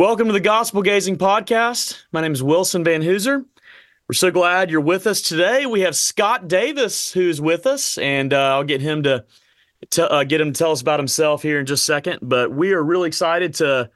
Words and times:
Welcome 0.00 0.28
to 0.28 0.32
the 0.32 0.40
Gospel 0.40 0.80
Gazing 0.80 1.18
Podcast. 1.18 2.04
My 2.10 2.22
name 2.22 2.32
is 2.32 2.42
Wilson 2.42 2.82
Van 2.82 3.02
Hooser. 3.02 3.44
We're 4.08 4.14
so 4.14 4.30
glad 4.30 4.70
you're 4.70 4.80
with 4.80 5.06
us 5.06 5.20
today. 5.20 5.66
We 5.66 5.82
have 5.82 5.94
Scott 5.94 6.48
Davis 6.48 7.12
who's 7.12 7.38
with 7.38 7.66
us, 7.66 7.98
and 7.98 8.32
uh, 8.32 8.54
I'll 8.54 8.64
get 8.64 8.80
him 8.80 9.02
to 9.02 9.26
uh, 9.98 10.24
get 10.24 10.40
him 10.40 10.54
to 10.54 10.58
tell 10.58 10.72
us 10.72 10.80
about 10.80 10.98
himself 10.98 11.42
here 11.42 11.60
in 11.60 11.66
just 11.66 11.82
a 11.82 11.84
second. 11.84 12.20
But 12.22 12.50
we 12.50 12.72
are 12.72 12.82
really 12.82 13.08
excited 13.08 13.52
to 13.56 13.90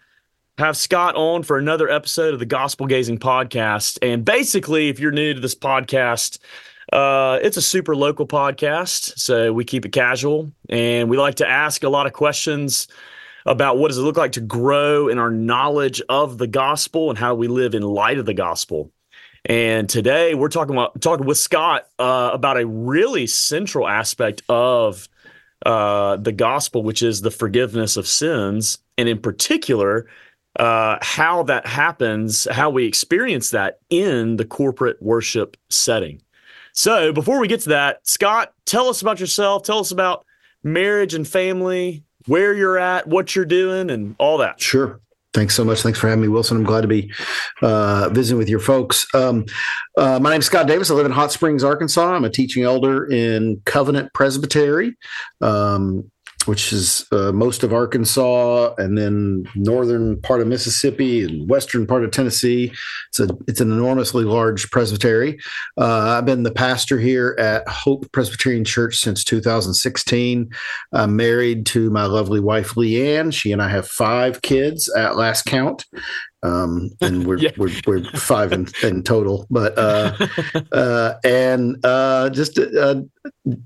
have 0.58 0.76
Scott 0.76 1.14
on 1.16 1.42
for 1.42 1.56
another 1.56 1.88
episode 1.88 2.34
of 2.34 2.38
the 2.38 2.44
Gospel 2.44 2.86
Gazing 2.86 3.16
Podcast. 3.16 3.96
And 4.02 4.26
basically, 4.26 4.90
if 4.90 5.00
you're 5.00 5.10
new 5.10 5.32
to 5.32 5.40
this 5.40 5.54
podcast, 5.54 6.38
uh, 6.92 7.38
it's 7.40 7.56
a 7.56 7.62
super 7.62 7.96
local 7.96 8.26
podcast, 8.26 9.18
so 9.18 9.54
we 9.54 9.64
keep 9.64 9.86
it 9.86 9.92
casual, 9.92 10.52
and 10.68 11.08
we 11.08 11.16
like 11.16 11.36
to 11.36 11.48
ask 11.48 11.82
a 11.82 11.88
lot 11.88 12.06
of 12.06 12.12
questions 12.12 12.88
about 13.46 13.78
what 13.78 13.88
does 13.88 13.98
it 13.98 14.02
look 14.02 14.16
like 14.16 14.32
to 14.32 14.40
grow 14.40 15.08
in 15.08 15.18
our 15.18 15.30
knowledge 15.30 16.00
of 16.08 16.38
the 16.38 16.46
gospel 16.46 17.10
and 17.10 17.18
how 17.18 17.34
we 17.34 17.48
live 17.48 17.74
in 17.74 17.82
light 17.82 18.18
of 18.18 18.26
the 18.26 18.34
gospel. 18.34 18.90
And 19.44 19.88
today 19.88 20.34
we're 20.34 20.48
talking 20.48 20.74
about 20.74 21.00
talking 21.02 21.26
with 21.26 21.36
Scott 21.36 21.86
uh, 21.98 22.30
about 22.32 22.58
a 22.58 22.66
really 22.66 23.26
central 23.26 23.86
aspect 23.86 24.42
of 24.48 25.08
uh, 25.66 26.16
the 26.16 26.32
gospel, 26.32 26.82
which 26.82 27.02
is 27.02 27.20
the 27.20 27.30
forgiveness 27.30 27.96
of 27.96 28.06
sins, 28.06 28.78
and 28.96 29.08
in 29.08 29.18
particular, 29.18 30.06
uh, 30.58 30.98
how 31.02 31.42
that 31.42 31.66
happens, 31.66 32.46
how 32.50 32.70
we 32.70 32.86
experience 32.86 33.50
that 33.50 33.80
in 33.90 34.36
the 34.36 34.44
corporate 34.44 35.00
worship 35.02 35.56
setting. 35.68 36.22
So, 36.72 37.12
before 37.12 37.38
we 37.38 37.48
get 37.48 37.60
to 37.60 37.68
that, 37.70 38.06
Scott, 38.06 38.52
tell 38.64 38.88
us 38.88 39.02
about 39.02 39.20
yourself. 39.20 39.62
Tell 39.62 39.78
us 39.78 39.90
about 39.90 40.24
marriage 40.62 41.14
and 41.14 41.26
family, 41.26 42.02
where 42.26 42.54
you're 42.54 42.78
at, 42.78 43.06
what 43.06 43.34
you're 43.34 43.44
doing, 43.44 43.90
and 43.90 44.14
all 44.18 44.38
that. 44.38 44.60
Sure. 44.60 45.00
Thanks 45.34 45.56
so 45.56 45.64
much. 45.64 45.82
Thanks 45.82 45.98
for 45.98 46.08
having 46.08 46.22
me, 46.22 46.28
Wilson. 46.28 46.56
I'm 46.56 46.62
glad 46.64 46.82
to 46.82 46.88
be 46.88 47.12
uh, 47.60 48.08
visiting 48.12 48.38
with 48.38 48.48
your 48.48 48.60
folks. 48.60 49.04
Um, 49.14 49.46
uh, 49.98 50.20
my 50.20 50.30
name 50.30 50.38
is 50.38 50.46
Scott 50.46 50.68
Davis. 50.68 50.92
I 50.92 50.94
live 50.94 51.06
in 51.06 51.12
Hot 51.12 51.32
Springs, 51.32 51.64
Arkansas. 51.64 52.14
I'm 52.14 52.24
a 52.24 52.30
teaching 52.30 52.62
elder 52.62 53.04
in 53.04 53.60
Covenant 53.64 54.12
Presbytery. 54.14 54.94
Um, 55.40 56.08
which 56.46 56.72
is 56.72 57.06
uh, 57.12 57.32
most 57.32 57.62
of 57.62 57.72
Arkansas, 57.72 58.74
and 58.78 58.96
then 58.96 59.48
northern 59.54 60.20
part 60.20 60.40
of 60.40 60.46
Mississippi 60.46 61.24
and 61.24 61.48
western 61.48 61.86
part 61.86 62.04
of 62.04 62.10
Tennessee. 62.10 62.72
It's 63.08 63.20
a 63.20 63.28
it's 63.46 63.60
an 63.60 63.72
enormously 63.72 64.24
large 64.24 64.70
presbytery. 64.70 65.38
Uh, 65.78 66.16
I've 66.18 66.26
been 66.26 66.42
the 66.42 66.52
pastor 66.52 66.98
here 66.98 67.36
at 67.38 67.66
Hope 67.68 68.10
Presbyterian 68.12 68.64
Church 68.64 68.96
since 68.98 69.24
2016. 69.24 70.50
I'm 70.92 71.16
married 71.16 71.66
to 71.66 71.90
my 71.90 72.06
lovely 72.06 72.40
wife 72.40 72.74
Leanne. 72.74 73.32
She 73.32 73.52
and 73.52 73.62
I 73.62 73.68
have 73.68 73.86
five 73.86 74.42
kids 74.42 74.92
at 74.96 75.16
last 75.16 75.44
count, 75.44 75.86
um, 76.44 76.90
and 77.00 77.26
we're, 77.26 77.38
yeah. 77.38 77.50
we're, 77.56 77.72
we're 77.86 78.04
five 78.12 78.52
in, 78.52 78.68
in 78.82 79.02
total. 79.02 79.46
But 79.50 79.76
uh, 79.76 80.14
uh, 80.72 81.14
and 81.24 81.84
uh, 81.84 82.30
just 82.30 82.58
uh, 82.58 83.02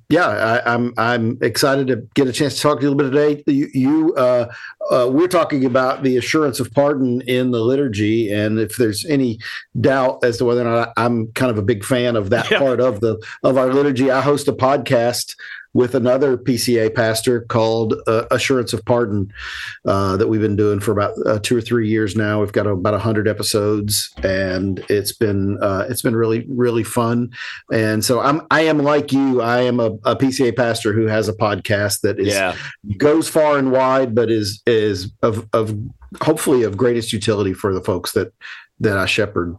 yeah, 0.09 0.27
I, 0.29 0.75
am 0.75 0.95
I'm, 0.97 1.33
I'm 1.33 1.39
excited 1.43 1.89
to 1.89 1.97
get 2.15 2.29
a 2.29 2.33
chance 2.33 2.55
to 2.57 2.61
talk 2.61 2.79
to 2.79 2.83
you 2.83 2.89
a 2.89 2.95
little 2.95 3.11
bit 3.11 3.17
today. 3.17 3.53
You, 3.53 3.69
you 3.75 4.15
uh, 4.15 4.53
uh, 4.91 5.09
we're 5.11 5.29
talking 5.29 5.65
about 5.65 6.03
the 6.03 6.17
assurance 6.17 6.61
of 6.61 6.73
pardon 6.73 7.21
in 7.23 7.51
the 7.51 7.61
liturgy, 7.61 8.33
and 8.33 8.59
if 8.59 8.77
there's 8.77 9.05
any 9.07 9.39
doubt 9.81 10.21
as 10.23 10.39
to 10.39 10.45
whether 10.45 10.63
or 10.63 10.65
not 10.65 10.93
I'm 10.97 11.33
kind 11.33 11.51
of 11.51 11.59
a 11.59 11.63
big 11.63 11.85
fan 11.85 12.17
of 12.17 12.31
that 12.31 12.51
yeah. 12.51 12.59
part 12.59 12.81
of 12.81 13.01
the 13.01 13.23
of 13.43 13.59
our 13.59 13.73
liturgy, 13.73 14.11
I 14.11 14.21
host 14.21 14.47
a 14.49 14.53
podcast 14.53 15.35
with 15.75 15.95
another 15.95 16.37
PCA 16.37 16.95
pastor 16.95 17.43
called 17.43 17.95
uh, 18.07 18.25
Assurance 18.31 18.73
of 18.73 18.85
Pardon 18.85 19.33
uh, 19.87 20.17
that 20.17 20.27
we've 20.29 20.41
been 20.41 20.57
doing 20.57 20.81
for 20.81 20.93
about 20.93 21.15
uh, 21.27 21.39
two 21.39 21.57
or 21.57 21.61
three 21.61 21.89
years 21.89 22.17
now. 22.17 22.41
We've 22.41 22.53
got 22.53 22.67
about 22.67 23.01
hundred 23.01 23.29
episodes, 23.29 24.13
and 24.23 24.85
it's 24.89 25.13
been 25.13 25.59
uh, 25.63 25.87
it's 25.89 26.03
been 26.03 26.17
really 26.17 26.47
really 26.49 26.85
fun. 26.85 27.31
And 27.73 28.05
so 28.05 28.21
I'm 28.21 28.43
I 28.51 28.63
am 28.63 28.79
like 28.79 29.13
you. 29.13 29.41
I 29.43 29.63
am 29.63 29.79
a, 29.81 29.93
a 30.05 30.17
PCA 30.17 30.57
pastor 30.57 30.93
who 30.93 31.07
has 31.07 31.29
a 31.29 31.35
podcast 31.35 32.01
that 32.01 32.19
is 32.19 32.29
yeah. 32.29 32.57
goes 32.97 33.29
far 33.29 33.59
and 33.59 33.71
wide, 33.71 34.15
but 34.15 34.31
is 34.31 34.63
is 34.67 35.13
of 35.23 35.49
of 35.53 35.79
hopefully 36.23 36.63
of 36.63 36.77
greatest 36.77 37.13
utility 37.13 37.53
for 37.53 37.75
the 37.75 37.83
folks 37.83 38.13
that 38.13 38.33
that 38.81 38.97
I 38.97 39.07
shepherd. 39.07 39.57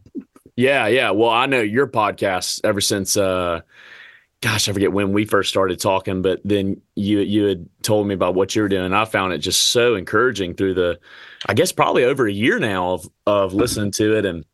Yeah, 0.56 0.88
yeah. 0.88 1.12
Well, 1.12 1.30
I 1.30 1.46
know 1.46 1.62
your 1.62 1.88
podcast 1.88 2.62
ever 2.64 2.82
since 2.82 3.16
uh 3.16 3.62
gosh, 4.42 4.70
I 4.70 4.74
forget 4.74 4.94
when 4.94 5.12
we 5.12 5.26
first 5.26 5.50
started 5.50 5.80
talking, 5.80 6.22
but 6.22 6.40
then 6.46 6.82
you 6.96 7.20
you 7.20 7.46
had 7.46 7.68
told 7.82 8.08
me 8.08 8.14
about 8.14 8.36
what 8.36 8.56
you 8.56 8.62
were 8.62 8.70
doing. 8.70 8.94
I 8.94 9.06
found 9.06 9.34
it 9.34 9.40
just 9.40 9.70
so 9.70 9.96
encouraging 9.96 10.54
through 10.54 10.76
the, 10.76 11.00
I 11.48 11.54
guess 11.54 11.72
probably 11.72 12.06
over 12.06 12.28
a 12.28 12.32
year 12.32 12.60
now 12.60 12.94
of 12.94 13.10
of 13.26 13.54
listening 13.54 13.92
to 13.92 14.18
it 14.18 14.26
and. 14.26 14.46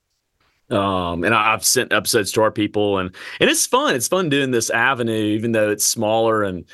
Um, 0.67 1.23
and 1.23 1.35
I, 1.35 1.51
have 1.51 1.63
sent 1.63 1.93
episodes 1.93 2.31
to 2.31 2.41
our 2.41 2.49
people 2.49 2.97
and, 2.97 3.15
and 3.39 3.51
it's 3.51 3.67
fun. 3.67 3.93
It's 3.93 4.07
fun 4.07 4.29
doing 4.29 4.49
this 4.49 4.71
avenue, 4.71 5.13
even 5.13 5.51
though 5.51 5.69
it's 5.69 5.85
smaller 5.85 6.41
and 6.41 6.65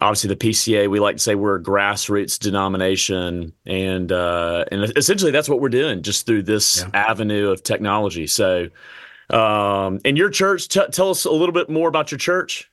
obviously 0.00 0.26
the 0.26 0.34
PCA, 0.34 0.90
we 0.90 0.98
like 0.98 1.18
to 1.18 1.22
say 1.22 1.36
we're 1.36 1.54
a 1.54 1.62
grassroots 1.62 2.36
denomination 2.36 3.52
and, 3.64 4.10
uh, 4.10 4.64
and 4.72 4.92
essentially 4.96 5.30
that's 5.30 5.48
what 5.48 5.60
we're 5.60 5.68
doing 5.68 6.02
just 6.02 6.26
through 6.26 6.42
this 6.42 6.82
yeah. 6.82 6.90
avenue 6.94 7.50
of 7.50 7.62
technology. 7.62 8.26
So, 8.26 8.66
um, 9.30 10.00
and 10.04 10.16
your 10.16 10.30
church, 10.30 10.68
t- 10.68 10.86
tell 10.90 11.10
us 11.10 11.24
a 11.24 11.30
little 11.30 11.52
bit 11.52 11.70
more 11.70 11.88
about 11.88 12.10
your 12.10 12.18
church. 12.18 12.68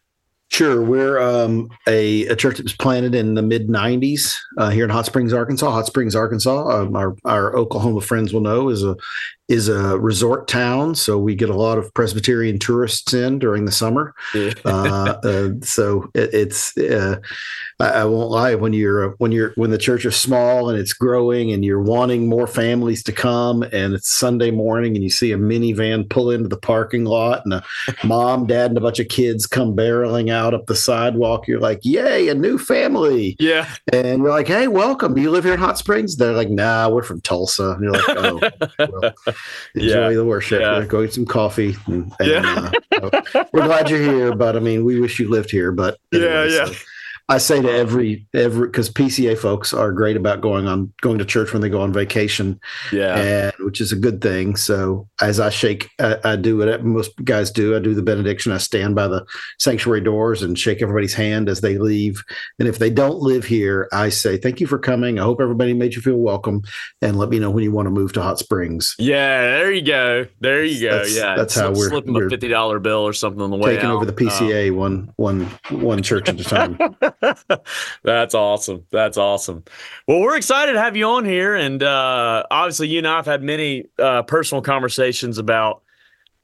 Sure. 0.49 0.81
We're 0.81 1.19
um, 1.19 1.69
a, 1.87 2.25
a, 2.25 2.35
church 2.35 2.57
that 2.57 2.63
was 2.63 2.73
planted 2.73 3.13
in 3.13 3.35
the 3.35 3.41
mid 3.43 3.67
90s 3.67 4.35
uh, 4.57 4.71
here 4.71 4.83
in 4.83 4.89
Hot 4.89 5.05
Springs, 5.05 5.31
Arkansas. 5.31 5.69
Hot 5.69 5.85
Springs, 5.85 6.15
Arkansas, 6.15 6.67
um, 6.69 6.95
our, 6.95 7.15
our 7.23 7.55
Oklahoma 7.55 8.01
friends 8.01 8.33
will 8.33 8.41
know, 8.41 8.69
is 8.69 8.83
a 8.83 8.95
is 9.49 9.67
a 9.67 9.97
resort 9.97 10.47
town, 10.47 10.93
so 10.93 11.17
we 11.17 11.33
get 11.33 11.49
a 11.49 11.55
lot 11.55 11.79
of 11.79 11.91
Presbyterian 11.95 12.59
tourists 12.59 13.15
in 13.15 13.39
during 13.39 13.65
the 13.65 13.71
summer. 13.71 14.13
Yeah. 14.35 14.53
uh, 14.65 15.19
uh, 15.23 15.49
so 15.61 16.09
it, 16.13 16.33
it's 16.33 16.77
uh, 16.77 17.19
I, 17.79 17.89
I, 17.89 18.05
won't 18.05 18.29
lie 18.29 18.53
when 18.53 18.73
you're 18.73 19.15
when 19.17 19.31
you're 19.31 19.53
when 19.55 19.71
the 19.71 19.77
church 19.79 20.05
is 20.05 20.15
small 20.15 20.69
and 20.69 20.77
it's 20.77 20.93
growing 20.93 21.51
and 21.51 21.65
you're 21.65 21.81
wanting 21.81 22.29
more 22.29 22.45
families 22.45 23.01
to 23.03 23.11
come 23.11 23.63
and 23.63 23.95
it's 23.95 24.09
Sunday 24.09 24.51
morning 24.51 24.93
and 24.95 25.03
you 25.03 25.09
see 25.09 25.31
a 25.31 25.37
minivan 25.37 26.07
pull 26.07 26.29
into 26.29 26.47
the 26.47 26.57
parking 26.57 27.05
lot 27.05 27.43
and 27.43 27.55
a 27.55 27.63
mom, 28.03 28.45
dad, 28.45 28.69
and 28.69 28.77
a 28.77 28.81
bunch 28.81 28.99
of 28.99 29.07
kids 29.07 29.47
come 29.47 29.75
barreling 29.75 30.29
out 30.29 30.53
up 30.53 30.67
the 30.67 30.75
sidewalk. 30.75 31.47
You're 31.47 31.59
like, 31.59 31.79
"Yay, 31.83 32.27
a 32.27 32.35
new 32.35 32.59
family!" 32.59 33.35
Yeah, 33.39 33.67
and 33.91 34.21
you're 34.21 34.29
like, 34.29 34.47
"Hey, 34.47 34.67
welcome. 34.67 35.15
Do 35.15 35.21
you 35.21 35.31
live 35.31 35.43
here 35.43 35.53
in 35.53 35.59
Hot 35.59 35.79
Springs?" 35.79 36.17
They're 36.17 36.33
like, 36.33 36.51
"Nah, 36.51 36.89
we're 36.89 37.01
from 37.01 37.21
Tulsa." 37.21 37.71
And 37.71 37.83
you're 37.83 37.93
like, 37.93 38.09
"Oh." 38.09 38.39
Well 38.77 39.13
enjoy 39.75 40.09
yeah. 40.09 40.15
the 40.15 40.25
worship. 40.25 40.61
Yeah. 40.61 40.85
Go 40.85 41.03
get 41.03 41.13
some 41.13 41.25
coffee. 41.25 41.75
And, 41.87 42.11
and, 42.19 42.29
yeah. 42.29 42.71
uh, 43.01 43.45
we're 43.53 43.65
glad 43.65 43.89
you're 43.89 43.99
here, 43.99 44.35
but 44.35 44.55
I 44.55 44.59
mean, 44.59 44.83
we 44.83 44.99
wish 44.99 45.19
you 45.19 45.29
lived 45.29 45.51
here. 45.51 45.71
But 45.71 45.97
anyway, 46.13 46.29
yeah, 46.29 46.43
yeah. 46.45 46.65
So, 46.65 46.73
I 47.29 47.37
say 47.37 47.61
to 47.61 47.71
every 47.71 48.27
every 48.33 48.67
because 48.67 48.89
PCA 48.89 49.37
folks 49.37 49.71
are 49.71 49.91
great 49.91 50.17
about 50.17 50.41
going 50.41 50.67
on 50.67 50.91
going 51.01 51.19
to 51.19 51.25
church 51.25 51.53
when 51.53 51.61
they 51.61 51.69
go 51.69 51.79
on 51.79 51.93
vacation, 51.93 52.59
yeah, 52.91 53.17
and 53.19 53.53
which 53.59 53.79
is 53.79 53.91
a 53.91 53.95
good 53.95 54.19
thing. 54.19 54.55
So 54.55 55.07
as 55.21 55.39
I 55.39 55.51
shake, 55.51 55.91
I, 55.99 56.17
I, 56.23 56.35
do 56.35 56.57
what 56.57 56.83
most 56.83 57.11
guys 57.23 57.51
do. 57.51 57.75
I 57.75 57.79
do 57.79 57.93
the 57.93 58.01
benediction. 58.01 58.51
I 58.51 58.57
stand 58.57 58.95
by 58.95 59.07
the 59.07 59.23
sanctuary 59.59 60.01
doors 60.01 60.41
and 60.41 60.57
shake 60.57 60.81
everybody's 60.81 61.13
hand 61.13 61.49
as 61.49 61.61
they 61.61 61.77
leave. 61.77 62.23
And 62.57 62.67
if 62.67 62.79
they 62.79 62.89
don't 62.89 63.19
live 63.19 63.45
here, 63.45 63.87
I 63.93 64.09
say 64.09 64.37
thank 64.37 64.59
you 64.59 64.65
for 64.65 64.79
coming. 64.79 65.19
I 65.19 65.23
hope 65.23 65.39
everybody 65.39 65.75
made 65.75 65.93
you 65.93 66.01
feel 66.01 66.17
welcome, 66.17 66.63
and 67.03 67.15
let 67.15 67.29
me 67.29 67.37
know 67.37 67.51
when 67.51 67.63
you 67.63 67.71
want 67.71 67.85
to 67.85 67.91
move 67.91 68.11
to 68.13 68.23
Hot 68.23 68.39
Springs. 68.39 68.95
Yeah, 68.97 69.41
there 69.41 69.71
you 69.71 69.83
go. 69.83 70.25
There 70.39 70.63
you 70.63 70.89
go. 70.89 70.97
That's, 70.97 71.15
yeah, 71.15 71.35
that's 71.35 71.53
how 71.53 71.73
we're 71.73 71.89
slip 71.89 72.07
them 72.07 72.15
a 72.15 72.27
fifty 72.27 72.47
dollar 72.47 72.79
bill 72.79 73.07
or 73.07 73.13
something 73.13 73.41
on 73.43 73.51
the 73.51 73.57
way 73.57 73.75
taking 73.75 73.91
out. 73.91 73.97
over 73.97 74.05
the 74.05 74.13
PCA 74.13 74.69
um, 74.69 74.77
one 74.77 75.13
one 75.17 75.45
one 75.69 76.01
church 76.01 76.27
at 76.27 76.39
a 76.39 76.43
time. 76.43 76.79
That's 78.03 78.33
awesome. 78.33 78.85
That's 78.91 79.17
awesome. 79.17 79.63
Well, 80.07 80.21
we're 80.21 80.37
excited 80.37 80.73
to 80.73 80.79
have 80.79 80.95
you 80.95 81.05
on 81.05 81.25
here. 81.25 81.55
And 81.55 81.83
uh, 81.83 82.43
obviously, 82.49 82.87
you 82.87 82.99
and 82.99 83.07
I 83.07 83.17
have 83.17 83.25
had 83.25 83.43
many 83.43 83.85
uh, 83.97 84.23
personal 84.23 84.61
conversations 84.61 85.37
about 85.37 85.83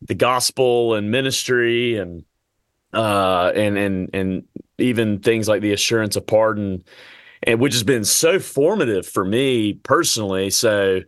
the 0.01 0.16
gospel 0.16 0.94
and 0.95 1.12
ministry 1.12 1.98
and 1.98 2.24
uh, 2.94 3.51
and 3.56 3.77
and 3.77 4.10
and 4.13 4.44
even 4.77 5.19
things 5.19 5.48
like 5.48 5.62
the 5.62 5.74
assurance 5.74 6.16
of 6.16 6.27
pardon, 6.27 6.83
and 7.44 7.60
which 7.60 7.74
has 7.74 7.83
been 7.83 8.04
so 8.04 8.39
formative 8.39 9.07
for 9.07 9.24
me 9.24 9.74
personally. 9.74 10.50
So 10.50 11.01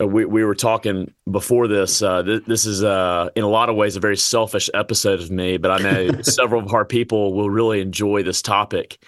we, 0.00 0.24
we 0.24 0.44
were 0.44 0.54
talking 0.54 1.12
before 1.30 1.68
this. 1.68 2.02
Uh, 2.02 2.22
th- 2.22 2.44
this 2.46 2.64
is, 2.64 2.82
uh, 2.82 3.30
in 3.36 3.44
a 3.44 3.48
lot 3.48 3.68
of 3.68 3.76
ways, 3.76 3.96
a 3.96 4.00
very 4.00 4.16
selfish 4.16 4.68
episode 4.74 5.20
of 5.20 5.30
me, 5.30 5.56
but 5.56 5.70
I 5.70 5.78
know 5.78 6.22
several 6.22 6.62
of 6.62 6.72
our 6.72 6.84
people 6.84 7.34
will 7.34 7.50
really 7.50 7.80
enjoy 7.80 8.22
this 8.22 8.42
topic. 8.42 8.98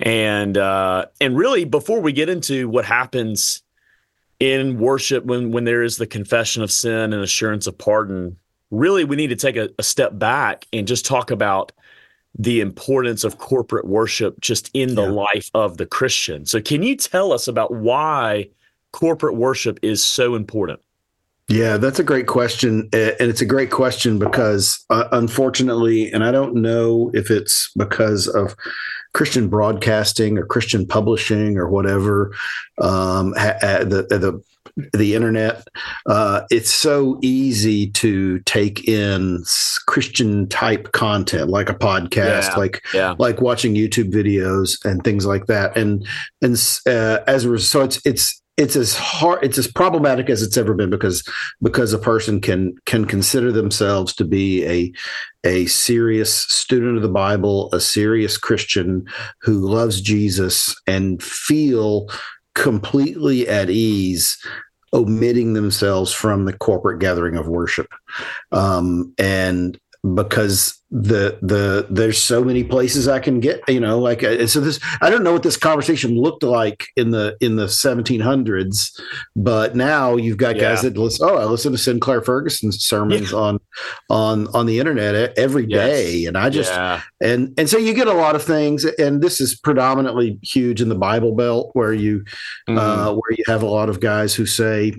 And 0.00 0.58
uh, 0.58 1.06
and 1.20 1.36
really, 1.36 1.64
before 1.64 2.00
we 2.00 2.12
get 2.12 2.28
into 2.28 2.68
what 2.68 2.84
happens 2.84 3.62
in 4.40 4.80
worship 4.80 5.24
when 5.24 5.52
when 5.52 5.64
there 5.64 5.84
is 5.84 5.96
the 5.96 6.06
confession 6.06 6.62
of 6.62 6.72
sin 6.72 7.12
and 7.12 7.22
assurance 7.22 7.68
of 7.68 7.78
pardon, 7.78 8.36
really, 8.72 9.04
we 9.04 9.14
need 9.14 9.28
to 9.28 9.36
take 9.36 9.56
a, 9.56 9.70
a 9.78 9.82
step 9.84 10.18
back 10.18 10.66
and 10.72 10.88
just 10.88 11.06
talk 11.06 11.30
about 11.30 11.70
the 12.36 12.60
importance 12.60 13.22
of 13.22 13.38
corporate 13.38 13.86
worship 13.86 14.40
just 14.40 14.70
in 14.74 14.94
the 14.96 15.04
yeah. 15.04 15.10
life 15.10 15.50
of 15.54 15.76
the 15.76 15.86
Christian. 15.86 16.46
So, 16.46 16.60
can 16.60 16.82
you 16.82 16.96
tell 16.96 17.32
us 17.32 17.46
about 17.46 17.72
why? 17.72 18.48
Corporate 18.92 19.36
worship 19.36 19.78
is 19.82 20.04
so 20.04 20.34
important? 20.34 20.80
Yeah, 21.48 21.76
that's 21.76 21.98
a 21.98 22.04
great 22.04 22.26
question. 22.28 22.88
And 22.92 23.14
it's 23.20 23.40
a 23.40 23.46
great 23.46 23.70
question 23.70 24.18
because, 24.18 24.82
uh, 24.90 25.08
unfortunately, 25.12 26.10
and 26.12 26.24
I 26.24 26.30
don't 26.30 26.54
know 26.54 27.10
if 27.14 27.30
it's 27.30 27.70
because 27.76 28.26
of 28.28 28.54
Christian 29.12 29.48
broadcasting 29.48 30.38
or 30.38 30.46
Christian 30.46 30.86
publishing 30.86 31.58
or 31.58 31.68
whatever, 31.68 32.32
um, 32.80 33.34
ha- 33.36 33.58
ha- 33.60 33.84
the, 33.84 34.06
the 34.08 34.42
the 34.94 35.14
internet, 35.14 35.66
uh, 36.06 36.42
it's 36.50 36.70
so 36.70 37.18
easy 37.20 37.90
to 37.90 38.38
take 38.40 38.88
in 38.88 39.44
Christian 39.86 40.48
type 40.48 40.92
content, 40.92 41.50
like 41.50 41.68
a 41.68 41.74
podcast, 41.74 42.50
Yeah, 42.50 42.54
like 42.56 42.82
Yeah. 42.94 43.14
like 43.18 43.42
watching 43.42 43.74
YouTube 43.74 44.10
videos 44.12 44.82
and 44.84 45.04
things 45.04 45.26
like 45.26 45.46
that. 45.46 45.76
And 45.76 46.06
and 46.40 46.54
uh, 46.86 47.18
as 47.26 47.44
a 47.44 47.50
result, 47.50 47.92
so 47.92 48.00
it's 48.06 48.06
it's 48.06 48.41
it's 48.62 48.76
as 48.76 48.94
hard, 48.94 49.42
it's 49.42 49.58
as 49.58 49.66
problematic 49.66 50.30
as 50.30 50.40
it's 50.40 50.56
ever 50.56 50.72
been 50.72 50.88
because 50.88 51.26
because 51.60 51.92
a 51.92 51.98
person 51.98 52.40
can 52.40 52.74
can 52.86 53.04
consider 53.04 53.50
themselves 53.50 54.14
to 54.14 54.24
be 54.24 54.64
a 54.66 54.92
a 55.44 55.66
serious 55.66 56.32
student 56.32 56.96
of 56.96 57.02
the 57.02 57.08
Bible, 57.08 57.68
a 57.72 57.80
serious 57.80 58.38
Christian 58.38 59.04
who 59.40 59.54
loves 59.54 60.00
Jesus, 60.00 60.80
and 60.86 61.20
feel 61.20 62.08
completely 62.54 63.48
at 63.48 63.68
ease 63.68 64.38
omitting 64.94 65.54
themselves 65.54 66.12
from 66.12 66.44
the 66.44 66.52
corporate 66.52 67.00
gathering 67.00 67.36
of 67.36 67.48
worship. 67.48 67.88
Um, 68.52 69.12
and 69.18 69.76
because 70.14 70.80
the 70.94 71.38
the 71.40 71.86
there's 71.88 72.22
so 72.22 72.44
many 72.44 72.62
places 72.62 73.08
I 73.08 73.18
can 73.18 73.40
get 73.40 73.62
you 73.66 73.80
know 73.80 73.98
like 73.98 74.22
uh, 74.22 74.46
so 74.46 74.60
this 74.60 74.78
I 75.00 75.08
don't 75.08 75.22
know 75.22 75.32
what 75.32 75.42
this 75.42 75.56
conversation 75.56 76.16
looked 76.20 76.42
like 76.42 76.86
in 76.96 77.10
the 77.12 77.34
in 77.40 77.56
the 77.56 77.64
1700s 77.64 79.00
but 79.34 79.74
now 79.74 80.16
you've 80.16 80.36
got 80.36 80.58
guys 80.58 80.82
that 80.82 80.98
listen 80.98 81.26
oh 81.30 81.36
I 81.38 81.44
listen 81.44 81.72
to 81.72 81.78
Sinclair 81.78 82.20
Ferguson's 82.20 82.84
sermons 82.84 83.32
on 83.32 83.58
on 84.10 84.48
on 84.48 84.66
the 84.66 84.78
internet 84.80 85.36
every 85.38 85.64
Yes. 85.66 85.88
day 85.88 86.24
and 86.26 86.36
I 86.36 86.50
just 86.50 86.72
yeah. 86.72 87.00
and 87.22 87.54
and 87.56 87.70
so 87.70 87.78
you 87.78 87.94
get 87.94 88.06
a 88.08 88.12
lot 88.12 88.34
of 88.34 88.42
things 88.42 88.84
and 88.84 89.22
this 89.22 89.40
is 89.40 89.54
predominantly 89.58 90.38
huge 90.42 90.82
in 90.82 90.90
the 90.90 90.94
Bible 90.94 91.34
Belt 91.34 91.70
where 91.72 91.94
you 91.94 92.22
Mhm. 92.68 92.76
uh, 92.78 93.12
where 93.14 93.32
you 93.36 93.44
have 93.46 93.62
a 93.62 93.66
lot 93.66 93.88
of 93.88 94.00
guys 94.00 94.34
who 94.34 94.44
say, 94.44 94.92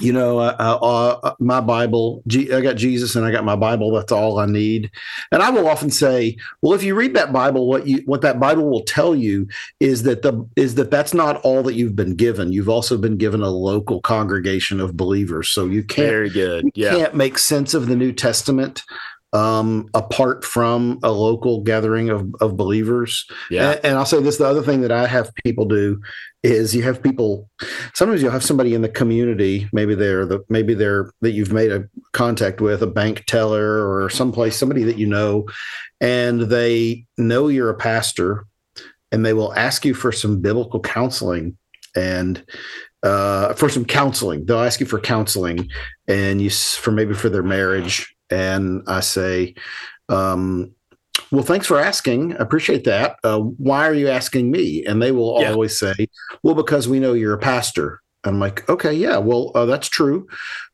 you 0.00 0.12
know, 0.12 0.38
uh, 0.38 0.56
uh, 0.58 1.34
my 1.38 1.60
Bible, 1.60 2.22
G- 2.26 2.52
I 2.52 2.60
got 2.60 2.76
Jesus 2.76 3.14
and 3.14 3.24
I 3.24 3.30
got 3.30 3.44
my 3.44 3.54
Bible. 3.54 3.92
That's 3.92 4.10
all 4.10 4.38
I 4.38 4.46
need. 4.46 4.90
And 5.30 5.42
I 5.42 5.50
will 5.50 5.68
often 5.68 5.90
say, 5.90 6.36
well, 6.62 6.72
if 6.72 6.82
you 6.82 6.94
read 6.96 7.14
that 7.14 7.32
Bible, 7.32 7.68
what 7.68 7.86
you 7.86 7.98
what 8.06 8.20
that 8.22 8.40
Bible 8.40 8.68
will 8.68 8.82
tell 8.82 9.14
you 9.14 9.46
is 9.78 10.02
that 10.02 10.22
the 10.22 10.46
is 10.56 10.74
that 10.76 10.90
that's 10.90 11.14
not 11.14 11.36
all 11.42 11.62
that 11.62 11.74
you've 11.74 11.94
been 11.96 12.16
given. 12.16 12.52
You've 12.52 12.68
also 12.68 12.98
been 12.98 13.16
given 13.16 13.40
a 13.42 13.50
local 13.50 14.00
congregation 14.00 14.80
of 14.80 14.96
believers. 14.96 15.48
So 15.50 15.66
you 15.66 15.84
can't 15.84 16.08
Very 16.08 16.30
good. 16.30 16.64
you 16.64 16.70
Yeah. 16.74 16.90
can't 16.96 17.14
make 17.14 17.38
sense 17.38 17.72
of 17.74 17.86
the 17.86 17.96
New 17.96 18.12
Testament 18.12 18.82
um, 19.32 19.88
apart 19.94 20.44
from 20.44 20.98
a 21.02 21.10
local 21.10 21.60
gathering 21.62 22.08
of, 22.08 22.32
of 22.40 22.56
believers. 22.56 23.26
Yeah. 23.50 23.72
And, 23.72 23.80
and 23.84 23.96
I'll 23.96 24.06
say 24.06 24.20
this: 24.22 24.38
the 24.38 24.46
other 24.46 24.62
thing 24.62 24.80
that 24.82 24.92
I 24.92 25.06
have 25.06 25.34
people 25.44 25.64
do 25.64 26.00
is 26.44 26.74
you 26.74 26.82
have 26.82 27.02
people. 27.02 27.48
Sometimes 27.94 28.22
you'll 28.22 28.30
have 28.30 28.44
somebody 28.44 28.74
in 28.74 28.82
the 28.82 28.88
community. 28.88 29.66
Maybe 29.72 29.94
they're 29.94 30.26
the 30.26 30.44
maybe 30.50 30.74
they're 30.74 31.10
that 31.22 31.32
you've 31.32 31.52
made 31.52 31.72
a 31.72 31.88
contact 32.12 32.60
with, 32.60 32.82
a 32.82 32.86
bank 32.86 33.24
teller 33.26 33.88
or 33.88 34.10
someplace, 34.10 34.56
somebody 34.56 34.84
that 34.84 34.98
you 34.98 35.06
know, 35.06 35.46
and 36.00 36.42
they 36.42 37.06
know 37.16 37.48
you're 37.48 37.70
a 37.70 37.76
pastor, 37.76 38.46
and 39.10 39.24
they 39.24 39.32
will 39.32 39.54
ask 39.54 39.86
you 39.86 39.94
for 39.94 40.12
some 40.12 40.42
biblical 40.42 40.80
counseling 40.80 41.56
and 41.96 42.44
uh, 43.02 43.54
for 43.54 43.70
some 43.70 43.86
counseling. 43.86 44.44
They'll 44.44 44.60
ask 44.60 44.80
you 44.80 44.86
for 44.86 45.00
counseling, 45.00 45.70
and 46.06 46.42
you 46.42 46.50
for 46.50 46.90
maybe 46.90 47.14
for 47.14 47.30
their 47.30 47.42
marriage. 47.42 48.14
And 48.28 48.82
I 48.86 49.00
say, 49.00 49.54
um, 50.10 50.74
"Well, 51.30 51.42
thanks 51.42 51.66
for 51.66 51.78
asking. 51.78 52.32
I 52.34 52.36
appreciate 52.36 52.84
that. 52.84 53.16
Uh, 53.24 53.38
why 53.40 53.88
are 53.88 53.94
you 53.94 54.08
asking 54.08 54.50
me?" 54.50 54.84
And 54.86 55.02
they 55.02 55.12
will 55.12 55.36
Yeah. 55.40 55.52
always 55.52 55.78
say, 55.78 55.94
"Well, 56.42 56.54
because 56.54 56.88
we 56.88 57.00
know 57.00 57.12
you're 57.14 57.34
a 57.34 57.38
pastor." 57.38 58.00
I'm 58.26 58.40
like, 58.40 58.66
"Okay, 58.70 58.94
yeah, 58.94 59.18
well, 59.18 59.52
uh, 59.54 59.66
that's 59.66 59.86
true. 59.86 60.26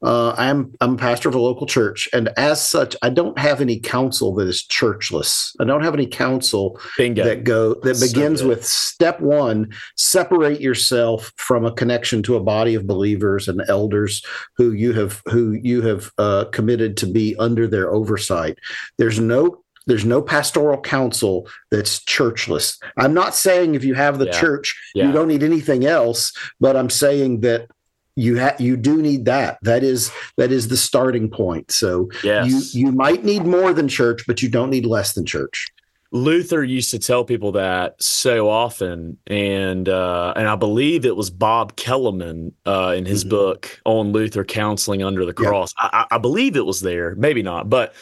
Uh, 0.04 0.30
I'm 0.38 0.72
I'm 0.80 0.94
a 0.94 0.96
pastor 0.96 1.28
of 1.28 1.34
a 1.34 1.40
local 1.40 1.66
church, 1.66 2.08
and 2.12 2.30
as 2.36 2.64
such, 2.64 2.94
I 3.02 3.10
don't 3.10 3.36
have 3.40 3.60
any 3.60 3.80
counsel 3.80 4.32
that 4.36 4.46
is 4.46 4.64
churchless. 4.70 5.50
I 5.58 5.64
don't 5.64 5.82
have 5.82 5.94
any 5.94 6.06
counsel 6.06 6.78
Bingo. 6.96 7.24
that 7.24 7.42
go 7.42 7.74
that 7.82 7.96
So 7.96 8.06
begins 8.06 8.42
good. 8.42 8.48
with 8.50 8.64
step 8.64 9.20
one 9.20 9.68
separate 9.96 10.60
yourself 10.60 11.32
from 11.38 11.64
a 11.64 11.72
connection 11.72 12.22
to 12.22 12.36
a 12.36 12.40
body 12.40 12.76
of 12.76 12.86
believers 12.86 13.48
and 13.48 13.62
elders 13.66 14.22
who 14.56 14.70
you 14.70 14.92
have 14.92 15.20
who 15.28 15.50
you 15.60 15.82
have 15.82 16.12
uh, 16.18 16.44
committed 16.52 16.96
to 16.98 17.06
be 17.06 17.34
under 17.40 17.66
their 17.66 17.92
oversight 17.92 18.58
there's 18.98 19.18
no 19.18 19.60
there's 19.90 20.04
no 20.04 20.22
pastoral 20.22 20.80
counsel 20.80 21.46
that's 21.70 22.00
churchless 22.04 22.78
i'm 22.96 23.12
not 23.12 23.34
saying 23.34 23.74
if 23.74 23.84
you 23.84 23.94
have 23.94 24.18
the 24.18 24.26
Yeah. 24.26 24.40
church 24.40 24.66
Yeah. 24.94 25.06
you 25.06 25.12
don't 25.12 25.28
need 25.28 25.42
anything 25.42 25.84
else 25.84 26.32
but 26.60 26.76
i'm 26.76 26.90
saying 26.90 27.40
that 27.40 27.68
you 28.16 28.36
have 28.36 28.60
you 28.60 28.76
do 28.76 29.00
need 29.02 29.24
that 29.26 29.58
that 29.62 29.82
is 29.82 30.10
that 30.36 30.50
is 30.52 30.68
the 30.68 30.76
starting 30.76 31.28
point 31.30 31.70
so 31.70 32.08
yes. 32.24 32.74
you 32.74 32.86
you 32.86 32.92
might 32.92 33.24
need 33.24 33.44
more 33.44 33.72
than 33.72 33.88
church 33.88 34.24
but 34.26 34.42
you 34.42 34.48
don't 34.48 34.70
need 34.70 34.86
less 34.86 35.12
than 35.14 35.26
church 35.26 35.66
Luther 36.12 36.64
used 36.64 36.90
to 36.90 36.98
tell 36.98 37.24
people 37.24 37.52
that 37.52 38.02
so 38.02 38.48
often, 38.48 39.16
and 39.28 39.88
uh, 39.88 40.32
and 40.34 40.48
I 40.48 40.56
believe 40.56 41.06
it 41.06 41.14
was 41.14 41.30
Bob 41.30 41.76
Kellemen 41.76 42.52
uh, 42.66 42.94
in 42.96 43.06
his 43.06 43.24
Mhm. 43.24 43.28
book 43.28 43.80
on 43.84 44.10
Luther 44.10 44.42
counseling 44.44 45.04
under 45.04 45.24
the 45.24 45.32
cross. 45.32 45.72
I 45.78 46.06
I 46.10 46.18
believe 46.18 46.56
it 46.56 46.66
was 46.66 46.80
there, 46.80 47.14
maybe 47.14 47.42
not, 47.44 47.70
but 47.70 47.94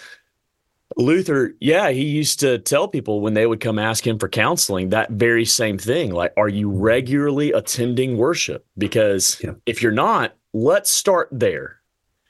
Luther, 0.97 1.55
yeah, 1.61 1.91
he 1.91 2.03
used 2.05 2.41
to 2.41 2.59
tell 2.59 2.89
people 2.89 3.21
when 3.21 3.35
they 3.35 3.47
would 3.47 3.61
come 3.61 3.79
ask 3.79 4.07
him 4.07 4.19
for 4.19 4.29
counseling 4.29 4.89
that 4.89 5.11
very 5.11 5.45
same 5.45 5.77
thing, 5.79 6.13
like, 6.13 6.33
"Are 6.37 6.49
you 6.49 6.71
regularly 6.71 7.53
attending 7.53 8.17
worship?" 8.17 8.65
Because 8.79 9.39
Yeah. 9.43 9.53
if 9.67 9.83
you're 9.83 9.93
not, 9.93 10.35
let's 10.55 10.91
start 10.91 11.29
there. 11.31 11.77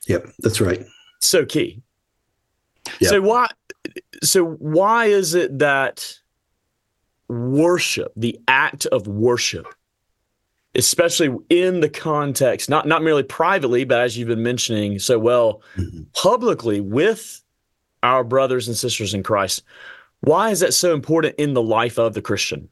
yep 0.07 0.27
that's 0.39 0.59
right 0.61 0.87
So 1.21 1.45
key. 1.45 1.83
Yeah. 3.01 3.11
So 3.11 3.21
why 3.21 3.47
so 4.23 4.45
why 4.45 5.07
is 5.07 5.35
it 5.35 5.59
that 5.59 6.19
worship, 7.29 8.13
the 8.17 8.39
act 8.49 8.87
of 8.87 9.07
worship, 9.07 9.67
especially 10.75 11.31
in 11.51 11.81
the 11.81 11.89
context, 11.91 12.69
not 12.71 12.87
not 12.89 13.03
merely 13.03 13.23
privately, 13.23 13.85
but 13.85 14.01
as 14.01 14.17
you've 14.17 14.29
been 14.29 14.43
mentioning 14.43 14.99
so 14.99 15.19
well, 15.19 15.63
Mhm. 15.77 16.07
publicly 16.15 16.81
with 16.81 17.43
our 18.03 18.25
brothers 18.25 18.69
and 18.69 18.77
sisters 18.77 19.15
in 19.15 19.23
Christ, 19.23 19.63
why 20.21 20.51
is 20.51 20.61
that 20.61 20.75
so 20.75 20.95
important 20.95 21.37
in 21.39 21.55
the 21.55 21.63
life 21.63 21.99
of 21.99 22.15
the 22.15 22.23
Christian? 22.23 22.69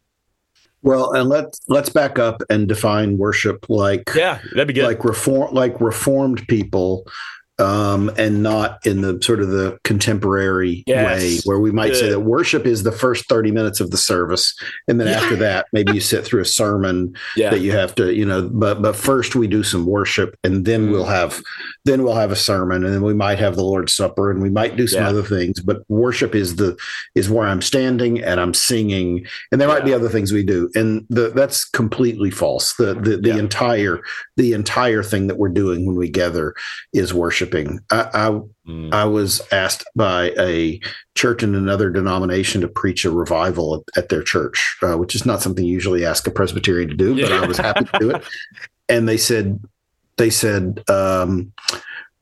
Well, 0.82 1.12
and 1.14 1.28
let's 1.28 1.60
let's 1.68 1.88
back 1.88 2.18
up 2.18 2.42
and 2.48 2.68
define 2.68 3.18
worship 3.18 3.66
like 3.68 4.10
Yeah, 4.14 4.38
that'd 4.52 4.68
be 4.68 4.74
good. 4.74 4.84
like 4.84 5.04
reform 5.04 5.52
like 5.54 5.80
reformed 5.80 6.46
people 6.48 7.06
um 7.58 8.10
and 8.18 8.42
not 8.42 8.84
in 8.86 9.00
the 9.00 9.18
sort 9.22 9.40
of 9.40 9.48
the 9.48 9.78
contemporary 9.82 10.84
Yes. 10.86 11.20
way 11.20 11.38
where 11.44 11.58
we 11.58 11.70
might 11.72 11.94
say 11.96 12.10
that 12.10 12.20
worship 12.20 12.66
is 12.66 12.82
the 12.82 12.92
first 12.92 13.28
30 13.28 13.50
minutes 13.50 13.80
of 13.80 13.90
the 13.90 13.96
service 13.96 14.54
and 14.88 15.00
then 15.00 15.08
Yeah. 15.08 15.14
after 15.20 15.36
that 15.36 15.66
maybe 15.72 15.92
you 15.94 16.00
sit 16.00 16.24
through 16.24 16.42
a 16.42 16.46
sermon 16.46 17.14
yeah. 17.36 17.50
that 17.50 17.60
you 17.60 17.72
have 17.72 17.94
to 17.94 18.12
you 18.14 18.26
know 18.26 18.48
but 18.52 18.82
but 18.82 18.94
first 18.94 19.34
we 19.36 19.46
do 19.46 19.62
some 19.62 19.86
worship 19.86 20.36
and 20.44 20.64
then 20.66 20.88
Mm. 20.88 20.90
we'll 20.92 21.04
have 21.06 21.42
then 21.86 22.02
we'll 22.02 22.14
have 22.14 22.30
a 22.30 22.36
sermon 22.36 22.84
and 22.84 22.92
then 22.92 23.02
we 23.02 23.14
might 23.14 23.38
have 23.38 23.56
the 23.56 23.64
lord's 23.64 23.94
supper 23.94 24.30
and 24.30 24.42
we 24.42 24.50
might 24.50 24.76
do 24.76 24.86
some 24.86 25.02
Yeah. 25.02 25.08
other 25.08 25.22
things 25.22 25.60
but 25.60 25.78
worship 25.88 26.34
is 26.34 26.56
the 26.56 26.76
is 27.14 27.30
where 27.30 27.48
i'm 27.48 27.62
standing 27.62 28.22
and 28.22 28.38
i'm 28.38 28.52
singing 28.54 29.26
and 29.50 29.60
there 29.60 29.68
might 29.68 29.84
be 29.84 29.94
other 29.94 30.08
things 30.10 30.30
we 30.32 30.42
do 30.42 30.68
and 30.74 31.06
the, 31.08 31.30
that's 31.30 31.64
completely 31.64 32.30
false 32.30 32.74
the 32.74 32.92
the, 32.94 33.16
the 33.16 33.38
entire 33.38 34.00
the 34.36 34.52
entire 34.52 35.02
thing 35.02 35.26
that 35.28 35.38
we're 35.38 35.48
doing 35.48 35.86
when 35.86 35.96
we 35.96 36.10
gather 36.10 36.54
is 36.92 37.14
worshiping 37.46 37.80
i 37.90 38.08
i 38.14 38.40
Mm. 38.66 38.92
I 38.92 39.04
was 39.04 39.40
asked 39.52 39.84
by 39.94 40.32
a 40.38 40.80
church 41.14 41.42
in 41.42 41.54
another 41.54 41.90
denomination 41.90 42.60
to 42.62 42.68
preach 42.68 43.04
a 43.04 43.10
revival 43.10 43.76
at, 43.76 44.02
at 44.02 44.08
their 44.08 44.22
church, 44.22 44.76
uh, 44.82 44.96
which 44.96 45.14
is 45.14 45.24
not 45.24 45.40
something 45.40 45.64
you 45.64 45.72
usually 45.72 46.04
ask 46.04 46.26
a 46.26 46.32
Presbyterian 46.32 46.88
to 46.88 46.96
do, 46.96 47.20
but 47.20 47.32
I 47.32 47.46
was 47.46 47.58
happy 47.58 47.84
to 47.84 47.98
do 47.98 48.10
it. 48.10 48.24
And 48.88 49.08
they 49.08 49.16
said, 49.16 49.60
they 50.16 50.30
said, 50.30 50.88
um, 50.88 51.52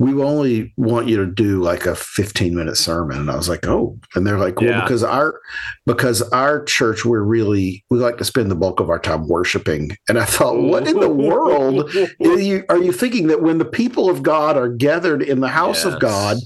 we 0.00 0.12
only 0.20 0.72
want 0.76 1.06
you 1.06 1.16
to 1.18 1.26
do 1.26 1.62
like 1.62 1.86
a 1.86 1.94
15 1.94 2.54
minute 2.54 2.76
sermon. 2.76 3.16
And 3.18 3.30
I 3.30 3.36
was 3.36 3.48
like, 3.48 3.64
oh, 3.66 3.96
and 4.16 4.26
they're 4.26 4.38
like, 4.40 4.60
well, 4.60 4.70
Yeah. 4.70 4.80
because 4.80 5.04
our, 5.04 5.40
because 5.86 6.20
our 6.30 6.64
church, 6.64 7.04
we're 7.04 7.22
really, 7.22 7.84
we 7.90 7.98
like 7.98 8.18
to 8.18 8.24
spend 8.24 8.50
the 8.50 8.56
bulk 8.56 8.80
of 8.80 8.90
our 8.90 8.98
time 8.98 9.28
worshiping. 9.28 9.96
And 10.08 10.18
I 10.18 10.24
thought, 10.24 10.58
what 10.60 10.88
in 10.88 10.98
the 10.98 11.08
world 11.08 11.94
are 12.24 12.38
you, 12.40 12.64
are 12.68 12.78
you 12.78 12.90
thinking 12.90 13.28
that 13.28 13.42
when 13.42 13.58
the 13.58 13.64
people 13.64 14.10
of 14.10 14.22
God 14.24 14.56
are 14.56 14.68
gathered 14.68 15.22
in 15.22 15.38
the 15.40 15.48
house 15.48 15.84
Yes. 15.84 15.94
of 15.94 16.00
God, 16.00 16.38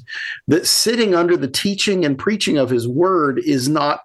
that 0.48 0.66
sitting 0.66 1.14
under 1.14 1.36
the 1.36 1.48
teaching 1.48 2.04
and 2.04 2.18
preaching 2.18 2.58
of 2.58 2.68
his 2.68 2.86
word 2.86 3.38
is 3.38 3.66
not 3.68 4.00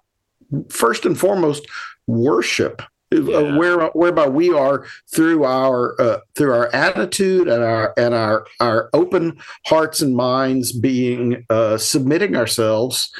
first 0.70 1.04
and 1.04 1.18
foremost 1.18 1.66
worship? 2.06 2.80
Yeah. 3.22 3.56
where 3.56 3.86
whereby 3.88 4.26
we 4.26 4.52
are 4.52 4.86
through 5.12 5.44
our 5.44 6.00
uh, 6.00 6.18
through 6.36 6.52
our 6.52 6.74
attitude 6.74 7.48
and 7.48 7.62
our 7.62 7.94
and 7.96 8.14
our 8.14 8.46
our 8.60 8.90
open 8.92 9.38
hearts 9.66 10.00
and 10.02 10.16
minds 10.16 10.72
being 10.72 11.44
uh, 11.50 11.76
submitting 11.76 12.36
ourselves 12.36 13.10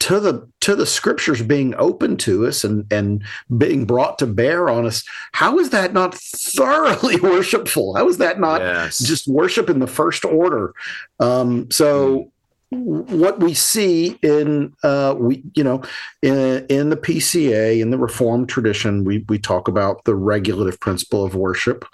to 0.00 0.20
the 0.20 0.48
to 0.60 0.76
the 0.76 0.86
scriptures 0.86 1.42
being 1.42 1.74
open 1.76 2.16
to 2.16 2.46
us 2.46 2.62
and 2.62 2.90
and 2.92 3.24
being 3.56 3.84
brought 3.84 4.18
to 4.18 4.26
bear 4.26 4.68
on 4.68 4.86
us 4.86 5.04
how 5.32 5.58
is 5.58 5.70
that 5.70 5.92
not 5.92 6.14
thoroughly 6.14 7.16
worshipful 7.22 7.96
how 7.96 8.08
is 8.08 8.18
that 8.18 8.38
not 8.38 8.60
yes. 8.60 8.98
just 9.00 9.26
worship 9.26 9.68
in 9.68 9.80
the 9.80 9.86
first 9.86 10.24
order 10.24 10.72
um, 11.20 11.70
so 11.70 12.18
mm 12.18 12.30
what 12.70 13.40
we 13.40 13.54
see 13.54 14.18
in 14.22 14.74
uh, 14.82 15.14
we 15.18 15.42
you 15.54 15.64
know 15.64 15.82
in, 16.22 16.66
in 16.66 16.90
the 16.90 16.96
PCA 16.96 17.80
in 17.80 17.90
the 17.90 17.98
Reformed 17.98 18.48
tradition 18.48 19.04
we 19.04 19.24
we 19.28 19.38
talk 19.38 19.68
about 19.68 20.04
the 20.04 20.14
regulative 20.14 20.78
principle 20.80 21.24
of 21.24 21.34
worship, 21.34 21.84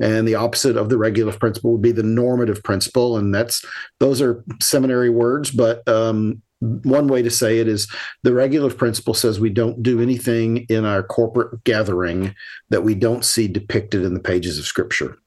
and 0.00 0.26
the 0.26 0.34
opposite 0.34 0.76
of 0.76 0.88
the 0.88 0.98
regulative 0.98 1.38
principle 1.38 1.72
would 1.72 1.82
be 1.82 1.92
the 1.92 2.02
normative 2.02 2.62
principle, 2.64 3.16
and 3.16 3.34
that's 3.34 3.64
those 4.00 4.20
are 4.20 4.42
seminary 4.60 5.10
words, 5.10 5.50
but 5.50 5.86
um, 5.88 6.42
one 6.60 7.08
way 7.08 7.22
to 7.22 7.30
say 7.30 7.58
it 7.58 7.68
is 7.68 7.90
the 8.22 8.32
regulative 8.32 8.78
principle 8.78 9.14
says 9.14 9.38
we 9.38 9.50
don't 9.50 9.82
do 9.82 10.00
anything 10.00 10.66
in 10.68 10.84
our 10.84 11.02
corporate 11.02 11.62
gathering 11.64 12.34
that 12.70 12.82
we 12.82 12.94
don't 12.94 13.24
see 13.24 13.46
depicted 13.46 14.02
in 14.04 14.14
the 14.14 14.20
pages 14.20 14.58
of 14.58 14.64
Scripture. 14.64 15.18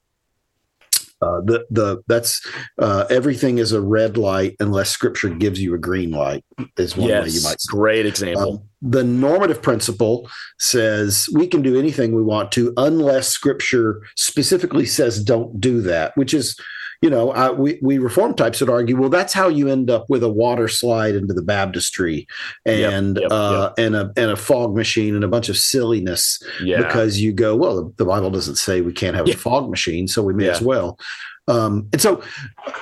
Uh, 1.20 1.40
the 1.40 1.66
the 1.70 2.02
that's 2.06 2.46
uh, 2.78 3.04
everything 3.10 3.58
is 3.58 3.72
a 3.72 3.80
red 3.80 4.16
light 4.16 4.54
unless 4.60 4.90
Scripture 4.90 5.28
gives 5.28 5.60
you 5.60 5.74
a 5.74 5.78
green 5.78 6.12
light. 6.12 6.44
Is 6.76 6.96
one 6.96 7.08
yes, 7.08 7.24
way 7.24 7.30
you 7.30 7.42
might. 7.42 7.60
Say. 7.60 7.70
Great 7.70 8.06
example. 8.06 8.52
Um, 8.52 8.62
the 8.80 9.02
normative 9.02 9.60
principle 9.60 10.30
says 10.58 11.28
we 11.34 11.48
can 11.48 11.62
do 11.62 11.76
anything 11.76 12.14
we 12.14 12.22
want 12.22 12.52
to 12.52 12.72
unless 12.76 13.28
Scripture 13.28 14.02
specifically 14.14 14.86
says 14.86 15.22
don't 15.22 15.60
do 15.60 15.80
that, 15.82 16.16
which 16.16 16.32
is 16.32 16.56
you 17.00 17.10
know, 17.10 17.30
uh, 17.30 17.52
we, 17.56 17.78
we 17.80 17.98
reform 17.98 18.34
types 18.34 18.60
would 18.60 18.70
argue, 18.70 18.96
well, 18.96 19.08
that's 19.08 19.32
how 19.32 19.48
you 19.48 19.68
end 19.68 19.88
up 19.88 20.06
with 20.08 20.22
a 20.24 20.28
water 20.28 20.66
slide 20.66 21.14
into 21.14 21.32
the 21.32 21.42
baptistry 21.42 22.26
and 22.64 23.16
yep, 23.16 23.22
yep, 23.22 23.32
uh, 23.32 23.72
yep. 23.76 23.86
and 23.86 23.96
a 23.96 24.12
and 24.16 24.30
a 24.32 24.36
fog 24.36 24.74
machine 24.74 25.14
and 25.14 25.22
a 25.22 25.28
bunch 25.28 25.48
of 25.48 25.56
silliness 25.56 26.42
yeah. 26.62 26.78
because 26.78 27.20
you 27.20 27.32
go, 27.32 27.54
well, 27.54 27.76
the, 27.76 27.94
the, 27.98 28.04
Bible 28.04 28.30
doesn't 28.30 28.56
say 28.56 28.80
we 28.80 28.92
can't 28.92 29.14
have 29.14 29.28
yeah. 29.28 29.34
a 29.34 29.36
fog 29.36 29.70
machine, 29.70 30.08
so 30.08 30.22
we 30.22 30.34
may 30.34 30.46
yeah. 30.46 30.52
as 30.52 30.60
well. 30.60 30.98
Um, 31.46 31.88
and 31.92 32.02
so, 32.02 32.22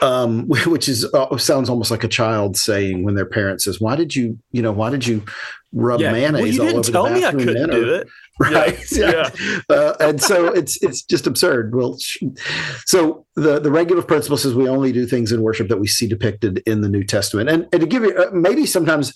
um, 0.01 0.47
which 0.67 0.89
is 0.89 1.05
uh, 1.13 1.37
sounds 1.37 1.69
almost 1.69 1.91
like 1.91 2.05
a 2.05 2.09
child 2.09 2.57
saying 2.57 3.05
when 3.05 3.17
their 3.17 3.27
parent 3.27 3.61
says, 3.61 3.81
"Why 3.81 3.97
did 3.97 4.17
you, 4.17 4.39
you 4.53 4.63
know, 4.63 4.73
why 4.73 4.89
did 4.89 5.07
you 5.07 5.25
rub 5.73 6.01
mayonnaise 6.01 6.59
well, 6.59 6.69
you 6.69 6.75
all 6.75 6.81
over 6.81 6.83
the 6.83 6.93
bathroom?" 6.93 7.05
Tell 7.05 7.15
me 7.15 7.25
I 7.27 7.33
couldn't 7.33 7.71
do 7.71 7.95
it. 7.95 8.09
right? 8.41 8.79
Yeah, 8.93 9.31
yeah. 9.39 9.61
Uh, 9.69 9.95
and 10.01 10.23
so 10.23 10.47
it's 10.47 10.83
it's 10.83 11.03
just 11.03 11.27
absurd. 11.27 11.75
Well 11.75 11.99
so 12.87 13.27
the 13.35 13.59
the 13.59 13.71
regulative 13.71 14.07
principle 14.07 14.37
says 14.37 14.55
we 14.55 14.69
only 14.69 14.93
do 14.93 15.07
things 15.07 15.33
in 15.33 15.43
worship 15.43 15.69
that 15.69 15.79
we 15.79 15.87
see 15.87 16.07
depicted 16.07 16.63
in 16.67 16.81
the 16.81 16.89
new 16.89 17.05
testament. 17.05 17.49
And, 17.49 17.67
and 17.73 17.81
to 17.81 17.87
give 17.87 18.03
you 18.03 18.17
uh, 18.17 18.31
maybe 18.33 18.67
sometimes 18.67 19.13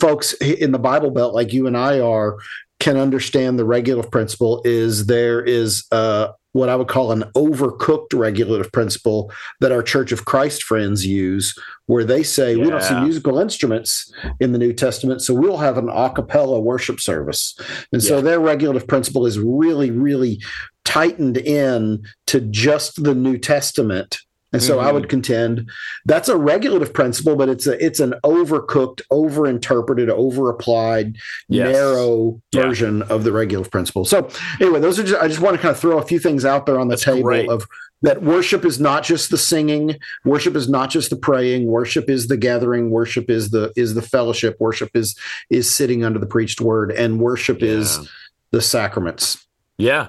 folks 0.00 0.34
in 0.34 0.72
the 0.72 0.78
bible 0.78 1.10
belt 1.10 1.34
like 1.34 1.52
you 1.52 1.66
and 1.66 1.76
i 1.76 1.98
are 2.00 2.36
can 2.80 2.96
understand 2.96 3.58
the 3.58 3.64
regulative 3.64 4.10
principle 4.10 4.60
is 4.64 5.06
there 5.06 5.40
is 5.40 5.84
uh, 5.92 6.28
what 6.52 6.68
I 6.68 6.76
would 6.76 6.88
call 6.88 7.12
an 7.12 7.24
overcooked 7.34 8.14
regulative 8.14 8.70
principle 8.72 9.32
that 9.60 9.72
our 9.72 9.82
Church 9.82 10.12
of 10.12 10.24
Christ 10.24 10.62
friends 10.62 11.04
use, 11.04 11.58
where 11.86 12.04
they 12.04 12.22
say 12.22 12.54
yeah. 12.54 12.62
we 12.62 12.70
don't 12.70 12.82
see 12.82 13.00
musical 13.00 13.38
instruments 13.38 14.12
in 14.40 14.52
the 14.52 14.58
New 14.58 14.72
Testament, 14.72 15.22
so 15.22 15.34
we'll 15.34 15.58
have 15.58 15.78
an 15.78 15.88
a 15.88 16.10
cappella 16.10 16.60
worship 16.60 17.00
service. 17.00 17.56
And 17.92 18.02
yeah. 18.02 18.08
so 18.08 18.20
their 18.20 18.40
regulative 18.40 18.86
principle 18.86 19.26
is 19.26 19.38
really, 19.38 19.90
really 19.90 20.40
tightened 20.84 21.38
in 21.38 22.02
to 22.26 22.40
just 22.40 23.02
the 23.02 23.14
New 23.14 23.38
Testament 23.38 24.18
and 24.52 24.62
so 24.62 24.76
mm-hmm. 24.76 24.86
I 24.86 24.92
would 24.92 25.08
contend 25.08 25.70
that's 26.04 26.28
a 26.28 26.36
regulative 26.36 26.92
principle, 26.92 27.36
but 27.36 27.48
it's 27.48 27.66
a 27.66 27.84
it's 27.84 28.00
an 28.00 28.14
overcooked, 28.24 29.00
overinterpreted, 29.10 30.08
overapplied, 30.08 31.16
yes. 31.48 31.72
narrow 31.72 32.40
yeah. 32.52 32.62
version 32.62 33.02
of 33.02 33.24
the 33.24 33.32
regulative 33.32 33.70
principle. 33.70 34.04
So 34.04 34.28
anyway, 34.60 34.80
those 34.80 34.98
are 34.98 35.04
just, 35.04 35.22
I 35.22 35.28
just 35.28 35.40
want 35.40 35.56
to 35.56 35.62
kind 35.62 35.72
of 35.72 35.80
throw 35.80 35.98
a 35.98 36.02
few 36.02 36.18
things 36.18 36.44
out 36.44 36.66
there 36.66 36.78
on 36.78 36.88
the 36.88 36.92
that's 36.92 37.04
table 37.04 37.22
great. 37.22 37.48
of 37.48 37.66
that 38.02 38.22
worship 38.22 38.64
is 38.64 38.80
not 38.80 39.04
just 39.04 39.30
the 39.30 39.38
singing, 39.38 39.96
worship 40.24 40.56
is 40.56 40.68
not 40.68 40.90
just 40.90 41.10
the 41.10 41.16
praying, 41.16 41.66
worship 41.66 42.10
is 42.10 42.28
the 42.28 42.36
gathering, 42.36 42.90
worship 42.90 43.30
is 43.30 43.50
the 43.50 43.72
is 43.76 43.94
the 43.94 44.02
fellowship, 44.02 44.56
worship 44.60 44.90
is 44.94 45.16
is 45.50 45.72
sitting 45.72 46.04
under 46.04 46.18
the 46.18 46.26
preached 46.26 46.60
word, 46.60 46.92
and 46.92 47.20
worship 47.20 47.60
yeah. 47.60 47.68
is 47.68 48.08
the 48.50 48.60
sacraments. 48.60 49.46
Yeah. 49.78 50.08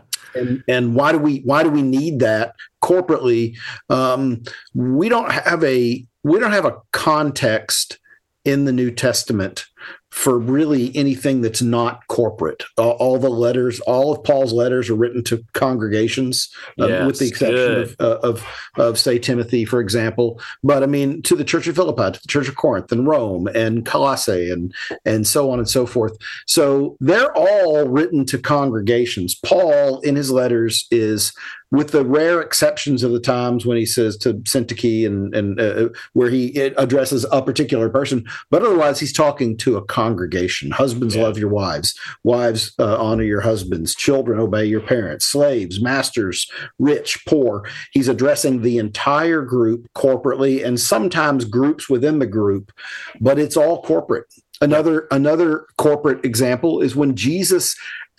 And, 0.68 0.96
why 0.96 1.12
do 1.12 1.18
we 1.18 1.40
why 1.40 1.63
do 1.63 1.70
we 1.70 1.82
need 1.82 2.20
that 2.20 2.56
corporately, 2.82 3.58
um, 3.90 4.44
we 4.74 5.10
don't 5.10 5.32
have 5.32 5.63
a 5.63 6.06
we 6.24 6.40
don't 6.40 6.52
have 6.52 6.66
a 6.66 6.78
context 6.92 8.00
in 8.46 8.66
the 8.66 8.74
New 8.74 8.92
Testament 8.92 9.66
for 10.13 10.38
really 10.38 10.96
anything 10.96 11.41
that's 11.41 11.63
not 11.63 12.05
corporate. 12.05 12.63
All, 12.77 12.91
all, 12.91 13.17
the 13.17 13.32
letters, 13.32 13.79
all 13.82 14.13
of 14.13 14.24
Paul's 14.24 14.53
letters 14.53 14.88
are 14.91 14.96
written 14.96 15.24
to 15.24 15.43
congregations, 15.53 16.53
uh, 16.79 16.88
yes, 16.88 17.08
with 17.08 17.17
the 17.17 17.27
exception 17.27 17.82
of, 17.82 17.96
uh, 18.00 18.20
of, 18.22 18.46
of, 18.75 19.00
say, 19.00 19.17
Timothy, 19.17 19.65
for 19.65 19.82
example. 19.82 20.39
But 20.63 20.84
I 20.84 20.86
mean, 20.86 21.24
to 21.24 21.36
the 21.36 21.43
Church 21.43 21.65
of 21.65 21.75
Philippi, 21.75 22.12
to 22.12 22.22
the 22.22 22.27
Church 22.27 22.48
of 22.48 22.55
Corinth, 22.55 22.91
and 22.91 23.08
Rome, 23.08 23.48
and 23.48 23.88
Colossae, 23.88 24.51
and 24.51 24.72
and 25.03 25.25
so 25.25 25.50
on 25.50 25.58
and 25.58 25.67
so 25.67 25.88
forth. 25.88 26.15
So 26.46 26.96
they're 27.00 27.36
all 27.36 27.88
written 27.88 28.24
to 28.27 28.38
congregations. 28.38 29.34
Paul, 29.34 30.00
in 30.01 30.15
his 30.15 30.29
letters, 30.29 30.86
is 30.91 31.34
with 31.74 31.89
the 31.89 32.06
rare 32.06 32.39
exceptions 32.39 33.01
of 33.01 33.12
the 33.12 33.20
times 33.20 33.65
when 33.65 33.77
he 33.77 33.86
says 33.86 34.15
to 34.15 34.36
Syntyche 34.36 35.08
and 35.08 35.34
and 35.34 35.60
uh, 35.60 35.89
where 36.13 36.30
he 36.30 36.56
addresses 36.60 37.25
a 37.32 37.42
particular 37.42 37.89
person, 37.89 38.25
but 38.51 38.62
otherwise 38.62 39.00
he's 39.00 39.12
talking 39.12 39.58
to 39.58 39.75
a 39.75 39.84
congregation. 39.84 40.70
Husbands 40.70 41.15
yeah. 41.15 41.24
love 41.24 41.38
your 41.38 41.50
wives, 41.50 42.00
wives 42.24 42.74
uh, 42.77 42.98
honor 43.03 43.24
your 43.24 43.42
husbands, 43.42 43.96
children 43.96 44.39
obey 44.39 44.65
your 44.65 44.82
parents, 44.82 45.25
slaves, 45.25 45.82
masters, 45.82 46.50
rich, 46.77 47.25
poor. 47.25 47.68
He's 47.92 48.08
addressing 48.08 48.62
the 48.62 48.77
entire 48.77 49.42
group 49.42 49.88
corporately 49.96 50.63
and 50.63 50.80
sometimes 50.80 51.44
groups 51.44 51.89
within 51.89 52.20
the 52.20 52.27
group, 52.27 52.72
but 53.20 53.39
it's 53.39 53.58
all 53.58 53.82
corporate. 53.82 54.32
Another 54.62 55.08
another 55.10 55.65
corporate 55.77 56.24
example 56.24 56.82
is 56.82 56.96
when 56.96 57.15
Jesus 57.15 57.75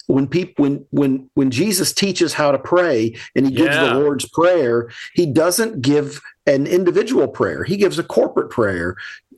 when 0.07 0.27
people 0.27 0.65
when 0.65 0.87
when 0.91 1.31
when 1.35 1.51
Jesus 1.51 1.93
teaches 1.93 2.35
how 2.35 2.53
to 2.53 2.59
pray 2.59 3.15
and 3.35 3.47
he 3.47 3.53
gives 3.53 3.75
yeah. 3.75 3.87
the 3.87 3.95
Lord's 3.95 4.29
prayer, 4.29 4.91
he 5.15 5.27
doesn't 5.27 5.81
give 5.83 6.21
an 6.47 6.67
individual 6.67 7.29
prayer. 7.29 7.65
He 7.65 7.77
gives 7.77 7.99
a 7.99 8.05
corporate 8.05 8.51
prayer. 8.51 8.97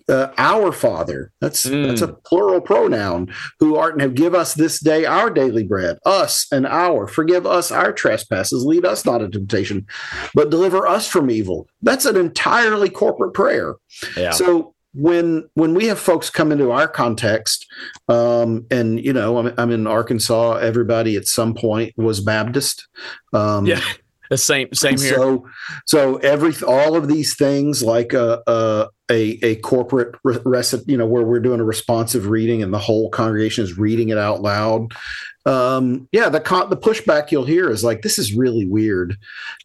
Uh, 0.08 0.32
our 0.38 0.70
Father, 0.70 1.32
that's 1.40 1.66
mm. 1.66 1.88
that's 1.88 2.00
a 2.00 2.12
plural 2.12 2.61
pronoun, 2.61 3.35
who 3.58 3.75
art 3.75 3.94
and 3.94 4.02
have 4.02 4.14
give 4.14 4.37
us 4.37 4.54
this 4.54 4.78
day 4.78 5.04
our 5.04 5.30
daily 5.30 5.64
bread, 5.64 5.99
us 6.06 6.46
and 6.52 6.64
our. 6.64 7.08
Forgive 7.08 7.44
us 7.44 7.73
our 7.73 7.92
trespasses, 7.92 8.64
lead 8.64 8.85
us 8.85 9.04
not 9.04 9.20
into 9.20 9.38
temptation, 9.38 9.85
but 10.32 10.49
deliver 10.49 10.87
us 10.87 11.08
from 11.08 11.28
evil. 11.28 11.66
That's 11.82 12.04
an 12.04 12.16
entirely 12.16 12.88
corporate 12.88 13.35
prayer. 13.35 13.75
Yeah. 14.16 14.30
So 14.30 14.75
when 14.96 15.48
when 15.54 15.74
we 15.74 15.86
have 15.86 15.98
folks 15.98 16.30
come 16.30 16.50
into 16.50 16.70
our 16.70 16.88
context, 16.88 17.66
um, 18.08 18.66
and 18.70 19.02
you 19.04 19.12
know, 19.12 19.38
I'm, 19.38 19.54
I'm, 19.58 19.70
in 19.70 19.86
Arkansas. 19.86 20.54
Everybody 20.54 21.16
at 21.16 21.26
some 21.26 21.54
point 21.54 21.92
was 21.96 22.20
Baptist. 22.20 22.88
Um, 23.32 23.66
yeah, 23.66 23.80
the 24.30 24.38
same 24.38 24.72
same 24.72 24.98
here. 24.98 25.16
So 25.16 25.46
so 25.86 26.16
every 26.16 26.54
all 26.66 26.96
of 26.96 27.08
these 27.08 27.36
things 27.36 27.82
like 27.82 28.12
a 28.12 28.42
a 28.46 28.88
a, 29.10 29.38
a 29.42 29.56
corporate 29.56 30.16
recipe, 30.24 30.90
you 30.90 30.98
know, 30.98 31.06
where 31.06 31.22
we're 31.22 31.40
doing 31.40 31.60
a 31.60 31.64
responsive 31.64 32.28
reading 32.28 32.62
and 32.62 32.72
the 32.72 32.78
whole 32.78 33.10
congregation 33.10 33.64
is 33.64 33.78
reading 33.78 34.08
it 34.08 34.18
out 34.18 34.42
loud 34.42 34.92
um, 35.46 36.08
yeah, 36.10 36.28
the 36.28 36.40
con- 36.40 36.70
the 36.70 36.76
pushback 36.76 37.30
you'll 37.30 37.44
hear 37.44 37.70
is 37.70 37.84
like, 37.84 38.02
this 38.02 38.18
is 38.18 38.34
really 38.34 38.66
weird. 38.66 39.10
And 39.10 39.18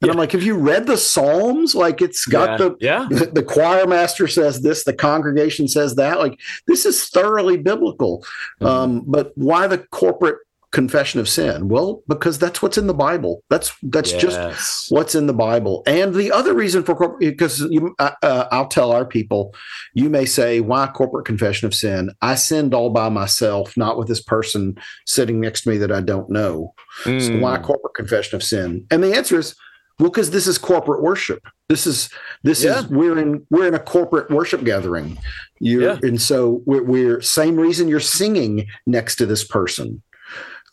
yeah. 0.07 0.11
I'm 0.11 0.17
like, 0.17 0.31
have 0.33 0.43
you 0.43 0.55
read 0.55 0.85
the 0.85 0.95
Psalms? 0.95 1.73
Like, 1.73 2.01
it's 2.01 2.25
got 2.25 2.51
yeah. 2.51 2.57
the 2.57 2.77
yeah. 2.79 3.07
The, 3.21 3.25
the, 3.25 3.43
choir 3.43 3.87
master 3.87 4.27
says 4.27 4.61
this, 4.61 4.83
the 4.83 4.93
congregation 4.93 5.67
says 5.67 5.95
that. 5.95 6.19
Like, 6.19 6.39
this 6.67 6.85
is 6.85 7.09
thoroughly 7.09 7.57
biblical. 7.57 8.23
Mm-hmm. 8.61 8.65
Um, 8.65 9.03
but 9.07 9.31
why 9.35 9.67
the 9.67 9.79
corporate 9.79 10.37
confession 10.71 11.19
of 11.19 11.27
sin? 11.27 11.67
Well, 11.67 12.01
because 12.07 12.39
that's 12.39 12.61
what's 12.61 12.77
in 12.77 12.87
the 12.87 12.93
Bible. 12.93 13.43
That's 13.49 13.75
that's 13.83 14.11
yes. 14.11 14.21
just 14.21 14.91
what's 14.91 15.15
in 15.15 15.27
the 15.27 15.33
Bible. 15.33 15.83
And 15.85 16.13
the 16.13 16.31
other 16.31 16.53
reason 16.53 16.83
for 16.83 16.95
corporate, 16.95 17.19
because 17.19 17.59
you, 17.59 17.93
uh, 17.99 18.11
uh, 18.23 18.47
I'll 18.51 18.67
tell 18.67 18.91
our 18.91 19.05
people, 19.05 19.53
you 19.93 20.09
may 20.09 20.25
say, 20.25 20.59
"Why 20.59 20.87
corporate 20.87 21.25
confession 21.25 21.67
of 21.67 21.73
sin? 21.73 22.11
I 22.21 22.35
sinned 22.35 22.73
all 22.73 22.89
by 22.89 23.09
myself, 23.09 23.75
not 23.75 23.97
with 23.97 24.07
this 24.07 24.21
person 24.21 24.75
sitting 25.05 25.39
next 25.39 25.61
to 25.61 25.69
me 25.69 25.77
that 25.77 25.91
I 25.91 26.01
don't 26.01 26.29
know. 26.29 26.73
Mm. 27.03 27.21
So 27.21 27.39
why 27.39 27.57
hmm. 27.57 27.63
corporate 27.63 27.95
confession 27.95 28.35
of 28.35 28.43
sin?" 28.43 28.85
And 28.89 29.03
the 29.03 29.15
answer 29.15 29.37
is, 29.37 29.55
well, 29.99 30.09
because 30.09 30.31
this 30.31 30.47
is 30.47 30.57
corporate 30.57 31.03
worship. 31.03 31.47
This 31.69 31.85
is 31.85 32.09
this 32.43 32.63
yeah. 32.63 32.79
is 32.79 32.87
we're 32.87 33.19
in 33.19 33.45
we're 33.49 33.67
in 33.67 33.75
a 33.75 33.79
corporate 33.79 34.31
worship 34.31 34.63
gathering. 34.63 35.17
You 35.59 35.83
yeah. 35.83 35.99
and 36.01 36.19
so 36.19 36.63
we're, 36.65 36.83
we're 36.83 37.21
same 37.21 37.55
reason 37.57 37.87
you're 37.87 37.99
singing 37.99 38.65
next 38.87 39.17
to 39.17 39.27
this 39.27 39.43
person 39.43 40.01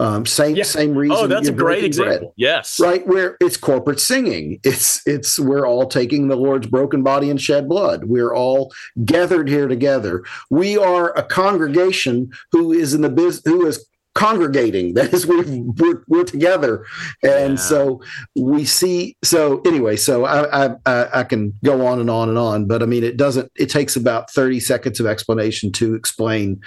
Um, 0.01 0.27
same 0.27 0.55
Yeah. 0.55 0.63
same 0.63 0.95
reason. 0.95 1.17
Oh, 1.19 1.27
that's 1.27 1.49
a 1.49 1.53
great 1.53 1.81
breaking 1.81 1.97
bread 1.97 2.09
example. 2.13 2.35
Yes. 2.37 2.79
right 2.79 3.05
where 3.07 3.37
it's 3.41 3.57
corporate 3.57 3.99
singing 3.99 4.61
it's 4.63 5.05
it's 5.07 5.39
we're 5.41 5.67
all 5.67 5.87
taking 5.87 6.29
the 6.29 6.37
lord's 6.37 6.69
broken 6.69 7.03
body 7.03 7.31
and 7.31 7.41
shed 7.41 7.69
blood 7.69 8.05
we're 8.05 8.33
all 8.33 8.73
gathered 9.05 9.49
here 9.49 9.67
together 9.67 10.23
we 10.51 10.79
are 10.79 11.11
a 11.19 11.23
congregation 11.25 12.31
who 12.53 12.73
is 12.73 12.95
in 12.95 13.01
the 13.03 13.09
biz 13.11 13.43
who 13.45 13.67
is 13.67 13.85
congregating 14.15 14.95
that 14.99 15.13
is 15.13 15.27
we're, 15.27 15.45
we're, 15.79 16.03
we're 16.09 16.25
together 16.25 16.85
and 17.23 17.53
Yeah. 17.59 17.65
so 17.71 18.01
we 18.37 18.65
see 18.65 19.17
so 19.23 19.61
anyway 19.67 19.97
so 19.97 20.25
I, 20.25 20.67
I 20.67 20.75
i 20.87 21.09
i 21.21 21.25
can 21.25 21.55
go 21.65 21.87
on 21.87 22.01
and 22.01 22.11
on 22.11 22.29
and 22.29 22.39
on 22.39 22.67
but 22.67 22.83
i 22.83 22.87
mean 22.87 23.05
it 23.05 23.17
doesn't 23.17 23.51
it 23.57 23.69
takes 23.71 23.97
about 23.97 24.31
30 24.31 24.61
seconds 24.61 24.99
of 25.01 25.07
explanation 25.07 25.71
to 25.73 25.95
explain 25.95 26.61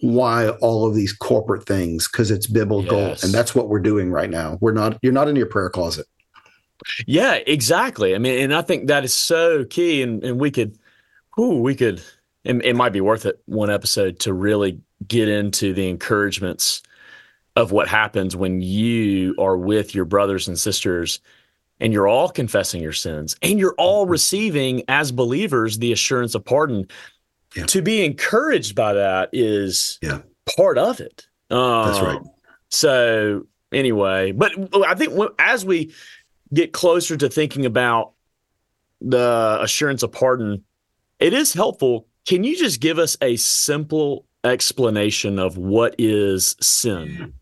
why 0.00 0.50
all 0.60 0.86
of 0.86 0.94
these 0.94 1.12
corporate 1.12 1.64
things 1.66 2.06
because 2.08 2.30
it's 2.30 2.46
biblical 2.46 2.98
Yes. 2.98 3.22
and 3.24 3.32
that's 3.32 3.54
what 3.54 3.68
we're 3.68 3.78
doing 3.80 4.10
right 4.10 4.28
now 4.28 4.58
we're 4.60 4.72
not 4.72 4.98
you're 5.02 5.12
not 5.12 5.26
in 5.28 5.36
your 5.36 5.46
prayer 5.46 5.70
closet 5.70 6.06
Yeah, 7.06 7.38
exactly. 7.46 8.14
I 8.14 8.18
mean, 8.18 8.38
and 8.38 8.54
I 8.54 8.60
think 8.60 8.88
that 8.88 9.02
is 9.04 9.14
so 9.14 9.64
key. 9.64 10.02
And 10.02 10.22
and 10.22 10.38
we 10.38 10.50
could, 10.50 10.76
whew, 11.34 11.60
we 11.62 11.74
could. 11.74 12.02
It, 12.44 12.62
it 12.64 12.76
might 12.76 12.92
be 12.92 13.00
worth 13.00 13.24
it 13.24 13.40
one 13.46 13.70
episode 13.70 14.18
to 14.20 14.34
really 14.34 14.78
get 15.08 15.26
into 15.28 15.72
the 15.72 15.88
encouragements 15.88 16.82
of 17.56 17.72
what 17.72 17.88
happens 17.88 18.36
when 18.36 18.60
you 18.60 19.34
are 19.38 19.56
with 19.56 19.94
your 19.94 20.04
brothers 20.04 20.46
and 20.48 20.58
sisters, 20.58 21.18
and 21.80 21.94
you're 21.94 22.06
all 22.06 22.28
confessing 22.28 22.82
your 22.82 22.92
sins, 22.92 23.34
and 23.40 23.58
you're 23.58 23.74
all 23.78 24.06
Mhm. 24.06 24.10
receiving 24.10 24.82
as 24.88 25.10
believers 25.10 25.78
the 25.78 25.92
assurance 25.92 26.34
of 26.34 26.44
pardon. 26.44 26.86
Yeah. 27.56 27.66
To 27.66 27.82
be 27.82 28.04
encouraged 28.04 28.74
by 28.74 28.92
that 28.94 29.30
is 29.32 29.98
Yeah. 30.02 30.20
part 30.56 30.78
of 30.78 31.00
it. 31.00 31.26
That's 31.48 32.00
right. 32.00 32.16
Um, 32.18 32.30
So 32.70 33.46
anyway, 33.72 34.32
but 34.32 34.52
I 34.84 34.94
think 34.94 35.12
as 35.38 35.64
we 35.64 35.92
get 36.52 36.72
closer 36.72 37.16
to 37.16 37.28
thinking 37.28 37.64
about 37.64 38.12
the 39.00 39.58
assurance 39.60 40.02
of 40.02 40.12
pardon, 40.12 40.64
it 41.18 41.32
is 41.32 41.52
helpful. 41.52 42.08
Can 42.26 42.44
you 42.44 42.56
just 42.56 42.80
give 42.80 42.98
us 42.98 43.16
a 43.22 43.36
simple 43.36 44.26
explanation 44.44 45.38
of 45.38 45.56
what 45.56 45.94
is 45.98 46.56
sin? 46.60 47.32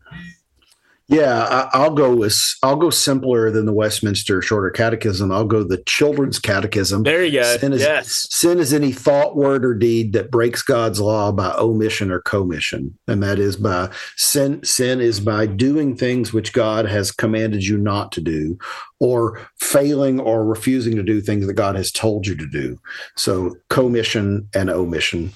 Yeah, 1.07 1.69
I'll 1.71 1.93
go 1.93 2.15
with 2.15 2.35
I'll 2.63 2.75
go 2.77 2.89
simpler 2.89 3.51
than 3.51 3.67
the 3.67 3.73
Westminster 3.73 4.41
Shorter 4.41 4.71
Catechism. 4.71 5.31
I'll 5.31 5.45
go 5.45 5.63
the 5.63 5.83
Children's 5.85 6.39
Catechism. 6.39 7.03
There 7.03 7.23
you 7.23 7.39
go. 7.41 7.57
Sin 7.57 7.73
is- 7.73 7.81
yes. 7.81 8.27
Sin 8.31 8.57
is 8.57 8.73
any 8.73 8.91
thought, 8.91 9.35
word, 9.35 9.63
or 9.65 9.75
deed 9.75 10.13
that 10.13 10.31
breaks 10.31 10.63
God's 10.63 10.99
law 10.99 11.31
by 11.31 11.53
omission 11.59 12.09
or 12.09 12.21
commission, 12.21 12.97
and 13.07 13.21
that 13.21 13.37
is 13.37 13.55
by 13.55 13.91
sin. 14.17 14.63
Sin 14.63 14.99
is 14.99 15.19
by 15.19 15.45
doing 15.45 15.95
things 15.95 16.33
which 16.33 16.53
God 16.53 16.85
has 16.87 17.11
commanded 17.11 17.63
you 17.63 17.77
not 17.77 18.11
to 18.13 18.21
do, 18.21 18.57
or 18.99 19.39
failing 19.59 20.19
or 20.19 20.43
refusing 20.43 20.95
to 20.95 21.03
do 21.03 21.21
things 21.21 21.45
that 21.45 21.53
God 21.53 21.75
has 21.75 21.91
told 21.91 22.25
you 22.25 22.35
to 22.35 22.47
do. 22.47 22.79
So 23.15 23.55
commission 23.69 24.47
and 24.55 24.71
omission. 24.71 25.33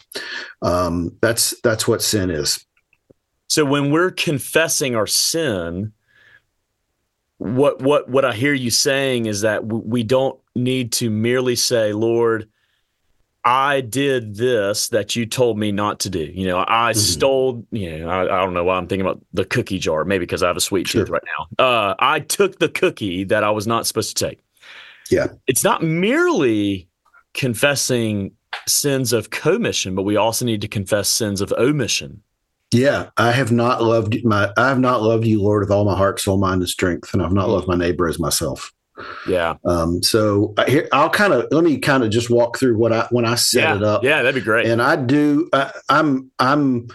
Um, 0.63 1.15
that's 1.21 1.53
that's 1.61 1.88
what 1.88 2.01
sin 2.01 2.31
is. 2.31 2.65
So 3.50 3.65
when 3.65 3.91
we're 3.91 4.12
confessing 4.12 4.96
our 4.96 5.08
sin, 5.08 5.91
what 7.39 7.82
what 7.82 8.08
what 8.08 8.24
I 8.24 8.34
hear 8.34 8.53
you 8.53 8.70
saying 8.70 9.25
is 9.25 9.41
that 9.41 9.65
we 9.65 10.03
don't 10.03 10.39
need 10.56 10.91
to 10.94 11.10
merely 11.10 11.56
say, 11.56 11.94
"Lord, 11.94 12.48
I 13.44 13.82
did 13.82 14.36
this 14.36 14.89
that 14.89 15.15
you 15.15 15.25
told 15.25 15.58
me 15.58 15.71
not 15.71 16.00
to 16.02 16.10
do." 16.12 16.19
You 16.19 16.45
know, 16.47 16.63
I 16.67 16.91
Mhm. 16.91 16.97
stole. 16.97 17.65
You 17.71 18.00
know, 18.00 18.10
I, 18.10 18.21
I 18.23 18.43
don't 18.43 18.54
know 18.54 18.63
why 18.65 18.78
I'm 18.78 18.88
thinking 18.88 19.06
about 19.06 19.19
the 19.34 19.45
cookie 19.45 19.80
jar. 19.80 20.06
Maybe 20.06 20.26
because 20.26 20.43
I 20.43 20.47
have 20.47 20.58
a 20.58 20.62
sweet 20.62 20.88
Sure. 20.88 21.02
tooth 21.02 21.10
right 21.10 21.23
now. 21.58 21.65
Uh, 21.65 21.95
I 21.97 22.19
took 22.19 22.60
the 22.60 22.69
cookie 22.69 23.23
that 23.26 23.43
I 23.43 23.50
was 23.50 23.65
not 23.65 23.88
supposed 23.88 24.15
to 24.15 24.26
take. 24.28 24.39
Yeah. 25.10 25.30
it's 25.47 25.63
not 25.63 25.82
merely 25.82 26.88
confessing 27.34 28.32
sins 28.67 29.12
of 29.12 29.32
commission, 29.32 29.95
but 29.95 30.04
we 30.04 30.15
also 30.17 30.45
need 30.45 30.62
to 30.62 30.67
confess 30.67 31.10
sins 31.10 31.41
of 31.41 31.52
omission. 31.54 32.21
Yeah, 32.71 33.10
I 33.17 33.32
have 33.32 33.51
not 33.51 33.82
loved 33.82 34.23
my 34.23 34.51
I 34.55 34.69
have 34.69 34.79
not 34.79 35.01
loved 35.01 35.25
you, 35.25 35.41
Lord, 35.41 35.62
with 35.63 35.71
all 35.71 35.86
my 35.86 35.97
heart, 35.97 36.19
soul, 36.19 36.38
mind, 36.38 36.62
and 36.62 36.69
strength, 36.69 37.13
and 37.13 37.23
I've 37.23 37.34
not 37.34 37.49
loved 37.49 37.67
my 37.67 37.75
neighbor 37.75 38.08
as 38.08 38.19
myself. 38.19 38.71
Yeah, 39.27 39.55
Um, 39.63 40.03
so 40.03 40.53
here, 40.67 40.88
I'll 40.91 41.10
kind 41.10 41.32
of 41.34 41.47
let 41.51 41.63
me 41.63 41.79
kind 41.79 42.03
of 42.03 42.10
just 42.10 42.29
walk 42.29 42.60
through 42.60 42.77
what 42.77 42.91
I 42.91 43.08
when 43.12 43.25
I 43.25 43.36
set 43.36 43.63
yeah, 43.63 43.75
it 43.77 43.84
up, 43.84 44.03
yeah. 44.03 44.21
That'd 44.21 44.36
be 44.36 44.41
great. 44.45 44.67
and 44.67 44.82
I 44.82 44.97
do. 44.97 45.49
I, 45.53 45.71
I'm 45.88 46.29
I'm 46.38 46.89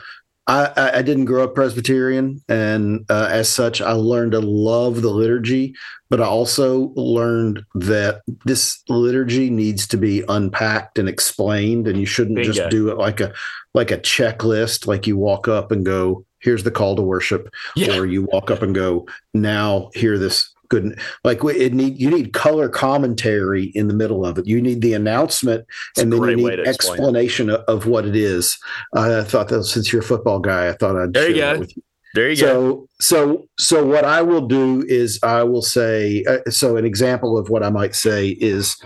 I, 0.46 0.90
I 0.96 1.02
didn't 1.02 1.24
grow 1.24 1.44
up 1.44 1.54
Presbyterian, 1.54 2.42
and 2.50 3.06
uh, 3.08 3.28
as 3.30 3.48
such, 3.50 3.80
I 3.80 3.92
learned 3.92 4.32
to 4.32 4.40
love 4.40 5.00
the 5.00 5.10
liturgy. 5.10 5.74
But 6.10 6.20
I 6.20 6.26
also 6.26 6.92
learned 6.96 7.64
that 7.74 8.20
this 8.44 8.82
liturgy 8.88 9.48
needs 9.48 9.86
to 9.88 9.96
be 9.96 10.22
unpacked 10.28 10.98
and 10.98 11.08
explained, 11.08 11.88
and 11.88 11.98
you 11.98 12.06
shouldn't 12.06 12.36
Bingo. 12.36 12.52
just 12.52 12.70
do 12.70 12.90
it 12.90 12.98
like 12.98 13.20
a 13.20 13.32
like 13.72 13.90
a 13.90 13.98
checklist. 13.98 14.86
Like 14.86 15.06
you 15.06 15.16
walk 15.16 15.48
up 15.48 15.72
and 15.72 15.84
go, 15.84 16.26
"Here's 16.40 16.62
the 16.62 16.70
call 16.70 16.94
to 16.96 17.02
worship," 17.02 17.48
Yeah. 17.74 17.96
or 17.98 18.04
you 18.06 18.28
walk 18.30 18.50
up 18.50 18.60
and 18.62 18.74
go, 18.74 19.06
"Now 19.32 19.90
hear 19.94 20.18
this." 20.18 20.53
Good, 20.74 20.98
like 21.22 21.44
it 21.44 21.72
need 21.72 22.00
you 22.00 22.10
need 22.10 22.32
color 22.32 22.68
commentary 22.68 23.66
in 23.74 23.86
the 23.86 23.94
middle 23.94 24.26
of 24.26 24.38
it. 24.38 24.46
You 24.46 24.60
need 24.60 24.80
the 24.80 24.94
announcement 24.94 25.64
It's 25.90 26.02
and 26.02 26.12
then 26.12 26.22
you 26.22 26.36
need 26.36 26.60
explanation 26.60 27.50
of, 27.50 27.60
of 27.68 27.86
what 27.86 28.06
it 28.06 28.16
is. 28.16 28.58
I 28.94 29.22
thought 29.22 29.48
that 29.48 29.64
since 29.64 29.92
you're 29.92 30.02
a 30.02 30.04
football 30.04 30.40
guy, 30.40 30.68
I 30.68 30.72
thought 30.72 30.96
I'd 30.96 31.12
There 31.12 31.28
you 31.28 31.36
share 31.36 31.46
that 31.46 31.54
go. 31.54 31.60
with 31.60 31.76
you. 31.76 31.82
There 32.14 32.30
you 32.30 32.36
go. 32.36 32.42
So, 32.46 32.88
so, 33.00 33.48
so 33.58 33.86
what 33.86 34.04
I 34.04 34.22
will 34.22 34.46
do 34.46 34.84
is 34.88 35.18
I 35.22 35.42
will 35.42 35.62
say. 35.62 36.24
Uh, 36.24 36.50
so, 36.50 36.76
an 36.76 36.84
example 36.84 37.36
of 37.38 37.50
what 37.50 37.62
I 37.62 37.70
might 37.70 37.94
say 37.94 38.30
is 38.40 38.76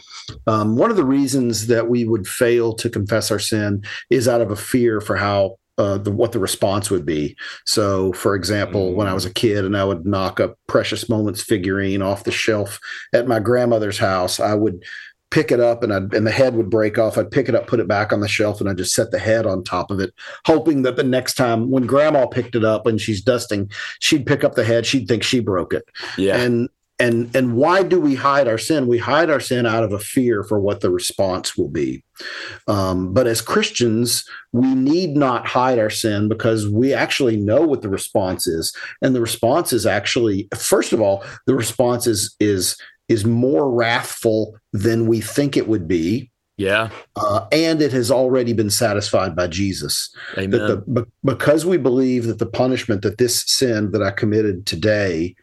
um, 0.46 0.76
one 0.76 0.90
of 0.90 0.96
the 0.96 1.04
reasons 1.04 1.66
that 1.68 1.88
we 1.88 2.04
would 2.04 2.26
fail 2.26 2.72
to 2.74 2.88
confess 2.90 3.30
our 3.30 3.38
sin 3.38 3.82
is 4.10 4.28
out 4.28 4.40
of 4.40 4.50
a 4.50 4.56
fear 4.56 5.00
for 5.00 5.16
how. 5.16 5.56
Uh, 5.78 5.96
the, 5.96 6.10
what 6.10 6.32
the 6.32 6.40
response 6.40 6.90
would 6.90 7.06
be. 7.06 7.36
So, 7.64 8.12
for 8.12 8.34
example, 8.34 8.94
when 8.94 9.06
I 9.06 9.14
was 9.14 9.24
a 9.24 9.32
kid 9.32 9.64
and 9.64 9.76
I 9.76 9.84
would 9.84 10.04
knock 10.04 10.40
a 10.40 10.56
Precious 10.66 11.08
Moments 11.08 11.40
figurine 11.40 12.02
off 12.02 12.24
the 12.24 12.32
shelf 12.32 12.80
at 13.12 13.28
my 13.28 13.38
grandmother's 13.38 13.96
house, 13.98 14.40
I 14.40 14.54
would 14.54 14.82
pick 15.30 15.52
it 15.52 15.60
up 15.60 15.82
and 15.82 15.92
I'd, 15.92 16.12
and 16.14 16.26
the 16.26 16.32
head 16.32 16.56
would 16.56 16.70
break 16.70 16.98
off. 16.98 17.18
I'd 17.18 17.30
pick 17.30 17.48
it 17.48 17.54
up, 17.54 17.66
put 17.66 17.80
it 17.80 17.86
back 17.86 18.12
on 18.12 18.20
the 18.20 18.28
shelf, 18.28 18.60
and 18.60 18.68
I'd 18.68 18.78
just 18.78 18.94
set 18.94 19.10
the 19.10 19.18
head 19.18 19.46
on 19.46 19.62
top 19.62 19.90
of 19.90 20.00
it, 20.00 20.12
hoping 20.46 20.82
that 20.82 20.96
the 20.96 21.04
next 21.04 21.34
time 21.34 21.70
when 21.70 21.86
grandma 21.86 22.26
picked 22.26 22.54
it 22.56 22.64
up 22.64 22.86
and 22.86 23.00
she's 23.00 23.22
dusting, 23.22 23.70
she'd 24.00 24.26
pick 24.26 24.42
up 24.42 24.54
the 24.54 24.64
head. 24.64 24.86
She'd 24.86 25.06
think 25.06 25.22
she 25.22 25.40
broke 25.40 25.72
it. 25.72 25.84
yeah, 26.16 26.38
And 26.38 26.68
and 27.00 27.34
and 27.34 27.54
why 27.54 27.82
do 27.82 28.00
we 28.00 28.14
hide 28.14 28.48
our 28.48 28.58
sin? 28.58 28.86
We 28.86 28.98
hide 28.98 29.30
our 29.30 29.40
sin 29.40 29.66
out 29.66 29.84
of 29.84 29.92
a 29.92 29.98
fear 29.98 30.42
for 30.42 30.58
what 30.58 30.80
the 30.80 30.90
response 30.90 31.56
will 31.56 31.68
be. 31.68 32.02
Um, 32.66 33.12
but 33.12 33.26
as 33.26 33.40
Christians, 33.40 34.24
we 34.52 34.74
need 34.74 35.16
not 35.16 35.46
hide 35.46 35.78
our 35.78 35.90
sin 35.90 36.28
because 36.28 36.68
we 36.68 36.92
actually 36.92 37.36
know 37.36 37.62
what 37.62 37.82
the 37.82 37.88
response 37.88 38.46
is, 38.46 38.74
and 39.00 39.14
the 39.14 39.20
response 39.20 39.72
is 39.72 39.86
actually, 39.86 40.48
first 40.56 40.92
of 40.92 41.00
all, 41.00 41.24
the 41.46 41.54
response 41.54 42.06
is 42.06 42.34
is 42.40 42.76
is 43.08 43.24
more 43.24 43.70
wrathful 43.70 44.58
than 44.72 45.06
we 45.06 45.20
think 45.20 45.56
it 45.56 45.68
would 45.68 45.88
be, 45.88 46.30
yeah. 46.58 46.90
uh, 47.16 47.46
and 47.52 47.80
it 47.80 47.92
has 47.92 48.10
already 48.10 48.52
been 48.52 48.68
satisfied 48.68 49.34
by 49.34 49.46
Jesus 49.46 50.14
Amen. 50.36 50.50
the 50.50 50.76
be- 50.76 51.10
because 51.24 51.64
we 51.64 51.78
believe 51.78 52.26
that 52.26 52.38
the 52.38 52.46
punishment 52.46 53.02
that 53.02 53.18
this 53.18 53.44
sin 53.46 53.92
that 53.92 54.02
I 54.02 54.10
committed 54.10 54.66
today 54.66 55.36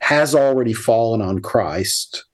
has 0.00 0.34
already 0.34 0.72
fallen 0.72 1.22
on 1.22 1.40
Christ, 1.40 2.24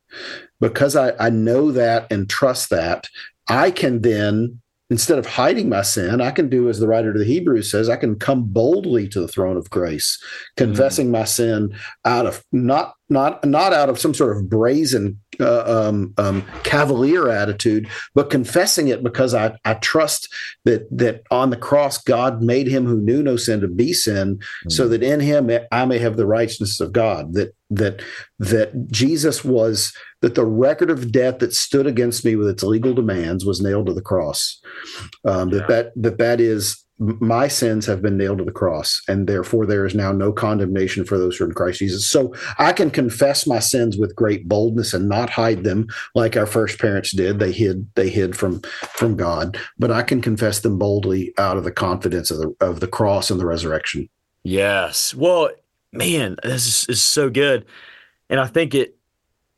because 0.61 0.97
I, 0.97 1.13
I 1.19 1.31
know 1.31 1.71
that 1.73 2.11
and 2.11 2.29
trust 2.29 2.71
that, 2.71 3.09
I 3.49 3.71
can 3.71 4.03
then 4.03 4.61
instead 4.89 5.19
of 5.19 5.27
hiding 5.27 5.69
my 5.69 5.83
sin, 5.83 6.21
I 6.21 6.31
can 6.31 6.49
do 6.49 6.69
as 6.69 6.79
the 6.79 6.87
writer 6.87 7.13
to 7.13 7.19
the 7.19 7.25
Hebrews 7.25 7.71
says, 7.71 7.89
I 7.89 7.97
can 7.97 8.17
come 8.17 8.45
boldly 8.45 9.09
to 9.09 9.21
the 9.21 9.29
throne 9.29 9.57
of 9.57 9.71
grace, 9.71 10.19
mm. 10.23 10.57
confessing 10.57 11.11
my 11.11 11.25
sin 11.25 11.75
out 12.05 12.27
of 12.27 12.45
not 12.53 12.95
not 13.09 13.45
not 13.45 13.73
out 13.73 13.89
of 13.89 13.99
some 13.99 14.15
sort 14.15 14.37
of 14.37 14.49
brazen 14.49 15.21
uh, 15.41 15.65
um, 15.67 16.15
um, 16.19 16.45
cavalier 16.63 17.29
attitude, 17.29 17.89
but 18.15 18.31
confessing 18.31 18.89
it 18.89 19.03
because 19.03 19.35
I 19.35 19.57
I 19.65 19.75
trust 19.75 20.33
that 20.65 20.87
that 20.91 21.23
on 21.31 21.51
the 21.51 21.57
cross 21.57 21.99
God 21.99 22.43
made 22.43 22.67
him 22.67 22.87
who 22.87 23.01
knew 23.01 23.23
no 23.23 23.37
sin 23.37 23.61
to 23.61 23.69
be 23.69 23.93
sin, 23.93 24.41
so 24.69 24.89
that 24.89 25.03
in 25.03 25.21
him 25.21 25.51
I 25.73 25.85
may 25.85 25.99
have 25.99 26.17
the 26.17 26.27
righteousness 26.27 26.81
of 26.81 26.93
God. 26.93 27.35
That 27.35 27.55
that 27.71 28.03
that 28.39 28.91
Jesus 28.91 29.45
was 29.45 29.93
that 30.23 30.35
the 30.35 30.47
record 30.47 30.91
of 30.91 31.13
debt 31.13 31.41
that 31.41 31.53
stood 31.53 31.87
against 31.87 32.25
me 32.25 32.37
with 32.37 32.49
its 32.49 32.63
legal 32.63 32.95
demands 32.95 33.45
was 33.45 33.61
nailed 33.61 33.87
to 33.87 33.95
the 33.95 34.03
cross. 34.03 34.61
Um, 35.25 35.51
Yeah. 35.51 35.59
That 35.59 35.69
that 35.69 35.93
that 35.97 36.19
that 36.19 36.41
is 36.41 36.86
my 36.99 37.47
sins 37.47 37.85
have 37.87 38.01
been 38.01 38.17
nailed 38.17 38.39
to 38.39 38.45
the 38.45 38.53
cross, 38.53 39.03
and 39.07 39.27
therefore 39.27 39.67
there 39.67 39.85
is 39.85 39.95
now 39.95 40.13
no 40.13 40.33
condemnation 40.33 41.05
for 41.05 41.19
those 41.19 41.37
who 41.37 41.45
are 41.45 41.49
in 41.49 41.55
Christ 41.55 41.81
Jesus. 41.81 42.09
So 42.09 42.35
I 42.59 42.73
can 42.73 42.91
confess 42.91 43.47
my 43.47 43.59
sins 43.59 43.99
with 43.99 44.17
great 44.17 44.49
boldness 44.49 44.95
and 44.95 45.09
not 45.09 45.29
hide 45.29 45.65
them 45.65 45.89
like 46.15 46.37
our 46.37 46.47
first 46.47 46.79
parents 46.79 47.15
did. 47.15 47.39
They 47.39 47.53
hid 47.53 47.87
they 47.97 48.09
hid 48.09 48.37
from 48.37 48.61
from 48.95 49.17
God, 49.17 49.59
but 49.79 49.91
I 49.91 50.03
can 50.03 50.23
confess 50.23 50.61
them 50.61 50.79
boldly 50.79 51.35
out 51.39 51.57
of 51.57 51.65
the 51.65 51.73
confidence 51.73 52.31
of 52.31 52.39
the 52.39 52.57
of 52.61 52.81
the 52.81 52.89
cross 52.89 53.31
and 53.31 53.39
the 53.39 53.47
resurrection. 53.47 54.09
Yes. 54.43 55.13
Well, 55.13 55.51
man, 55.93 56.37
this 56.43 56.89
is, 56.89 57.03
so 57.03 57.29
good. 57.29 57.67
And 58.31 58.39
I 58.39 58.47
think 58.47 58.75
it 58.75 58.97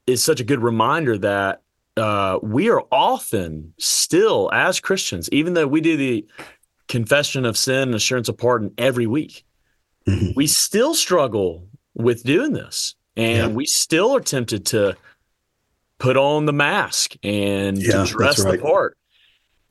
is 0.06 0.24
such 0.24 0.40
a 0.40 0.44
good 0.44 0.62
reminder 0.62 1.18
that 1.18 1.60
uh, 1.98 2.38
we 2.42 2.70
are 2.70 2.82
often 2.90 3.74
still, 3.78 4.50
as 4.52 4.80
Christians, 4.80 5.28
even 5.30 5.54
though 5.54 5.66
we 5.66 5.80
do 5.80 5.96
the 5.96 6.26
confession 6.88 7.44
of 7.44 7.56
sin 7.56 7.88
and 7.88 7.94
assurance 7.94 8.28
of 8.28 8.36
pardon 8.36 8.72
every 8.78 9.06
week, 9.06 9.44
mm-hmm. 10.06 10.32
we 10.34 10.46
still 10.46 10.94
struggle 10.94 11.68
with 11.94 12.24
doing 12.24 12.52
this. 12.52 12.94
And 13.16 13.50
yeah. 13.50 13.56
we 13.56 13.66
still 13.66 14.14
are 14.14 14.20
tempted 14.20 14.66
to 14.66 14.96
put 15.98 16.16
on 16.16 16.46
the 16.46 16.52
mask 16.52 17.14
and 17.22 17.76
yeah, 17.76 18.04
to 18.04 18.10
dress 18.10 18.44
right. 18.44 18.52
the 18.52 18.58
part. 18.62 18.96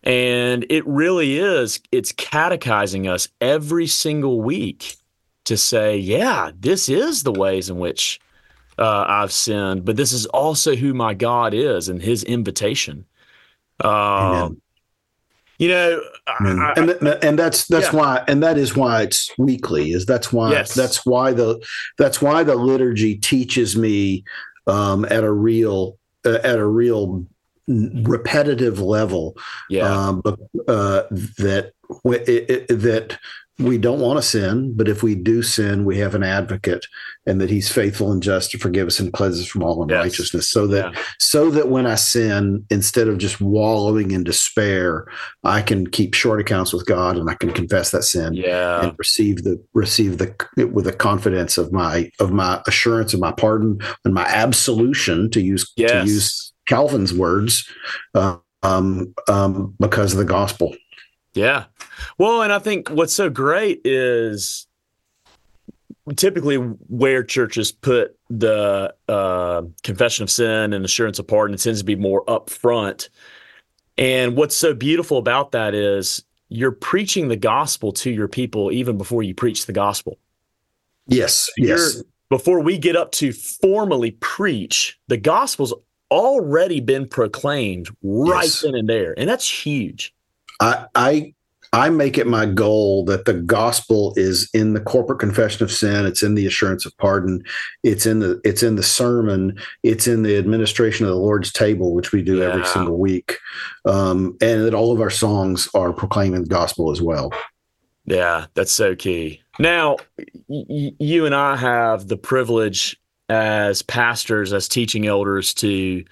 And 0.03 0.65
it 0.69 0.85
really 0.85 1.37
is, 1.37 1.79
it's 1.91 2.11
catechizing 2.11 3.07
us 3.07 3.27
every 3.41 3.87
single 3.87 4.41
week 4.41 4.97
to 5.45 5.57
say, 5.57 5.97
yeah, 5.97 6.51
this 6.57 6.89
is 6.89 7.23
the 7.23 7.31
ways 7.31 7.69
in 7.69 7.77
which 7.79 8.19
uh, 8.77 9.05
I've 9.07 9.31
sinned, 9.31 9.85
but 9.85 9.95
this 9.95 10.11
is 10.11 10.25
also 10.27 10.75
who 10.75 10.93
my 10.93 11.13
God 11.13 11.53
is 11.53 11.89
and 11.89 12.01
his 12.01 12.23
invitation. 12.23 13.05
Um, 13.79 14.61
you 15.57 15.69
know, 15.69 16.01
I, 16.27 16.73
and 16.77 16.91
and 16.91 17.39
that's 17.39 17.65
that's 17.65 17.91
yeah. 17.91 17.99
why, 17.99 18.23
and 18.27 18.43
that 18.43 18.57
is 18.57 18.75
why 18.75 19.03
it's 19.03 19.31
weekly. 19.37 19.91
Is 19.91 20.05
that's 20.05 20.31
why 20.31 20.51
yes. 20.51 20.73
that's 20.73 21.05
why 21.05 21.33
the 21.33 21.65
that's 21.97 22.21
why 22.21 22.43
the 22.43 22.55
liturgy 22.55 23.15
teaches 23.15 23.75
me 23.75 24.23
um, 24.67 25.05
at 25.05 25.23
a 25.23 25.31
real 25.31 25.97
uh, 26.25 26.39
at 26.43 26.59
a 26.59 26.65
real 26.65 27.25
repetitive 27.67 28.79
level. 28.79 29.35
Yeah, 29.69 29.89
um, 29.89 30.21
but 30.21 30.39
uh, 30.67 31.03
that 31.39 31.71
it, 32.05 32.49
it, 32.49 32.67
that 32.67 33.19
we 33.59 33.79
don't 33.79 33.99
want 33.99 34.17
to 34.17 34.21
sin, 34.21 34.73
but 34.75 34.87
if 34.87 35.01
we 35.01 35.15
do 35.15 35.41
sin, 35.41 35.83
we 35.83 35.97
have 35.97 36.13
an 36.13 36.21
advocate, 36.21 36.85
and 37.25 37.41
that 37.41 37.49
He's 37.49 37.71
faithful 37.71 38.11
and 38.11 38.21
just 38.21 38.51
to 38.51 38.59
forgive 38.59 38.87
us 38.87 38.99
and 38.99 39.11
cleanse 39.11 39.39
us 39.39 39.47
from 39.47 39.63
all 39.63 39.81
unrighteousness. 39.81 40.45
Yes. 40.45 40.49
So 40.49 40.67
that 40.67 40.93
yeah. 40.93 41.01
so 41.17 41.49
that 41.49 41.69
when 41.69 41.87
I 41.87 41.95
sin, 41.95 42.65
instead 42.69 43.07
of 43.07 43.17
just 43.17 43.41
wallowing 43.41 44.11
in 44.11 44.23
despair, 44.23 45.07
I 45.43 45.63
can 45.63 45.87
keep 45.87 46.13
short 46.13 46.39
accounts 46.39 46.71
with 46.71 46.85
God, 46.85 47.17
and 47.17 47.29
I 47.29 47.33
can 47.33 47.51
confess 47.51 47.89
that 47.91 48.03
sin, 48.03 48.35
yeah. 48.35 48.83
and 48.83 48.95
receive 48.99 49.43
the 49.43 49.63
receive 49.73 50.19
the 50.19 50.35
with 50.71 50.85
the 50.85 50.93
confidence 50.93 51.57
of 51.57 51.71
my 51.71 52.11
of 52.19 52.31
my 52.31 52.61
assurance 52.67 53.15
of 53.15 53.19
my 53.19 53.31
pardon 53.31 53.79
and 54.05 54.13
my 54.13 54.25
absolution 54.25 55.31
to 55.31 55.41
use 55.41 55.71
yes. 55.75 55.91
to 55.91 56.11
use 56.11 56.53
Calvin's 56.67 57.13
words, 57.13 57.67
uh, 58.13 58.37
um, 58.61 59.15
um, 59.27 59.73
because 59.79 60.11
of 60.11 60.19
the 60.19 60.25
gospel. 60.25 60.75
Yeah. 61.33 61.65
Well, 62.17 62.41
and 62.41 62.51
I 62.51 62.59
think 62.59 62.89
what's 62.89 63.13
so 63.13 63.29
great 63.29 63.81
is 63.83 64.67
typically 66.15 66.55
where 66.55 67.23
churches 67.23 67.71
put 67.71 68.17
the 68.29 68.93
uh, 69.07 69.63
confession 69.83 70.23
of 70.23 70.31
sin 70.31 70.73
and 70.73 70.85
assurance 70.85 71.19
of 71.19 71.27
pardon, 71.27 71.53
it 71.53 71.61
tends 71.61 71.79
to 71.79 71.85
be 71.85 71.95
more 71.95 72.23
upfront. 72.25 73.09
And 73.97 74.35
what's 74.35 74.55
so 74.55 74.73
beautiful 74.73 75.17
about 75.17 75.51
that 75.51 75.73
is 75.73 76.23
you're 76.49 76.71
preaching 76.71 77.27
the 77.27 77.35
gospel 77.35 77.91
to 77.91 78.11
your 78.11 78.27
people 78.27 78.71
even 78.71 78.97
before 78.97 79.23
you 79.23 79.33
preach 79.33 79.65
the 79.65 79.73
gospel. 79.73 80.17
Yes. 81.07 81.49
Yes. 81.57 82.03
before 82.29 82.59
we 82.59 82.77
get 82.77 82.95
up 82.95 83.11
to 83.13 83.31
formally 83.31 84.11
preach, 84.11 84.99
the 85.07 85.17
gospel's 85.17 85.73
already 86.11 86.79
been 86.79 87.07
proclaimed 87.07 87.89
right 88.01 88.43
yes. 88.43 88.61
then 88.61 88.75
and 88.75 88.87
there. 88.87 89.13
And 89.17 89.29
that's 89.29 89.49
huge. 89.49 90.13
I, 90.59 90.85
I 90.95 91.33
I 91.73 91.89
make 91.89 92.17
it 92.17 92.27
my 92.27 92.45
goal 92.45 93.03
that 93.05 93.25
the 93.25 93.33
gospel 93.33 94.13
is 94.15 94.49
in 94.53 94.73
the 94.73 94.79
corporate 94.79 95.19
confession 95.19 95.63
of 95.63 95.71
sin. 95.71 96.05
It's 96.05 96.23
in 96.23 96.35
the 96.35 96.45
assurance 96.45 96.85
of 96.85 96.97
pardon. 96.97 97.43
It's 97.83 98.05
in 98.05 98.19
the 98.19 98.39
it's 98.43 98.63
in 98.63 98.75
the 98.75 98.83
sermon. 98.83 99.59
It's 99.83 100.07
in 100.07 100.23
the 100.23 100.37
administration 100.37 101.05
of 101.05 101.11
the 101.11 101.19
Lord's 101.19 101.51
table, 101.51 101.93
which 101.93 102.11
we 102.11 102.21
do 102.21 102.37
yeah. 102.37 102.45
every 102.45 102.65
single 102.65 102.97
week, 102.97 103.37
um, 103.85 104.37
and 104.41 104.63
that 104.63 104.73
all 104.73 104.91
of 104.91 105.01
our 105.01 105.09
songs 105.09 105.67
are 105.73 105.91
proclaiming 105.91 106.43
the 106.43 106.49
gospel 106.49 106.91
as 106.91 107.01
well. 107.01 107.33
Yeah, 108.05 108.45
that's 108.53 108.71
so 108.71 108.95
key. 108.95 109.41
Now, 109.59 109.97
y- 110.47 110.93
you 110.97 111.25
and 111.25 111.35
I 111.35 111.57
have 111.57 112.07
the 112.07 112.17
privilege 112.17 112.97
as 113.29 113.81
pastors, 113.81 114.53
as 114.53 114.69
teaching 114.69 115.05
elders, 115.07 115.53
to 115.55 116.05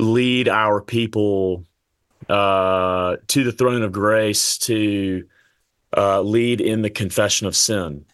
lead 0.00 0.48
our 0.48 0.80
people 0.80 1.64
uh, 2.32 3.16
to 3.26 3.44
the 3.44 3.52
throne 3.52 3.82
of 3.82 3.92
grace 3.92 4.56
to 4.56 5.28
uh, 5.94 6.22
lead 6.22 6.62
in 6.62 6.80
the 6.80 6.88
confession 6.88 7.46
of 7.46 7.54
sin. 7.54 8.06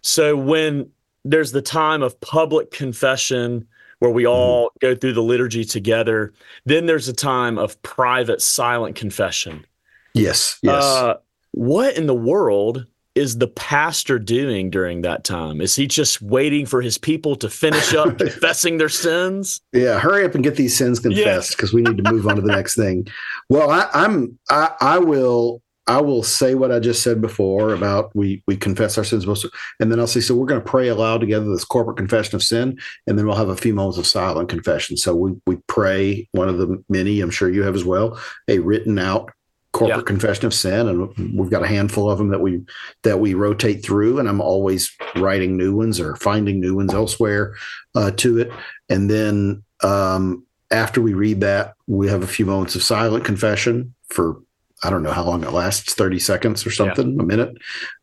So 0.00 0.36
when 0.36 0.90
there's 1.24 1.52
the 1.52 1.62
time 1.62 2.02
of 2.02 2.20
public 2.20 2.72
confession 2.72 3.68
where 4.00 4.10
we 4.10 4.26
all 4.26 4.70
mm-hmm. 4.70 4.78
go 4.80 4.94
through 4.96 5.12
the 5.12 5.22
liturgy 5.22 5.64
together, 5.64 6.32
then 6.66 6.86
there's 6.86 7.08
a 7.08 7.12
time 7.12 7.56
of 7.56 7.80
private 7.82 8.42
silent 8.42 8.96
confession. 8.96 9.64
Yes. 10.12 10.58
Yes. 10.62 10.82
Uh, 10.82 11.14
what 11.52 11.96
in 11.96 12.06
the 12.06 12.14
world 12.14 12.84
is 13.14 13.38
the 13.38 13.48
pastor 13.48 14.18
doing 14.18 14.70
during 14.70 15.02
that 15.02 15.24
time? 15.24 15.60
Is 15.60 15.74
he 15.74 15.86
just 15.86 16.22
waiting 16.22 16.66
for 16.66 16.80
his 16.80 16.98
people 16.98 17.36
to 17.36 17.50
finish 17.50 17.94
up 17.94 18.18
confessing 18.18 18.78
their 18.78 18.88
sins? 18.88 19.60
Yeah, 19.72 19.98
hurry 19.98 20.24
up 20.24 20.34
and 20.34 20.44
get 20.44 20.56
these 20.56 20.76
sins 20.76 21.00
confessed 21.00 21.56
because 21.56 21.72
yeah. 21.72 21.76
we 21.76 21.82
need 21.82 22.02
to 22.02 22.12
move 22.12 22.26
on 22.26 22.36
to 22.36 22.42
the 22.42 22.52
next 22.52 22.76
thing. 22.76 23.08
Well, 23.48 23.70
I, 23.70 23.88
I'm 23.92 24.38
I, 24.48 24.70
I 24.80 24.98
will 24.98 25.62
I 25.90 26.00
will 26.00 26.22
say 26.22 26.54
what 26.54 26.70
I 26.70 26.78
just 26.78 27.02
said 27.02 27.20
before 27.20 27.74
about 27.74 28.14
we 28.14 28.44
we 28.46 28.56
confess 28.56 28.96
our 28.96 29.02
sins 29.02 29.26
most, 29.26 29.44
and 29.80 29.90
then 29.90 29.98
I'll 29.98 30.06
say 30.06 30.20
so. 30.20 30.36
We're 30.36 30.46
going 30.46 30.62
to 30.62 30.70
pray 30.70 30.86
aloud 30.86 31.20
together 31.20 31.50
this 31.50 31.64
corporate 31.64 31.96
confession 31.96 32.36
of 32.36 32.44
sin, 32.44 32.78
and 33.08 33.18
then 33.18 33.26
we'll 33.26 33.34
have 33.34 33.48
a 33.48 33.56
few 33.56 33.74
moments 33.74 33.98
of 33.98 34.06
silent 34.06 34.48
confession. 34.48 34.96
So 34.96 35.16
we 35.16 35.32
we 35.46 35.56
pray 35.66 36.28
one 36.30 36.48
of 36.48 36.58
the 36.58 36.82
many 36.88 37.20
I'm 37.20 37.30
sure 37.30 37.50
you 37.50 37.64
have 37.64 37.74
as 37.74 37.84
well 37.84 38.20
a 38.46 38.60
written 38.60 39.00
out 39.00 39.32
corporate 39.72 39.98
yeah. 40.00 40.04
confession 40.04 40.46
of 40.46 40.54
sin 40.54 40.88
and 40.88 41.38
we've 41.38 41.50
got 41.50 41.62
a 41.62 41.68
handful 41.68 42.10
of 42.10 42.18
them 42.18 42.28
that 42.28 42.40
we 42.40 42.60
that 43.04 43.20
we 43.20 43.34
rotate 43.34 43.84
through 43.84 44.18
and 44.18 44.28
i'm 44.28 44.40
always 44.40 44.96
writing 45.16 45.56
new 45.56 45.74
ones 45.76 46.00
or 46.00 46.16
finding 46.16 46.60
new 46.60 46.74
ones 46.74 46.92
elsewhere 46.92 47.54
uh, 47.94 48.10
to 48.10 48.38
it 48.38 48.50
and 48.88 49.08
then 49.08 49.62
um, 49.82 50.44
after 50.72 51.00
we 51.00 51.14
read 51.14 51.40
that 51.40 51.74
we 51.86 52.08
have 52.08 52.22
a 52.22 52.26
few 52.26 52.44
moments 52.44 52.74
of 52.74 52.82
silent 52.82 53.24
confession 53.24 53.94
for 54.08 54.42
i 54.82 54.90
don't 54.90 55.04
know 55.04 55.12
how 55.12 55.24
long 55.24 55.44
it 55.44 55.52
lasts 55.52 55.94
30 55.94 56.18
seconds 56.18 56.66
or 56.66 56.70
something 56.72 57.14
yeah. 57.14 57.22
a 57.22 57.24
minute 57.24 57.56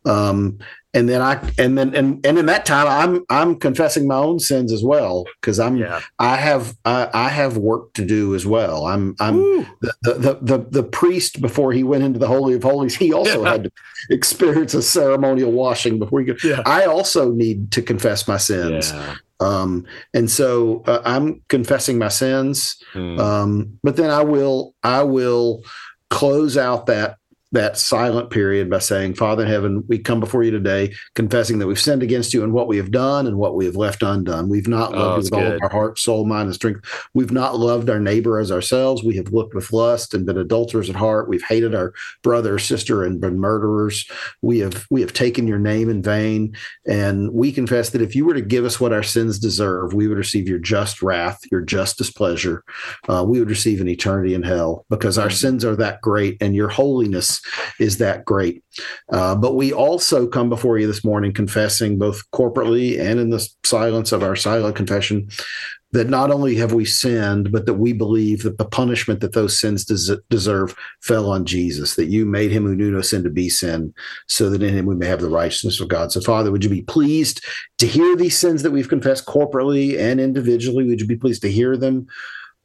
um, 0.05 0.59
and 0.97 1.07
then 1.07 1.21
I 1.21 1.39
and 1.59 1.77
then 1.77 1.93
and 1.93 2.25
and 2.25 2.39
in 2.39 2.47
that 2.47 2.65
time 2.65 2.87
I'm 2.87 3.23
I'm 3.29 3.55
confessing 3.55 4.07
my 4.07 4.15
own 4.15 4.39
sins 4.39 4.71
as 4.71 4.83
well 4.83 5.25
because 5.39 5.59
I'm 5.59 5.77
yeah. 5.77 6.01
I 6.17 6.37
have 6.37 6.75
I, 6.85 7.09
I, 7.13 7.29
have 7.29 7.55
work 7.55 7.93
to 7.93 8.05
do 8.05 8.33
as 8.33 8.47
well. 8.47 8.87
I'm 8.87 9.15
I'm 9.19 9.37
the, 9.81 9.93
the, 10.01 10.39
the 10.41 10.67
the 10.71 10.83
priest 10.83 11.39
before 11.39 11.71
he 11.71 11.83
went 11.83 12.03
into 12.03 12.17
the 12.17 12.27
holy 12.27 12.55
of 12.55 12.63
holies. 12.63 12.95
He 12.95 13.13
also 13.13 13.43
yeah. 13.43 13.51
had 13.51 13.63
to 13.65 13.71
experience 14.09 14.73
a 14.73 14.81
ceremonial 14.81 15.51
washing 15.51 15.99
before 15.99 16.21
he 16.21 16.25
could. 16.25 16.43
Yeah. 16.43 16.63
I 16.65 16.85
also 16.85 17.31
need 17.31 17.71
to 17.73 17.83
confess 17.83 18.27
my 18.27 18.37
sins. 18.37 18.91
Um, 19.39 19.85
and 20.15 20.31
so 20.31 20.83
uh, 20.87 21.03
I'm 21.05 21.43
confessing 21.47 21.99
my 21.99 22.07
sins. 22.07 22.81
Hmm. 22.93 23.19
Um, 23.19 23.79
but 23.83 23.97
then 23.97 24.09
I 24.09 24.23
will 24.23 24.73
I 24.81 25.03
will 25.03 25.63
close 26.09 26.57
out 26.57 26.87
that 26.87 27.17
that 27.57 27.75
silent 27.75 28.29
period 28.29 28.69
by 28.69 28.77
saying, 28.77 29.15
Father 29.15 29.43
in 29.43 29.49
heaven, 29.49 29.83
we 29.87 29.97
come 29.97 30.19
before 30.19 30.43
you 30.43 30.51
today, 30.51 30.93
confessing 31.15 31.57
that 31.57 31.65
we've 31.65 31.79
sinned 31.79 32.03
against 32.03 32.31
you 32.31 32.43
and 32.43 32.53
what 32.53 32.67
we 32.67 32.77
have 32.77 32.91
done 32.91 33.25
and 33.25 33.37
what 33.37 33.55
we 33.55 33.65
have 33.65 33.75
left 33.75 34.03
undone. 34.03 34.47
We've 34.47 34.67
not 34.67 34.91
loved 34.91 35.01
oh, 35.01 35.15
you 35.15 35.17
with 35.17 35.31
good. 35.31 35.43
all 35.43 35.51
of 35.53 35.61
our 35.63 35.69
heart, 35.69 35.97
soul, 35.97 36.25
mind, 36.25 36.45
and 36.45 36.55
strength. 36.55 37.09
We've 37.15 37.31
not 37.31 37.57
loved 37.57 37.89
our 37.89 37.99
neighbor 37.99 38.39
as 38.39 38.51
ourselves. 38.51 39.03
We 39.03 39.15
have 39.15 39.33
looked 39.33 39.55
with 39.55 39.73
lust 39.73 40.13
and 40.13 40.23
been 40.23 40.37
adulterers 40.37 40.87
at 40.87 40.95
heart. 40.95 41.29
We've 41.29 41.43
hated 41.43 41.73
our 41.73 41.93
brother 42.21 42.55
or 42.55 42.59
sister 42.59 43.03
and 43.03 43.19
been 43.19 43.39
murderers. 43.39 44.07
We 44.43 44.59
have 44.59 44.85
we 44.91 45.01
have 45.01 45.13
taken 45.13 45.47
your 45.47 45.59
name 45.59 45.89
in 45.89 46.03
vain. 46.03 46.55
And 46.85 47.33
we 47.33 47.51
confess 47.51 47.89
that 47.89 48.03
if 48.03 48.15
you 48.15 48.23
were 48.23 48.35
to 48.35 48.41
give 48.41 48.65
us 48.65 48.79
what 48.79 48.93
our 48.93 49.03
sins 49.03 49.39
deserve, 49.39 49.93
we 49.93 50.07
would 50.07 50.19
receive 50.19 50.47
your 50.47 50.59
just 50.59 51.01
wrath, 51.01 51.39
your 51.51 51.61
just 51.61 51.97
displeasure. 51.97 52.63
Uh, 53.09 53.25
we 53.27 53.39
would 53.39 53.49
receive 53.49 53.81
an 53.81 53.89
eternity 53.89 54.35
in 54.35 54.43
hell 54.43 54.85
because 54.91 55.17
our 55.17 55.27
mm-hmm. 55.27 55.35
sins 55.35 55.65
are 55.65 55.75
that 55.75 56.01
great 56.01 56.37
and 56.39 56.55
your 56.55 56.69
holiness 56.69 57.41
is 57.79 57.97
that 57.97 58.25
great. 58.25 58.63
Uh, 59.11 59.35
but 59.35 59.55
we 59.55 59.73
also 59.73 60.27
come 60.27 60.49
before 60.49 60.77
you 60.77 60.87
this 60.87 61.03
morning 61.03 61.33
confessing 61.33 61.97
both 61.97 62.21
corporately 62.31 62.99
and 62.99 63.19
in 63.19 63.29
the 63.29 63.47
silence 63.63 64.11
of 64.11 64.23
our 64.23 64.35
silent 64.35 64.75
confession 64.75 65.29
that 65.91 66.09
not 66.09 66.31
only 66.31 66.55
have 66.55 66.73
we 66.73 66.83
sinned, 66.83 67.51
but 67.51 67.65
that 67.65 67.75
we 67.75 67.93
believe 67.93 68.43
that 68.43 68.57
the 68.57 68.65
punishment 68.65 69.21
that 69.21 69.33
those 69.33 69.57
sins 69.57 69.85
des- 69.85 70.21
deserve 70.29 70.75
fell 71.01 71.29
on 71.29 71.45
Jesus, 71.45 71.95
that 71.95 72.07
you 72.07 72.25
made 72.25 72.51
him 72.51 72.65
who 72.65 72.75
knew 72.75 72.91
no 72.91 73.01
sin 73.01 73.23
to 73.23 73.29
be 73.29 73.49
sin, 73.49 73.93
so 74.27 74.49
that 74.49 74.61
in 74.61 74.73
him 74.73 74.85
we 74.85 74.95
may 74.95 75.07
have 75.07 75.21
the 75.21 75.29
righteousness 75.29 75.79
of 75.79 75.87
God. 75.87 76.11
So, 76.11 76.19
Father, 76.19 76.51
would 76.51 76.63
you 76.63 76.69
be 76.69 76.81
pleased 76.81 77.43
to 77.77 77.87
hear 77.87 78.15
these 78.15 78.37
sins 78.37 78.63
that 78.63 78.71
we've 78.71 78.89
confessed 78.89 79.25
corporately 79.25 79.97
and 79.97 80.19
individually? 80.19 80.85
Would 80.85 80.99
you 80.99 81.07
be 81.07 81.15
pleased 81.15 81.41
to 81.43 81.51
hear 81.51 81.77
them? 81.77 82.07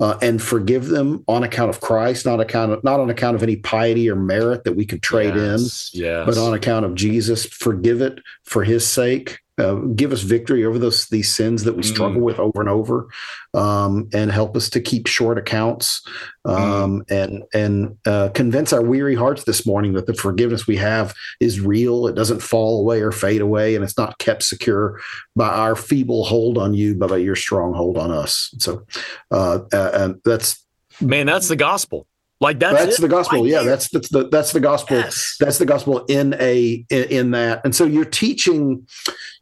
Uh, 0.03 0.19
and 0.21 0.43
forgive 0.43 0.89
them 0.89 1.25
on 1.29 1.45
account 1.45 1.71
of 1.71 1.81
Christ, 1.81 2.27
not 2.27 2.41
account 2.41 2.73
of, 2.73 2.83
not 2.83 2.99
on 2.99 3.09
account 3.09 3.37
of 3.37 3.43
any 3.45 3.55
piety 3.55 4.11
or 4.11 4.17
merit 4.17 4.65
that 4.65 4.73
we 4.73 4.85
could 4.85 5.01
trade 5.01 5.37
yes, 5.37 5.93
in, 5.95 6.01
yes. 6.01 6.27
but 6.27 6.37
on 6.37 6.55
account 6.55 6.85
of 6.85 6.97
Jesus. 6.97 7.47
Forgive 7.47 8.01
it 8.03 8.19
for 8.43 8.65
His 8.65 8.85
sake, 8.85 9.39
uh, 9.63 9.75
give 9.95 10.13
us 10.13 10.23
victory 10.23 10.65
over 10.65 10.79
those 10.79 11.07
these 11.07 11.35
sins 11.35 11.65
that 11.65 11.77
we 11.77 11.83
struggle 11.83 12.21
mm. 12.21 12.25
with 12.25 12.39
over 12.39 12.61
and 12.61 12.69
over, 12.69 13.07
um, 13.55 14.09
and 14.13 14.33
help 14.33 14.57
us 14.57 14.69
to 14.71 14.81
keep 14.81 15.07
short 15.07 15.39
accounts, 15.39 16.03
um, 16.45 17.03
mm. 17.03 17.11
and 17.11 17.43
and 17.55 17.99
uh, 18.07 18.29
convince 18.31 18.73
our 18.73 18.83
weary 18.83 19.15
hearts 19.15 19.45
this 19.45 19.65
morning 19.65 19.93
that 19.93 20.07
the 20.07 20.15
forgiveness 20.15 20.67
we 20.67 20.77
have 20.77 21.15
is 21.41 21.61
real. 21.61 22.07
It 22.07 22.15
doesn't 22.15 22.41
fall 22.41 22.81
away 22.81 23.01
or 23.01 23.13
fade 23.13 23.41
away, 23.41 23.75
and 23.75 23.85
it's 23.85 23.99
not 23.99 24.19
kept 24.19 24.43
secure 24.43 25.01
by 25.37 25.49
our 25.49 25.77
feeble 25.77 26.25
hold 26.25 26.59
on 26.59 26.75
you, 26.75 26.95
but 26.95 27.11
by 27.11 27.19
your 27.19 27.37
strong 27.37 27.75
hold 27.75 27.97
on 27.97 28.11
us. 28.11 28.55
So, 28.59 28.85
uh, 29.31 29.61
uh 29.73 29.91
and 29.95 30.21
that's 30.25 30.65
man, 31.01 31.27
that's 31.27 31.49
the 31.49 31.57
gospel. 31.57 32.07
Like 32.43 32.59
that's, 32.59 32.75
that's 32.75 32.99
the 32.99 33.07
gospel. 33.07 33.43
Right 33.43 33.51
yeah, 33.51 33.63
that's 33.63 33.89
that's 33.89 34.09
the 34.09 34.29
that's 34.29 34.53
the 34.53 34.59
gospel. 34.59 34.97
Yes. 34.97 35.37
That's 35.39 35.59
the 35.59 35.65
gospel 35.65 36.05
in 36.07 36.35
a 36.41 36.85
in, 36.91 37.05
in, 37.05 37.31
that. 37.31 37.61
And 37.65 37.73
so 37.73 37.85
you're 37.85 38.05
teaching 38.05 38.85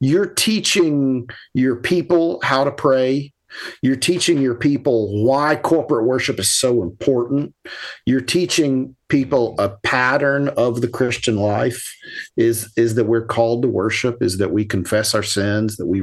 you're 0.01 0.27
teaching 0.27 1.27
your 1.55 1.77
people 1.77 2.41
how 2.45 2.63
to 2.63 2.71
pray. 2.71 3.33
You're 3.83 3.97
teaching 3.97 4.41
your 4.41 4.55
people 4.55 5.25
why 5.25 5.57
corporate 5.57 6.07
worship 6.07 6.39
is 6.39 6.53
so 6.53 6.83
important. 6.83 7.55
You're 8.05 8.21
teaching 8.21 8.95
people 9.09 9.57
a 9.59 9.71
pattern 9.83 10.49
of 10.51 10.83
the 10.83 10.89
Christian 10.89 11.37
life 11.37 11.91
is 12.37 12.71
is 12.77 12.97
that 12.97 13.07
we're 13.07 13.25
called 13.25 13.63
to 13.63 13.69
worship, 13.69 14.23
is 14.23 14.37
that 14.37 14.53
we 14.53 14.67
confess 14.67 15.15
our 15.15 15.23
sins, 15.23 15.79
that 15.79 15.87
we 15.87 16.03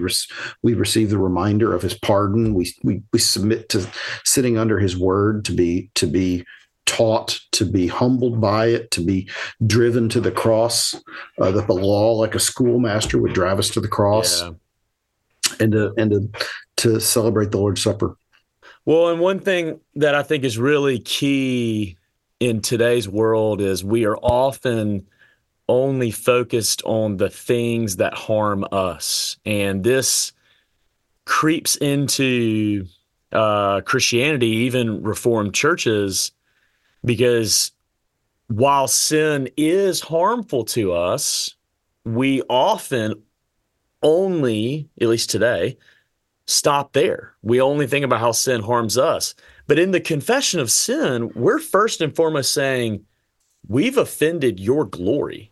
we 0.64 0.74
receive 0.74 1.12
the 1.12 1.20
reminder 1.20 1.76
of 1.76 1.84
His 1.84 1.94
pardon, 1.94 2.56
we 2.56 2.74
we 2.84 3.04
we 3.14 3.20
submit 3.20 3.70
to 3.70 3.88
sitting 4.26 4.58
under 4.58 4.80
His 4.80 4.98
word 4.98 5.46
to 5.46 5.52
be 5.52 5.92
to 5.94 6.08
be 6.08 6.44
taught 6.88 7.40
to 7.52 7.66
be 7.66 7.86
humbled 7.86 8.42
by 8.42 8.68
it, 8.68 8.90
to 8.92 9.02
be 9.02 9.30
driven 9.68 10.10
to 10.10 10.20
the 10.20 10.32
cross, 10.32 10.96
uh, 11.40 11.52
that 11.52 11.68
the 11.68 11.74
law, 11.74 12.14
like 12.14 12.34
a 12.34 12.40
schoolmaster, 12.40 13.22
would 13.22 13.34
drive 13.34 13.60
us 13.60 13.70
to 13.70 13.80
the 13.80 13.88
cross, 13.88 14.42
yeah. 14.42 14.52
and 15.60 15.72
to 15.74 15.94
and 15.98 16.12
to 16.12 16.30
to 16.78 17.00
celebrate 17.00 17.52
the 17.52 17.60
Lord's 17.60 17.84
Supper. 17.84 18.18
Well, 18.86 19.10
and 19.10 19.20
one 19.20 19.40
thing 19.40 19.80
that 19.96 20.16
I 20.16 20.24
think 20.24 20.44
is 20.44 20.58
really 20.58 21.00
key 21.00 21.98
in 22.40 22.62
today's 22.62 23.08
world 23.08 23.62
is 23.62 23.84
we 23.84 24.06
are 24.06 24.18
often 24.18 25.06
only 25.68 26.12
focused 26.12 26.82
on 26.86 27.18
the 27.18 27.30
things 27.30 27.98
that 27.98 28.14
harm 28.14 28.66
us, 28.72 29.38
and 29.46 29.84
this 29.84 30.32
creeps 31.26 31.76
into 31.76 32.86
uh, 33.34 33.82
Christianity, 33.82 34.48
even 34.48 35.04
Reformed 35.04 35.54
churches 35.54 36.32
because 37.04 37.72
while 38.48 38.88
sin 38.88 39.50
is 39.58 40.02
harmful 40.02 40.66
to 40.66 40.94
us, 40.94 41.56
we 42.06 42.42
often 42.50 43.22
only, 44.02 44.90
at 45.02 45.08
least 45.08 45.30
today, 45.30 45.78
stop 46.46 46.94
there. 46.94 47.34
We 47.42 47.62
only 47.62 47.88
think 47.88 48.06
about 48.06 48.20
how 48.20 48.32
sin 48.32 48.62
harms 48.62 48.98
us. 48.98 49.36
But 49.68 49.80
in 49.80 49.92
the 49.92 50.00
confession 50.00 50.60
of 50.60 50.72
sin, 50.72 51.30
we're 51.36 51.60
first 51.60 52.02
and 52.02 52.16
foremost 52.16 52.54
saying, 52.54 53.04
We've 53.68 53.98
offended 53.98 54.62
your 54.62 54.86
glory. 54.86 55.52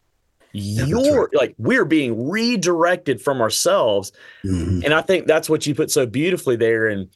Yeah, 0.53 0.85
your 0.85 1.23
right. 1.23 1.35
like 1.35 1.55
we're 1.57 1.83
being 1.83 2.29
redirected 2.29 3.21
from 3.21 3.41
ourselves. 3.41 4.13
Mm-hmm. 4.45 4.85
And 4.85 4.93
I 4.93 5.01
think 5.01 5.27
that's 5.27 5.49
what 5.49 5.65
you 5.65 5.75
put 5.75 5.91
so 5.91 6.05
beautifully 6.05 6.55
there. 6.55 6.87
And 6.87 7.09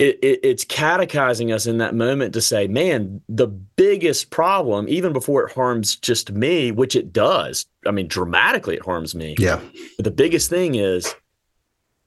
it, 0.00 0.18
it, 0.22 0.40
it's 0.42 0.64
catechizing 0.64 1.52
us 1.52 1.66
in 1.66 1.76
that 1.78 1.94
moment 1.94 2.32
to 2.32 2.40
say, 2.40 2.66
man, 2.66 3.20
the 3.28 3.46
biggest 3.46 4.30
problem, 4.30 4.88
even 4.88 5.12
before 5.12 5.46
it 5.46 5.52
harms 5.52 5.94
just 5.94 6.32
me, 6.32 6.72
which 6.72 6.96
it 6.96 7.12
does, 7.12 7.66
I 7.86 7.90
mean, 7.90 8.08
dramatically 8.08 8.76
it 8.76 8.82
harms 8.82 9.14
me. 9.14 9.34
Yeah. 9.38 9.60
But 9.98 10.04
the 10.04 10.10
biggest 10.10 10.48
thing 10.48 10.74
is, 10.74 11.14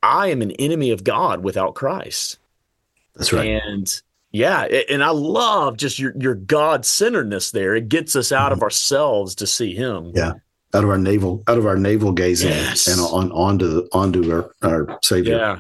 I 0.02 0.28
am 0.28 0.42
an 0.42 0.52
enemy 0.54 0.90
of 0.90 1.04
God 1.04 1.44
without 1.44 1.76
Christ. 1.76 2.40
That's 3.16 3.32
right. 3.32 3.62
And 3.64 4.02
yeah, 4.32 4.64
and 4.90 5.04
I 5.04 5.12
love 5.12 5.78
just 5.78 6.00
your 6.00 6.14
your 6.18 6.34
God 6.34 6.88
centeredness 6.88 7.52
there. 7.52 7.76
It 7.76 7.90
gets 7.90 8.16
us 8.16 8.32
out 8.32 8.46
mm-hmm. 8.46 8.54
of 8.54 8.64
ourselves 8.64 9.36
to 9.36 9.46
see 9.46 9.76
Him. 9.76 10.12
Yeah, 10.16 10.34
out 10.74 10.84
of 10.84 10.90
our 10.90 10.98
navel, 10.98 11.44
out 11.48 11.60
of 11.60 11.68
our 11.68 11.78
navel 11.78 12.12
gazing, 12.12 12.50
yes. 12.50 12.88
and 12.88 13.00
on 13.00 13.32
onto 13.32 13.88
onto 13.94 14.32
our 14.34 14.52
our 14.64 15.00
Savior. 15.04 15.38
Yeah, 15.38 15.60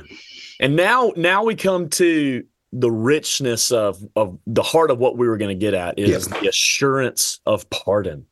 and 0.59 0.75
now 0.75 1.11
now 1.15 1.43
we 1.43 1.55
come 1.55 1.89
to 1.89 2.43
the 2.71 2.91
richness 2.91 3.71
of 3.71 4.03
of 4.15 4.37
the 4.47 4.63
heart 4.63 4.91
of 4.91 4.99
what 4.99 5.17
we 5.17 5.27
were 5.27 5.37
going 5.37 5.49
to 5.49 5.59
get 5.59 5.73
at 5.73 5.97
is 5.97 6.27
the 6.27 6.47
assurance 6.47 7.39
of 7.45 7.69
pardon. 7.69 8.25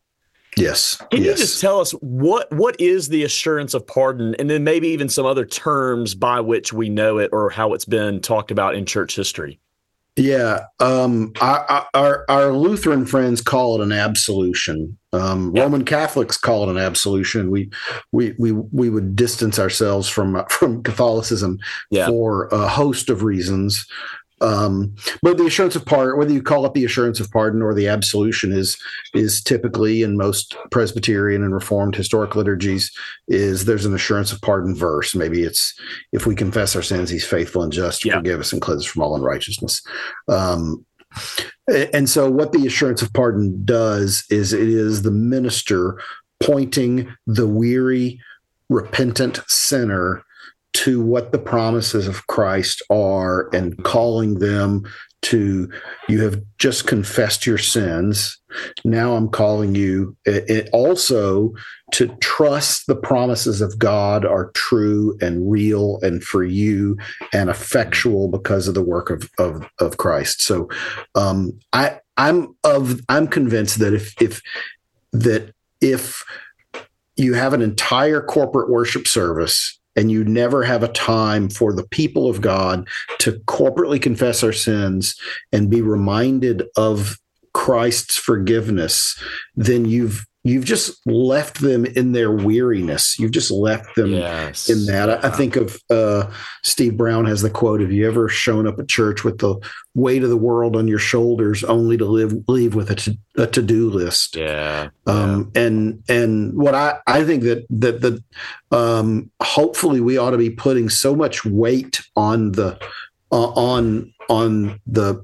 Yes. 0.57 0.97
Can 1.11 1.23
yes. 1.23 1.39
you 1.39 1.45
just 1.45 1.61
tell 1.61 1.79
us 1.79 1.91
what 2.01 2.51
what 2.51 2.79
is 2.79 3.07
the 3.07 3.23
assurance 3.23 3.73
of 3.73 3.85
pardon, 3.87 4.35
and 4.35 4.49
then 4.49 4.63
maybe 4.63 4.89
even 4.89 5.07
some 5.07 5.25
other 5.25 5.45
terms 5.45 6.15
by 6.15 6.41
which 6.41 6.73
we 6.73 6.89
know 6.89 7.19
it 7.19 7.29
or 7.31 7.49
how 7.49 7.73
it's 7.73 7.85
been 7.85 8.19
talked 8.19 8.51
about 8.51 8.75
in 8.75 8.85
church 8.85 9.15
history? 9.15 9.59
Yeah, 10.17 10.65
um, 10.81 11.31
our, 11.39 11.87
our, 11.93 12.25
our 12.27 12.53
Lutheran 12.53 13.05
friends 13.05 13.39
call 13.41 13.79
it 13.79 13.83
an 13.83 13.93
absolution. 13.93 14.97
Um, 15.13 15.55
yeah. 15.55 15.63
Roman 15.63 15.85
Catholics 15.85 16.37
call 16.37 16.63
it 16.63 16.71
an 16.71 16.77
absolution. 16.77 17.49
We 17.49 17.69
we 18.11 18.35
we 18.37 18.51
we 18.51 18.89
would 18.89 19.15
distance 19.15 19.57
ourselves 19.57 20.09
from 20.09 20.43
from 20.49 20.83
Catholicism 20.83 21.59
yeah. 21.91 22.07
for 22.07 22.47
a 22.47 22.67
host 22.67 23.09
of 23.09 23.23
reasons. 23.23 23.85
Um, 24.41 24.95
but 25.21 25.37
the 25.37 25.45
assurance 25.45 25.75
of 25.75 25.85
pardon, 25.85 26.17
whether 26.17 26.33
you 26.33 26.41
call 26.41 26.65
it 26.65 26.73
the 26.73 26.85
assurance 26.85 27.19
of 27.19 27.31
pardon 27.31 27.61
or 27.61 27.73
the 27.73 27.87
absolution, 27.87 28.51
is 28.51 28.77
is 29.13 29.41
typically 29.41 30.01
in 30.01 30.17
most 30.17 30.55
Presbyterian 30.71 31.43
and 31.43 31.53
Reformed 31.53 31.95
historic 31.95 32.35
liturgies 32.35 32.91
is 33.27 33.65
there's 33.65 33.85
an 33.85 33.93
assurance 33.93 34.31
of 34.31 34.41
pardon 34.41 34.75
verse. 34.75 35.13
Maybe 35.15 35.43
it's 35.43 35.73
if 36.11 36.25
we 36.25 36.35
confess 36.35 36.75
our 36.75 36.81
sins, 36.81 37.09
He's 37.09 37.25
faithful 37.25 37.61
and 37.61 37.71
just 37.71 38.01
to 38.01 38.09
yeah. 38.09 38.15
forgive 38.17 38.39
us 38.39 38.51
and 38.51 38.61
cleanse 38.61 38.81
us 38.81 38.91
from 38.91 39.03
all 39.03 39.15
unrighteousness. 39.15 39.81
Um, 40.27 40.85
and 41.93 42.09
so, 42.09 42.29
what 42.29 42.51
the 42.51 42.65
assurance 42.65 43.01
of 43.01 43.13
pardon 43.13 43.63
does 43.65 44.23
is 44.29 44.53
it 44.53 44.67
is 44.67 45.01
the 45.01 45.11
minister 45.11 45.99
pointing 46.41 47.13
the 47.27 47.47
weary, 47.47 48.19
repentant 48.69 49.39
sinner 49.47 50.23
to 50.73 51.01
what 51.01 51.31
the 51.31 51.39
promises 51.39 52.07
of 52.07 52.27
Christ 52.27 52.81
are 52.89 53.49
and 53.53 53.81
calling 53.83 54.39
them 54.39 54.83
to 55.21 55.69
you 56.09 56.23
have 56.23 56.41
just 56.57 56.87
confessed 56.87 57.45
your 57.45 57.57
sins. 57.57 58.39
Now 58.83 59.13
i'm 59.13 59.29
calling 59.29 59.75
you. 59.75 60.15
It, 60.25 60.69
also 60.73 61.53
to 61.91 62.07
trust 62.21 62.87
the 62.87 62.95
promises 62.95 63.61
of 63.61 63.77
god 63.77 64.25
are 64.25 64.51
true 64.51 65.17
and 65.21 65.49
real 65.51 65.99
and 66.01 66.23
for 66.23 66.43
you 66.43 66.97
and 67.33 67.49
effectual 67.49 68.29
because 68.29 68.67
of 68.67 68.73
the 68.73 68.81
work 68.81 69.09
of 69.09 69.29
of, 69.37 69.63
of 69.79 69.97
christ. 69.97 70.41
So 70.41 70.69
um 71.15 71.57
i 71.71 71.99
i'm 72.17 72.55
of 72.63 72.99
i'm 73.07 73.27
convinced 73.27 73.79
that 73.79 73.93
if 73.93 74.19
if 74.21 74.41
that 75.13 75.53
if 75.81 76.23
you 77.15 77.35
have 77.35 77.53
an 77.53 77.61
entire 77.61 78.21
corporate 78.21 78.69
worship 78.69 79.07
service 79.07 79.79
and 79.95 80.11
you 80.11 80.23
never 80.23 80.63
have 80.63 80.83
a 80.83 80.87
time 80.89 81.49
for 81.49 81.73
the 81.73 81.87
people 81.87 82.29
of 82.29 82.41
God 82.41 82.87
to 83.19 83.33
corporately 83.47 84.01
confess 84.01 84.43
our 84.43 84.53
sins 84.53 85.15
and 85.51 85.69
be 85.69 85.81
reminded 85.81 86.63
of 86.75 87.17
Christ's 87.53 88.17
forgiveness, 88.17 89.21
then 89.55 89.85
you've 89.85 90.25
you've 90.43 90.65
just 90.65 91.05
left 91.05 91.61
them 91.61 91.85
in 91.85 92.13
their 92.13 92.31
weariness. 92.31 93.19
You've 93.19 93.31
just 93.31 93.51
left 93.51 93.95
them 93.95 94.11
yes. 94.11 94.69
in 94.69 94.85
that. 94.87 95.09
I, 95.09 95.27
I, 95.27 95.29
think 95.29 95.55
of 95.55 95.77
uh, 95.89 96.31
Steve 96.63 96.97
Brown 96.97 97.25
has 97.25 97.41
the 97.41 97.49
quote: 97.49 97.81
"Have 97.81 97.91
you 97.91 98.07
ever 98.07 98.27
shown 98.27 98.67
up 98.67 98.79
at 98.79 98.87
church 98.87 99.23
with 99.23 99.37
the 99.39 99.55
weight 99.93 100.23
of 100.23 100.29
the 100.29 100.37
world 100.37 100.75
on 100.75 100.87
your 100.87 100.99
shoulders, 100.99 101.63
only 101.63 101.97
to 101.97 102.05
live 102.05 102.33
leave 102.47 102.75
with 102.75 102.89
a 102.89 102.95
to, 102.95 103.17
a 103.37 103.47
to 103.47 103.61
do 103.61 103.89
list?" 103.89 104.35
Yeah. 104.35 104.89
Um, 105.05 105.51
yeah. 105.55 105.61
And 105.61 106.03
and 106.09 106.53
what 106.55 106.75
I 106.75 106.99
I 107.07 107.23
think 107.23 107.43
that 107.43 107.65
that 107.69 108.01
the 108.01 108.23
um, 108.75 109.29
hopefully 109.41 110.01
we 110.01 110.17
ought 110.17 110.31
to 110.31 110.37
be 110.37 110.49
putting 110.49 110.89
so 110.89 111.15
much 111.15 111.45
weight 111.45 112.01
on 112.15 112.53
the 112.53 112.79
uh, 113.31 113.49
on 113.51 114.13
on 114.29 114.79
the 114.87 115.23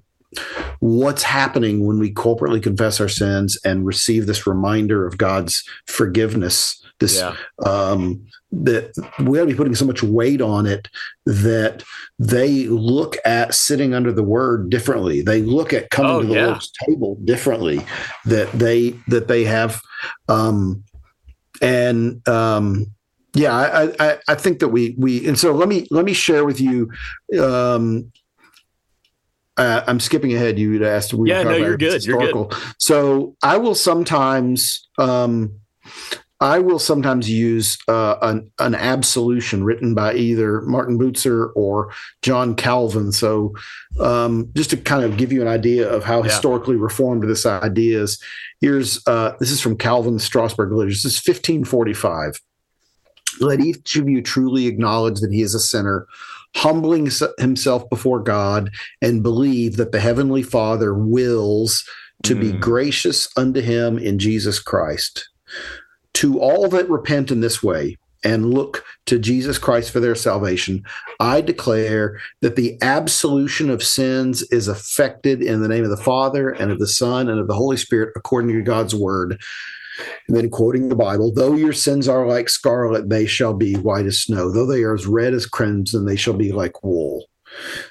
what's 0.80 1.24
happening 1.24 1.86
when 1.86 2.00
we 2.00 2.14
corporately 2.14 2.62
confess 2.62 3.00
our 3.00 3.10
sins 3.10 3.58
and 3.64 3.86
receive 3.86 4.26
this 4.26 4.48
reminder 4.48 5.06
of 5.06 5.18
God's 5.18 5.64
forgiveness. 5.86 6.82
This 7.00 7.18
yeah. 7.18 7.36
um, 7.66 8.26
that 8.52 8.94
we 9.20 9.38
ought 9.38 9.44
to 9.44 9.52
be 9.52 9.56
putting 9.56 9.76
so 9.76 9.86
much 9.86 10.02
weight 10.02 10.42
on 10.42 10.66
it 10.66 10.88
that 11.26 11.84
they 12.18 12.68
look 12.68 13.18
at 13.26 13.54
sitting 13.54 13.94
under 13.94 14.12
the 14.12 14.24
Word 14.24 14.70
differently. 14.70 15.22
They 15.22 15.42
look 15.42 15.74
at 15.74 15.90
coming 15.90 16.12
oh, 16.12 16.22
to 16.22 16.28
the 16.28 16.34
yeah. 16.34 16.46
Lord's 16.48 16.72
table 16.88 17.16
differently. 17.24 17.86
That 18.26 18.52
they 18.54 18.96
that 19.08 19.28
they 19.28 19.44
have, 19.44 19.80
um, 20.28 20.84
and 21.62 22.28
um, 22.28 22.88
yeah, 23.34 23.56
I, 23.56 23.94
I, 24.00 24.18
I 24.28 24.36
think 24.36 24.60
that 24.60 24.70
we 24.70 24.96
we 24.98 25.28
and 25.28 25.38
so 25.38 25.54
let 25.54 25.70
me 25.70 25.86
let 25.92 26.06
me 26.06 26.14
share 26.14 26.46
with 26.46 26.60
you 26.60 26.90
um, 27.40 28.12
uh, 29.58 29.84
I'm 29.88 30.00
skipping 30.00 30.34
ahead. 30.34 30.60
You 30.60 30.86
asked. 30.86 31.14
We 31.14 31.30
yeah, 31.30 31.44
no, 31.44 31.56
you're 31.56 31.78
good. 31.78 32.06
You're 32.06 32.32
good. 32.32 32.54
So 32.78 33.36
I 33.42 33.58
will 33.58 33.76
sometimes, 33.76 34.88
um, 34.98 35.60
I 36.40 36.60
will 36.60 36.78
sometimes 36.78 37.28
use 37.28 37.80
uh, 37.88 38.18
an, 38.22 38.52
an 38.60 38.76
absolution 38.76 39.64
written 39.64 39.96
by 39.96 40.14
either 40.14 40.62
Martin 40.62 41.00
Bucer 41.00 41.52
or 41.56 41.92
John 42.22 42.56
Calvin. 42.56 43.12
So, 43.12 43.56
um, 44.00 44.52
just 44.56 44.70
to 44.70 44.78
kind 44.78 45.04
of 45.04 45.18
give 45.18 45.32
you 45.32 45.42
an 45.42 45.48
idea 45.48 45.90
of 45.90 46.04
how 46.04 46.18
yeah. 46.18 46.26
historically 46.26 46.76
reformed 46.76 47.24
this 47.24 47.48
idea 47.48 48.04
is, 48.04 48.22
here's 48.62 49.06
uh, 49.08 49.36
this 49.40 49.50
is 49.50 49.60
from 49.60 49.78
Calvin's 49.78 50.24
Strasbourg 50.24 50.72
Liturgy. 50.72 50.94
This 50.94 51.06
is 51.06 51.18
1545. 51.18 52.40
Let 53.40 53.60
each 53.60 53.96
of 53.96 54.08
you 54.08 54.22
truly 54.22 54.68
acknowledge 54.68 55.20
that 55.22 55.34
he 55.34 55.42
is 55.42 55.56
a 55.56 55.60
sinner, 55.60 56.08
humbling 56.58 57.10
himself 57.38 57.88
before 57.90 58.20
God, 58.20 58.72
and 59.02 59.22
believe 59.22 59.78
that 59.78 59.92
the 59.92 60.00
Heavenly 60.00 60.42
Father 60.42 60.94
wills 60.94 61.88
to 62.24 62.36
mm. 62.36 62.42
be 62.42 62.52
gracious 62.52 63.30
unto 63.38 63.62
him 63.62 64.00
in 64.00 64.18
Jesus 64.18 64.60
Christ. 64.60 65.30
To 66.16 66.40
all 66.40 66.68
that 66.70 66.90
repent 66.90 67.30
in 67.30 67.42
this 67.42 67.62
way 67.62 67.98
and 68.24 68.52
look 68.52 68.84
to 69.06 69.20
Jesus 69.20 69.60
Christ 69.60 69.92
for 69.92 70.00
their 70.00 70.16
salvation, 70.16 70.84
I 71.20 71.42
declare 71.42 72.20
that 72.42 72.56
the 72.56 72.76
absolution 72.82 73.70
of 73.70 73.84
sins 73.84 74.42
is 74.52 74.68
effected 74.68 75.44
in 75.44 75.62
the 75.62 75.68
name 75.68 75.84
of 75.84 75.92
the 75.92 75.98
Father 75.98 76.50
and 76.50 76.72
of 76.72 76.80
the 76.80 76.88
Son 76.88 77.30
and 77.30 77.40
of 77.40 77.48
the 77.48 77.54
Holy 77.54 77.78
Spirit 77.78 78.14
according 78.16 78.56
to 78.56 78.64
God's 78.64 78.96
word. 78.96 79.40
And 80.28 80.36
then 80.36 80.50
quoting 80.50 80.90
the 80.90 80.96
Bible, 80.96 81.32
though 81.34 81.54
your 81.54 81.74
sins 81.74 82.08
are 82.08 82.28
like 82.28 82.50
scarlet, 82.50 83.10
they 83.10 83.26
shall 83.26 83.54
be 83.54 83.76
white 83.76 84.06
as 84.06 84.22
snow. 84.22 84.52
Though 84.52 84.66
they 84.66 84.84
are 84.84 84.94
as 84.94 85.08
red 85.08 85.34
as 85.34 85.46
crimson, 85.46 86.06
they 86.06 86.16
shall 86.16 86.34
be 86.34 86.52
like 86.52 86.84
wool. 86.84 87.26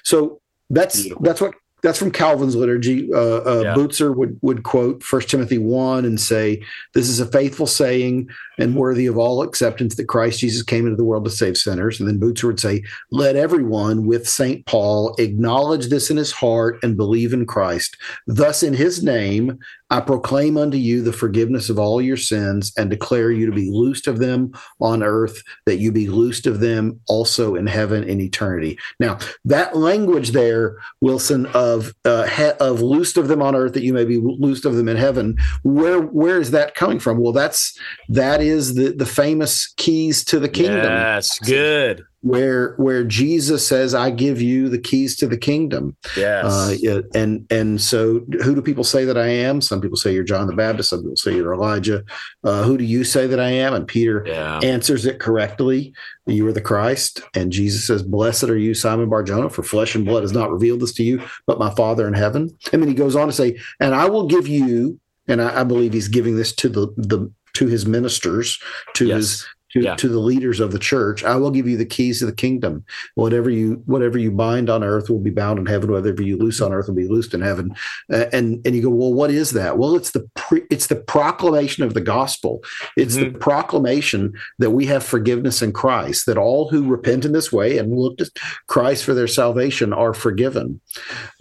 So 0.03 0.41
that's 0.69 1.01
Beautiful. 1.01 1.23
that's 1.23 1.41
what 1.41 1.53
that's 1.83 1.99
from 1.99 2.11
Calvin's 2.11 2.55
liturgy. 2.55 3.11
Uh, 3.13 3.17
uh, 3.17 3.61
yeah. 3.63 3.73
Bucer 3.75 4.15
would 4.15 4.39
would 4.41 4.63
quote 4.63 5.03
First 5.03 5.29
Timothy 5.29 5.57
one 5.57 6.05
and 6.05 6.19
say, 6.19 6.63
"This 6.93 7.07
is 7.09 7.19
a 7.19 7.25
faithful 7.25 7.67
saying 7.67 8.29
and 8.57 8.75
worthy 8.75 9.05
of 9.05 9.17
all 9.17 9.41
acceptance 9.41 9.95
that 9.95 10.07
Christ 10.07 10.39
Jesus 10.39 10.63
came 10.63 10.85
into 10.85 10.97
the 10.97 11.05
world 11.05 11.25
to 11.25 11.31
save 11.31 11.57
sinners." 11.57 11.99
And 11.99 12.07
then 12.07 12.19
Bucer 12.19 12.45
would 12.45 12.59
say, 12.59 12.83
"Let 13.11 13.35
everyone 13.35 14.05
with 14.05 14.27
Saint 14.27 14.65
Paul 14.65 15.15
acknowledge 15.17 15.87
this 15.87 16.09
in 16.09 16.17
his 16.17 16.31
heart 16.31 16.79
and 16.83 16.97
believe 16.97 17.33
in 17.33 17.45
Christ. 17.45 17.97
Thus, 18.25 18.63
in 18.63 18.73
His 18.73 19.03
name, 19.03 19.59
I 19.89 20.01
proclaim 20.01 20.57
unto 20.57 20.77
you 20.77 21.01
the 21.01 21.13
forgiveness 21.13 21.69
of 21.69 21.79
all 21.79 22.01
your 22.01 22.17
sins 22.17 22.73
and 22.77 22.89
declare 22.89 23.31
you 23.31 23.45
to 23.45 23.53
be 23.53 23.71
loosed 23.71 24.07
of 24.07 24.19
them 24.19 24.51
on 24.81 25.01
earth, 25.01 25.41
that 25.65 25.77
you 25.77 25.93
be 25.93 26.07
loosed 26.07 26.45
of 26.45 26.59
them 26.59 26.99
also 27.07 27.55
in 27.55 27.67
heaven 27.67 28.03
in 28.03 28.19
eternity. 28.19 28.77
Now, 28.99 29.17
that 29.45 29.77
language 29.77 30.31
there, 30.31 30.75
Wilson, 30.99 31.45
of 31.47 31.93
uh, 32.03 32.27
he, 32.27 32.51
of 32.59 32.81
loosed 32.81 33.17
of 33.17 33.29
them 33.29 33.41
on 33.41 33.55
earth, 33.55 33.73
that 33.73 33.83
you 33.83 33.93
may 33.93 34.03
be 34.03 34.17
loosed 34.17 34.65
of 34.65 34.75
them 34.75 34.89
in 34.89 34.97
heaven. 34.97 35.37
Where 35.63 36.01
where 36.01 36.39
is 36.39 36.51
that 36.51 36.75
coming 36.75 36.99
from? 36.99 37.19
Well, 37.19 37.33
that's 37.33 37.77
that 38.09 38.41
is 38.41 38.46
the 38.51 38.91
the 38.91 39.05
famous 39.05 39.73
keys 39.77 40.23
to 40.25 40.39
the 40.39 40.49
kingdom. 40.49 40.91
Yes, 40.91 41.39
good 41.39 42.05
where 42.27 42.73
where 42.75 43.03
Jesus 43.03 43.65
says, 43.65 43.95
"I 43.95 44.09
give 44.09 44.41
you 44.41 44.69
the 44.69 44.77
keys 44.77 45.15
to 45.17 45.27
the 45.27 45.37
kingdom." 45.37 45.95
Yes. 46.15 46.45
Uh, 46.45 47.01
and 47.13 47.45
and 47.51 47.79
so, 47.79 48.21
who 48.43 48.55
do 48.55 48.61
people 48.61 48.83
say 48.83 49.05
that 49.05 49.17
I 49.17 49.27
am? 49.27 49.61
Some 49.61 49.81
people 49.81 49.97
say 49.97 50.13
you're 50.13 50.23
John 50.23 50.47
the 50.47 50.55
Baptist. 50.55 50.89
Some 50.89 51.01
people 51.01 51.15
say 51.15 51.35
you're 51.35 51.53
Elijah. 51.53 52.03
Uh, 52.43 52.63
who 52.63 52.77
do 52.77 52.83
you 52.83 53.03
say 53.03 53.27
that 53.27 53.39
I 53.39 53.49
am? 53.49 53.73
And 53.73 53.87
Peter 53.87 54.23
yeah. 54.25 54.59
answers 54.63 55.05
it 55.05 55.19
correctly. 55.19 55.93
You 56.25 56.47
are 56.47 56.53
the 56.53 56.61
Christ. 56.61 57.21
And 57.33 57.51
Jesus 57.51 57.85
says, 57.85 58.03
"Blessed 58.03 58.45
are 58.45 58.57
you, 58.57 58.73
Simon 58.73 59.09
Barjona, 59.09 59.49
for 59.49 59.63
flesh 59.63 59.95
and 59.95 60.05
blood 60.05 60.23
has 60.23 60.33
not 60.33 60.51
revealed 60.51 60.81
this 60.81 60.93
to 60.93 61.03
you, 61.03 61.21
but 61.45 61.59
my 61.59 61.73
Father 61.75 62.07
in 62.07 62.13
heaven." 62.13 62.55
And 62.71 62.81
then 62.81 62.89
he 62.89 62.95
goes 62.95 63.15
on 63.15 63.27
to 63.27 63.33
say, 63.33 63.57
"And 63.79 63.95
I 63.95 64.09
will 64.09 64.27
give 64.27 64.47
you." 64.47 64.99
And 65.29 65.41
I, 65.41 65.61
I 65.61 65.63
believe 65.65 65.91
he's 65.91 66.07
giving 66.07 66.37
this 66.37 66.53
to 66.55 66.69
the 66.69 66.87
the 66.97 67.31
to 67.57 67.67
his 67.67 67.85
ministers, 67.85 68.59
to 68.93 69.07
yes. 69.07 69.17
his 69.17 69.45
to, 69.71 69.81
yeah. 69.81 69.95
to 69.95 70.07
the 70.07 70.19
leaders 70.19 70.59
of 70.59 70.71
the 70.71 70.79
church. 70.79 71.23
I 71.23 71.35
will 71.35 71.51
give 71.51 71.67
you 71.67 71.77
the 71.77 71.85
keys 71.85 72.19
to 72.19 72.25
the 72.25 72.33
kingdom. 72.33 72.85
Whatever 73.15 73.49
you 73.49 73.81
whatever 73.85 74.17
you 74.17 74.31
bind 74.31 74.69
on 74.69 74.83
earth 74.83 75.09
will 75.09 75.19
be 75.19 75.29
bound 75.29 75.59
in 75.59 75.65
heaven. 75.65 75.91
Whatever 75.91 76.21
you 76.21 76.37
loose 76.37 76.61
on 76.61 76.73
earth 76.73 76.87
will 76.87 76.95
be 76.95 77.07
loosed 77.07 77.33
in 77.33 77.41
heaven. 77.41 77.75
Uh, 78.11 78.25
and 78.31 78.65
and 78.65 78.75
you 78.75 78.81
go 78.81 78.89
well 78.89 79.13
what 79.13 79.31
is 79.31 79.51
that? 79.51 79.77
Well 79.77 79.95
it's 79.95 80.11
the 80.11 80.29
pre, 80.35 80.63
it's 80.69 80.87
the 80.87 80.95
proclamation 80.95 81.83
of 81.83 81.93
the 81.93 82.01
gospel. 82.01 82.63
It's 82.95 83.15
mm-hmm. 83.15 83.33
the 83.33 83.39
proclamation 83.39 84.33
that 84.59 84.71
we 84.71 84.85
have 84.85 85.03
forgiveness 85.03 85.61
in 85.61 85.73
christ 85.73 86.25
that 86.25 86.37
all 86.37 86.69
who 86.69 86.87
repent 86.87 87.25
in 87.25 87.31
this 87.31 87.51
way 87.51 87.77
and 87.77 87.97
look 87.97 88.17
to 88.17 88.29
christ 88.67 89.03
for 89.03 89.13
their 89.13 89.27
salvation 89.27 89.93
are 89.93 90.13
forgiven. 90.13 90.79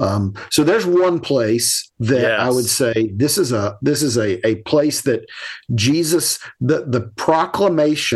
Um, 0.00 0.34
so 0.50 0.64
there's 0.64 0.86
one 0.86 1.20
place 1.20 1.90
that 2.00 2.22
yes. 2.22 2.40
I 2.40 2.50
would 2.50 2.66
say 2.66 3.10
this 3.14 3.38
is 3.38 3.52
a 3.52 3.78
this 3.82 4.02
is 4.02 4.16
a, 4.16 4.46
a 4.46 4.56
place 4.62 5.02
that 5.02 5.26
Jesus 5.74 6.38
the 6.60 6.84
the 6.86 7.00
proclamation 7.16 8.15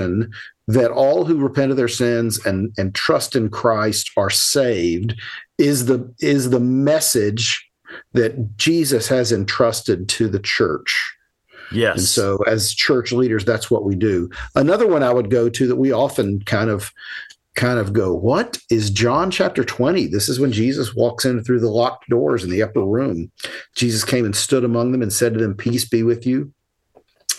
that 0.66 0.90
all 0.90 1.24
who 1.24 1.38
repent 1.38 1.70
of 1.70 1.76
their 1.76 1.88
sins 1.88 2.44
and 2.44 2.72
and 2.78 2.94
trust 2.94 3.34
in 3.34 3.48
Christ 3.48 4.10
are 4.16 4.30
saved 4.30 5.14
is 5.58 5.86
the 5.86 6.12
is 6.20 6.50
the 6.50 6.60
message 6.60 7.66
that 8.12 8.56
Jesus 8.56 9.08
has 9.08 9.32
entrusted 9.32 10.08
to 10.10 10.28
the 10.28 10.38
church. 10.38 11.16
Yes. 11.72 11.98
And 11.98 12.06
so 12.06 12.38
as 12.46 12.74
church 12.74 13.12
leaders 13.12 13.44
that's 13.44 13.70
what 13.70 13.84
we 13.84 13.94
do. 13.94 14.30
Another 14.54 14.86
one 14.86 15.02
I 15.02 15.12
would 15.12 15.30
go 15.30 15.48
to 15.48 15.66
that 15.66 15.76
we 15.76 15.92
often 15.92 16.40
kind 16.42 16.70
of 16.70 16.92
kind 17.56 17.78
of 17.78 17.92
go, 17.92 18.14
What 18.14 18.58
is 18.70 18.90
John 18.90 19.30
chapter 19.30 19.64
20? 19.64 20.06
This 20.06 20.28
is 20.28 20.40
when 20.40 20.52
Jesus 20.52 20.94
walks 20.94 21.24
in 21.24 21.42
through 21.42 21.60
the 21.60 21.70
locked 21.70 22.08
doors 22.08 22.44
in 22.44 22.50
the 22.50 22.62
upper 22.62 22.84
room. 22.84 23.30
Jesus 23.76 24.04
came 24.04 24.24
and 24.24 24.34
stood 24.34 24.64
among 24.64 24.92
them 24.92 25.02
and 25.02 25.12
said 25.12 25.34
to 25.34 25.40
them, 25.40 25.54
Peace 25.54 25.84
be 25.84 26.02
with 26.02 26.26
you. 26.26 26.52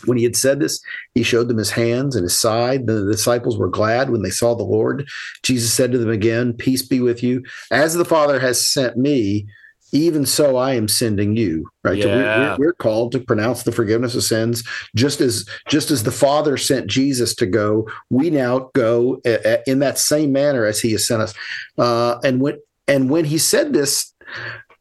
When 0.06 0.18
he 0.18 0.24
had 0.24 0.36
said 0.36 0.60
this, 0.60 0.82
he 1.14 1.24
showed 1.24 1.48
them 1.48 1.58
his 1.58 1.72
hands 1.72 2.16
and 2.16 2.24
his 2.24 2.40
side. 2.40 2.88
The 2.88 3.06
disciples 3.06 3.58
were 3.58 3.70
glad 3.70 4.10
when 4.10 4.22
they 4.22 4.30
saw 4.30 4.56
the 4.56 4.64
Lord. 4.64 5.08
Jesus 5.44 5.74
said 5.74 5.92
to 5.92 5.98
them 5.98 6.10
again, 6.10 6.54
Peace 6.54 6.82
be 6.82 7.00
with 7.00 7.24
you. 7.24 7.44
As 7.72 7.94
the 7.94 8.06
Father 8.06 8.40
has 8.40 8.66
sent 8.68 8.98
me, 8.98 9.48
even 9.92 10.26
so 10.26 10.58
I 10.58 10.74
am 10.74 10.88
sending 10.88 11.36
you. 11.36 11.70
Right. 11.84 11.98
Yeah. 11.98 12.04
So 12.04 12.10
we're, 12.10 12.68
we're, 12.68 12.74
called 12.74 13.12
to 13.12 13.20
pronounce 13.20 13.64
the 13.64 13.72
forgiveness 13.72 14.16
of 14.16 14.24
sins, 14.24 14.64
just 14.96 15.22
as 15.22 15.46
just 15.68 15.92
as 15.92 16.04
the 16.04 16.12
Father 16.12 16.58
sent 16.58 16.88
Jesus 16.88 17.36
to 17.36 17.46
go. 17.46 17.88
We 18.10 18.30
now 18.30 18.72
go 18.74 19.22
a, 19.26 19.56
a, 19.56 19.70
in 19.70 19.80
that 19.80 20.00
same 20.00 20.32
manner 20.32 20.66
as 20.66 20.80
He 20.80 20.92
has 20.94 21.08
sent 21.08 21.22
us. 21.22 21.34
Uh, 21.78 22.20
and 22.24 22.42
when 22.42 22.58
and 22.88 23.10
when 23.10 23.26
He 23.26 23.38
said 23.38 23.74
this, 23.74 24.14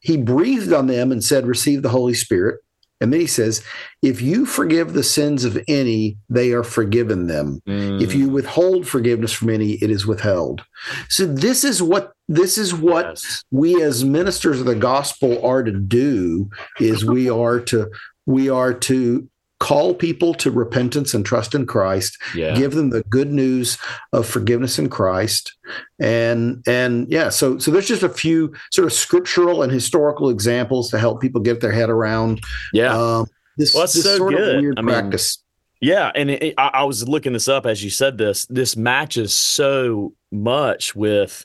He 0.01 0.17
breathed 0.17 0.73
on 0.73 0.87
them 0.87 1.11
and 1.11 1.23
said, 1.23 1.47
"Receive 1.47 1.83
the 1.83 1.89
Holy 1.89 2.15
Spirit." 2.15 2.61
And 3.01 3.13
then 3.13 3.21
he 3.21 3.27
says, 3.27 3.65
if 4.03 4.21
you 4.21 4.45
forgive 4.45 4.93
the 4.93 5.03
sins 5.03 5.45
of 5.45 5.59
any, 5.69 6.19
they 6.29 6.53
are 6.53 6.63
forgiven 6.63 7.29
them. 7.29 7.63
Mm. 7.67 8.03
If 8.03 8.15
you 8.15 8.29
withhold 8.29 8.87
forgiveness 8.87 9.33
from 9.33 9.51
any, 9.51 9.73
it 9.73 9.91
is 9.91 10.07
withheld. 10.07 10.65
So 11.09 11.25
this 11.25 11.65
is 11.65 11.83
what 11.83 12.13
this 12.29 12.59
is 12.59 12.75
what 12.75 13.07
yes. 13.07 13.45
we 13.51 13.83
as 13.83 14.05
ministers 14.05 14.61
of 14.61 14.67
the 14.67 14.75
gospel 14.75 15.45
are 15.45 15.63
to 15.63 15.73
do 15.73 16.51
is 16.79 17.05
we 17.05 17.31
are 17.31 17.59
to 17.61 17.91
we 18.27 18.51
are 18.51 18.75
to 18.75 19.29
call 19.61 19.95
people 19.95 20.35
to 20.35 20.51
repentance 20.51 21.15
and 21.15 21.25
trust 21.25 21.55
in 21.55 21.67
Christ, 21.67 22.19
yeah. 22.35 22.57
give 22.57 22.73
them 22.73 22.91
the 22.91 23.03
good 23.05 23.31
news 23.31 23.79
of 24.13 24.27
forgiveness 24.27 24.79
in 24.79 24.89
Christ. 24.89 25.55
And 26.01 26.65
and 26.67 27.07
yeah, 27.09 27.29
so 27.29 27.59
so 27.59 27.71
there's 27.71 27.87
just 27.87 28.03
a 28.03 28.09
few 28.09 28.53
sort 28.73 28.87
of 28.87 28.93
scriptural 28.93 29.63
and 29.63 29.71
historical 29.71 30.31
examples 30.31 30.91
to 30.91 30.99
help 30.99 31.21
people 31.21 31.41
get 31.41 31.61
their 31.61 31.71
head 31.73 31.91
around. 31.91 32.41
Yeah. 32.73 32.97
Um, 32.97 33.27
this, 33.57 33.75
well, 33.75 33.85
this 33.85 34.03
so 34.03 34.17
sort 34.17 34.35
good. 34.35 34.57
of 34.57 34.63
weird 34.63 34.79
I 34.79 34.83
practice. 34.83 35.39
Mean, 35.39 35.93
yeah, 35.93 36.13
and 36.15 36.31
it, 36.31 36.55
I, 36.59 36.71
I 36.75 36.85
was 36.85 37.07
looking 37.07 37.35
this 37.35 37.49
up 37.49 37.67
as 37.67 37.85
you 37.85 37.91
said 37.91 38.19
this. 38.19 38.47
This 38.47 38.77
matches 38.77 39.35
so 39.35 40.15
much 40.33 40.97
with 40.97 41.45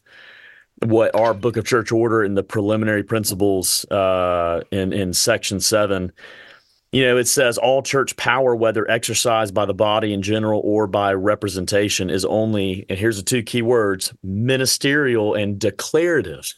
what 0.85 1.13
our 1.15 1.33
book 1.33 1.57
of 1.57 1.65
church 1.65 1.91
order 1.91 2.23
and 2.23 2.37
the 2.37 2.43
preliminary 2.43 3.03
principles 3.03 3.85
uh, 3.91 4.61
in 4.71 4.93
in 4.93 5.13
section 5.13 5.59
seven 5.59 6.13
you 6.95 7.03
know, 7.03 7.17
it 7.17 7.27
says 7.27 7.57
all 7.57 7.83
church 7.83 8.15
power, 8.15 8.55
whether 8.55 8.89
exercised 8.89 9.53
by 9.53 9.65
the 9.65 9.73
body 9.73 10.13
in 10.13 10.21
general 10.21 10.61
or 10.63 10.87
by 10.87 11.13
representation, 11.13 12.09
is 12.09 12.23
only, 12.23 12.85
and 12.87 12.97
here's 12.97 13.17
the 13.17 13.23
two 13.23 13.43
key 13.43 13.61
words 13.61 14.13
ministerial 14.23 15.33
and 15.33 15.59
declarative. 15.59 16.53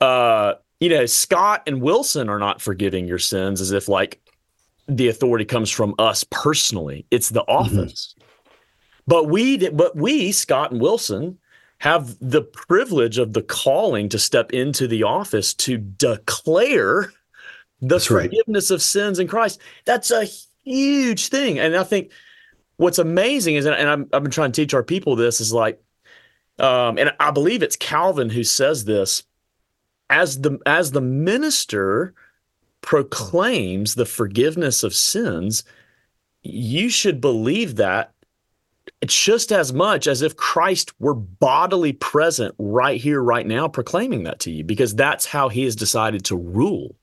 Uh, 0.00 0.54
you 0.80 0.88
know, 0.88 1.06
Scott 1.06 1.62
and 1.68 1.80
Wilson 1.80 2.28
are 2.28 2.40
not 2.40 2.60
forgiving 2.60 3.06
your 3.06 3.20
sins 3.20 3.60
as 3.60 3.70
if 3.70 3.88
like 3.88 4.20
the 4.88 5.06
authority 5.06 5.44
comes 5.44 5.70
from 5.70 5.94
us 6.00 6.24
personally. 6.32 7.06
It's 7.12 7.28
the 7.28 7.42
mm-hmm. 7.42 7.78
office. 7.78 8.16
Mm-hmm. 8.18 8.24
But 9.06 9.28
we, 9.28 9.68
but 9.68 9.94
we, 9.94 10.32
Scott 10.32 10.72
and 10.72 10.80
Wilson, 10.80 11.38
have 11.78 12.16
the 12.20 12.42
privilege 12.42 13.18
of 13.18 13.34
the 13.34 13.42
calling 13.42 14.08
to 14.08 14.18
step 14.18 14.50
into 14.50 14.88
the 14.88 15.04
office 15.04 15.54
to 15.54 15.78
declare 15.78 17.12
the 17.88 17.94
That's 17.96 18.06
forgiveness 18.06 18.70
right. 18.70 18.74
of 18.74 18.82
sins 18.82 19.18
in 19.18 19.28
Christ. 19.28 19.60
That's 19.84 20.10
a 20.10 20.26
huge 20.64 21.28
thing. 21.28 21.58
And 21.58 21.76
I 21.76 21.84
think 21.84 22.10
what's 22.76 22.98
amazing 22.98 23.56
is, 23.56 23.66
and 23.66 23.88
i 23.88 24.16
have 24.16 24.22
been 24.22 24.30
trying 24.30 24.52
to 24.52 24.62
teach 24.62 24.74
our 24.74 24.82
people 24.82 25.16
this, 25.16 25.40
is 25.40 25.52
like, 25.52 25.82
um, 26.58 26.98
and 26.98 27.12
I 27.20 27.30
believe 27.30 27.62
it's 27.62 27.76
Calvin 27.76 28.30
who 28.30 28.44
says 28.44 28.84
this, 28.84 29.24
as 30.10 30.40
the 30.40 30.58
as 30.66 30.92
the 30.92 31.00
minister 31.00 32.14
proclaims 32.80 33.94
the 33.94 34.04
forgiveness 34.04 34.82
of 34.82 34.94
sins, 34.94 35.64
you 36.42 36.90
should 36.90 37.20
believe 37.20 37.76
that 37.76 38.12
just 39.06 39.52
as 39.52 39.72
much 39.72 40.06
as 40.06 40.22
if 40.22 40.36
Christ 40.36 40.92
were 41.00 41.14
bodily 41.14 41.92
present 41.92 42.54
right 42.58 43.00
here, 43.00 43.22
right 43.22 43.46
now, 43.46 43.66
proclaiming 43.68 44.24
that 44.24 44.40
to 44.40 44.50
you, 44.50 44.64
because 44.64 44.94
that's 44.94 45.26
how 45.26 45.48
he 45.48 45.64
has 45.64 45.74
decided 45.74 46.24
to 46.26 46.36
rule. 46.36 46.94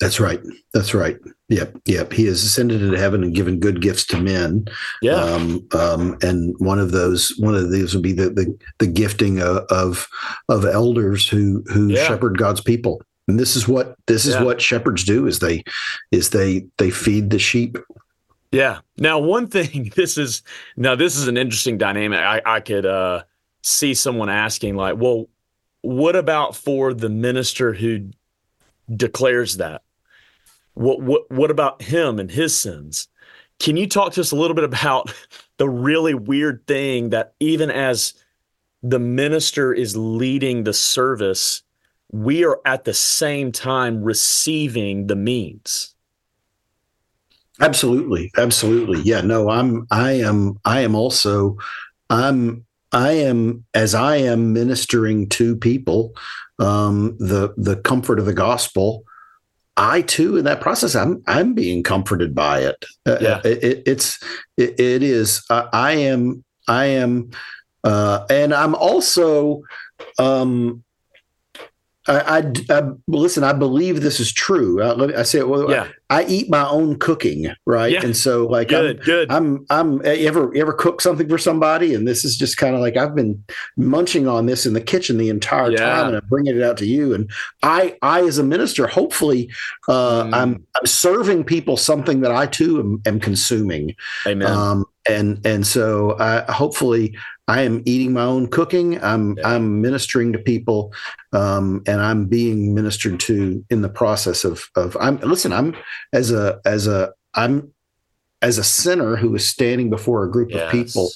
That's 0.00 0.18
right. 0.18 0.40
That's 0.72 0.94
right. 0.94 1.18
Yep. 1.50 1.76
Yep. 1.84 2.12
He 2.12 2.24
has 2.26 2.42
ascended 2.42 2.80
into 2.80 2.96
heaven 2.98 3.22
and 3.22 3.34
given 3.34 3.60
good 3.60 3.82
gifts 3.82 4.06
to 4.06 4.18
men. 4.20 4.64
Yeah. 5.02 5.14
Um, 5.16 5.66
um, 5.72 6.16
and 6.22 6.54
one 6.58 6.78
of 6.78 6.92
those, 6.92 7.34
one 7.38 7.54
of 7.54 7.70
these 7.70 7.92
would 7.94 8.02
be 8.02 8.12
the 8.12 8.30
the, 8.30 8.58
the 8.78 8.86
gifting 8.86 9.40
of, 9.42 9.58
of, 9.68 10.08
of 10.48 10.64
elders 10.64 11.28
who 11.28 11.62
who 11.70 11.88
Yeah. 11.88 12.06
shepherd 12.06 12.38
God's 12.38 12.62
people. 12.62 13.02
And 13.28 13.38
this 13.38 13.56
is 13.56 13.68
what 13.68 13.94
this 14.06 14.24
is 14.24 14.34
Yeah. 14.34 14.42
what 14.44 14.60
shepherds 14.62 15.04
do 15.04 15.26
is 15.26 15.38
they 15.40 15.62
is 16.10 16.30
they 16.30 16.66
they 16.78 16.90
feed 16.90 17.28
the 17.30 17.38
sheep. 17.38 17.76
Yeah. 18.52 18.78
Now, 18.96 19.18
one 19.18 19.46
thing, 19.48 19.92
this 19.96 20.16
is 20.16 20.42
now 20.78 20.94
this 20.94 21.16
is 21.16 21.28
an 21.28 21.36
interesting 21.36 21.76
dynamic. 21.76 22.20
I, 22.20 22.40
I 22.46 22.60
could 22.60 22.86
uh, 22.86 23.24
see 23.62 23.92
someone 23.92 24.30
asking, 24.30 24.76
like, 24.76 24.96
well, 24.96 25.26
what 25.82 26.16
about 26.16 26.56
for 26.56 26.94
the 26.94 27.10
minister 27.10 27.74
who 27.74 28.10
declares 28.94 29.58
that? 29.58 29.82
What 30.74 31.00
what 31.02 31.30
what 31.30 31.50
about 31.50 31.82
him 31.82 32.18
and 32.18 32.30
his 32.30 32.58
sins? 32.58 33.08
Can 33.58 33.76
you 33.76 33.86
talk 33.86 34.12
to 34.14 34.20
us 34.22 34.32
a 34.32 34.36
little 34.36 34.54
bit 34.54 34.64
about 34.64 35.12
the 35.58 35.68
really 35.68 36.14
weird 36.14 36.66
thing 36.66 37.10
that 37.10 37.34
even 37.40 37.70
as 37.70 38.14
the 38.82 38.98
minister 38.98 39.72
is 39.72 39.96
leading 39.96 40.64
the 40.64 40.72
service, 40.72 41.62
we 42.12 42.44
are 42.44 42.60
at 42.64 42.84
the 42.84 42.94
same 42.94 43.52
time 43.52 44.02
receiving 44.02 45.06
the 45.06 45.16
means. 45.16 45.94
Absolutely. 47.60 48.32
Absolutely. 48.38 49.00
Yeah. 49.02 49.20
No, 49.20 49.50
I'm 49.50 49.86
I 49.90 50.12
am 50.12 50.58
I 50.64 50.80
am 50.80 50.94
also 50.94 51.58
I'm 52.08 52.64
I 52.92 53.12
am 53.12 53.64
as 53.74 53.94
I 53.94 54.16
am 54.16 54.52
ministering 54.52 55.28
to 55.30 55.56
people 55.56 56.14
um 56.58 57.16
the 57.18 57.52
the 57.56 57.76
comfort 57.76 58.18
of 58.18 58.24
the 58.24 58.34
gospel 58.34 59.04
I 59.76 60.02
too 60.02 60.36
in 60.36 60.44
that 60.44 60.60
process 60.60 60.94
I'm 60.94 61.22
I'm 61.26 61.54
being 61.54 61.82
comforted 61.82 62.34
by 62.34 62.60
it. 62.60 62.84
Uh, 63.06 63.18
Yeah. 63.20 63.40
it, 63.44 63.64
it- 63.64 63.82
it's 63.86 64.18
it, 64.56 64.78
it 64.78 65.02
is 65.02 65.42
I, 65.50 65.68
I 65.72 65.92
am 65.92 66.44
I 66.68 66.84
am 66.86 67.30
uh 67.84 68.26
and 68.28 68.52
I'm 68.52 68.74
also 68.74 69.62
um 70.18 70.84
I, 72.10 72.38
I, 72.38 72.52
I 72.78 72.90
listen. 73.06 73.44
I 73.44 73.52
believe 73.52 74.00
this 74.00 74.18
is 74.20 74.32
true. 74.32 74.82
Uh, 74.82 74.94
let 74.94 75.10
me, 75.10 75.14
I 75.14 75.22
say, 75.22 75.42
well, 75.42 75.70
Yeah. 75.70 75.88
I 76.10 76.24
eat 76.24 76.50
my 76.50 76.68
own 76.68 76.98
cooking, 76.98 77.52
right? 77.66 77.92
Yeah. 77.92 78.04
And 78.04 78.16
so, 78.16 78.46
like, 78.46 78.72
I'm, 78.72 78.82
Good, 78.82 79.04
good. 79.04 79.30
I'm, 79.30 79.64
I'm. 79.70 80.04
You 80.04 80.26
ever, 80.26 80.50
you 80.52 80.60
ever 80.60 80.72
cook 80.72 81.00
something 81.00 81.28
for 81.28 81.38
somebody, 81.38 81.94
and 81.94 82.08
this 82.08 82.24
is 82.24 82.36
just 82.36 82.56
kind 82.56 82.74
of 82.74 82.80
like 82.80 82.96
I've 82.96 83.14
been 83.14 83.42
munching 83.76 84.26
on 84.26 84.46
this 84.46 84.66
in 84.66 84.72
the 84.72 84.80
kitchen 84.80 85.18
the 85.18 85.28
entire 85.28 85.70
Yeah. 85.70 85.78
time, 85.78 86.08
and 86.08 86.16
I'm 86.16 86.26
bringing 86.28 86.56
it 86.56 86.62
out 86.62 86.76
to 86.78 86.86
you. 86.86 87.14
And 87.14 87.30
I, 87.62 87.96
I, 88.02 88.22
as 88.22 88.38
a 88.38 88.42
minister, 88.42 88.88
hopefully, 88.88 89.48
uh, 89.88 90.24
Mm. 90.24 90.34
I'm, 90.34 90.66
I'm 90.76 90.86
serving 90.86 91.44
people 91.44 91.76
something 91.76 92.20
that 92.22 92.32
I 92.32 92.46
too 92.46 92.80
am, 92.80 93.02
am 93.06 93.20
consuming. 93.20 93.94
Amen. 94.26 94.48
Um, 94.50 94.84
and 95.08 95.40
and 95.46 95.66
so 95.66 96.16
I, 96.18 96.50
hopefully 96.52 97.16
I 97.50 97.62
am 97.62 97.82
eating 97.84 98.12
my 98.12 98.22
own 98.34 98.46
cooking. 98.46 98.88
I'm 99.02 99.24
Yeah. 99.36 99.48
I'm 99.52 99.80
ministering 99.80 100.32
to 100.32 100.38
people, 100.52 100.92
um, 101.32 101.82
and 101.90 102.00
I'm 102.00 102.26
being 102.26 102.74
ministered 102.74 103.18
to 103.28 103.64
in 103.70 103.82
the 103.82 103.88
process 104.02 104.44
of 104.44 104.56
of 104.76 104.96
I'm 105.00 105.16
listen. 105.34 105.52
I'm 105.52 105.74
as 106.12 106.30
a 106.30 106.44
as 106.64 106.86
a 106.86 107.12
I'm 107.34 107.54
as 108.42 108.56
a 108.58 108.64
sinner 108.64 109.16
who 109.16 109.34
is 109.34 109.44
standing 109.46 109.90
before 109.90 110.24
a 110.24 110.30
group 110.30 110.50
Yes. 110.50 110.62
of 110.62 110.70
people. 110.72 111.06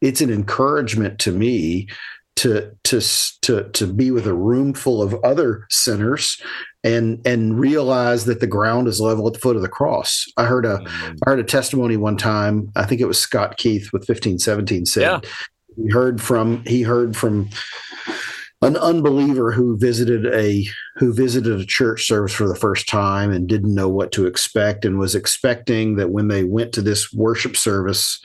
It's 0.00 0.20
an 0.20 0.30
encouragement 0.30 1.18
to 1.24 1.32
me 1.32 1.88
to 2.36 2.70
to 2.84 3.00
to 3.46 3.52
to 3.78 3.84
be 4.00 4.08
with 4.16 4.26
a 4.26 4.34
room 4.34 4.72
full 4.74 5.00
of 5.02 5.12
other 5.24 5.64
sinners 5.70 6.40
and 6.84 7.20
and 7.26 7.58
realize 7.58 8.26
that 8.26 8.38
the 8.40 8.46
ground 8.46 8.86
is 8.88 9.00
level 9.00 9.26
at 9.26 9.32
the 9.34 9.40
foot 9.40 9.56
of 9.56 9.62
the 9.62 9.68
cross. 9.80 10.24
I 10.36 10.44
heard 10.44 10.64
a 10.64 10.76
Mm. 10.78 11.16
I 11.24 11.30
heard 11.30 11.40
a 11.40 11.44
testimony 11.58 11.96
one 11.96 12.16
time. 12.16 12.70
I 12.76 12.84
think 12.86 13.00
it 13.00 13.08
was 13.12 13.18
Scott 13.18 13.56
Keith 13.56 13.86
with 13.92 14.04
fifteen 14.06 14.38
seventeen 14.38 14.84
said 14.86 15.02
Yeah. 15.02 15.20
He 15.82 15.90
heard 15.90 16.20
from 16.20 16.62
he 16.66 16.82
heard 16.82 17.16
from 17.16 17.48
an 18.60 18.76
unbeliever 18.76 19.52
who 19.52 19.76
visited 19.78 20.26
a 20.34 20.66
who 20.96 21.12
visited 21.12 21.60
a 21.60 21.64
church 21.66 22.06
service 22.06 22.32
for 22.32 22.48
the 22.48 22.56
first 22.56 22.88
time 22.88 23.30
and 23.30 23.46
didn't 23.48 23.74
know 23.74 23.88
what 23.88 24.10
to 24.12 24.26
expect 24.26 24.84
and 24.84 24.98
was 24.98 25.14
expecting 25.14 25.94
that 25.96 26.10
when 26.10 26.26
they 26.28 26.42
went 26.42 26.72
to 26.72 26.82
this 26.82 27.12
worship 27.12 27.56
service 27.56 28.20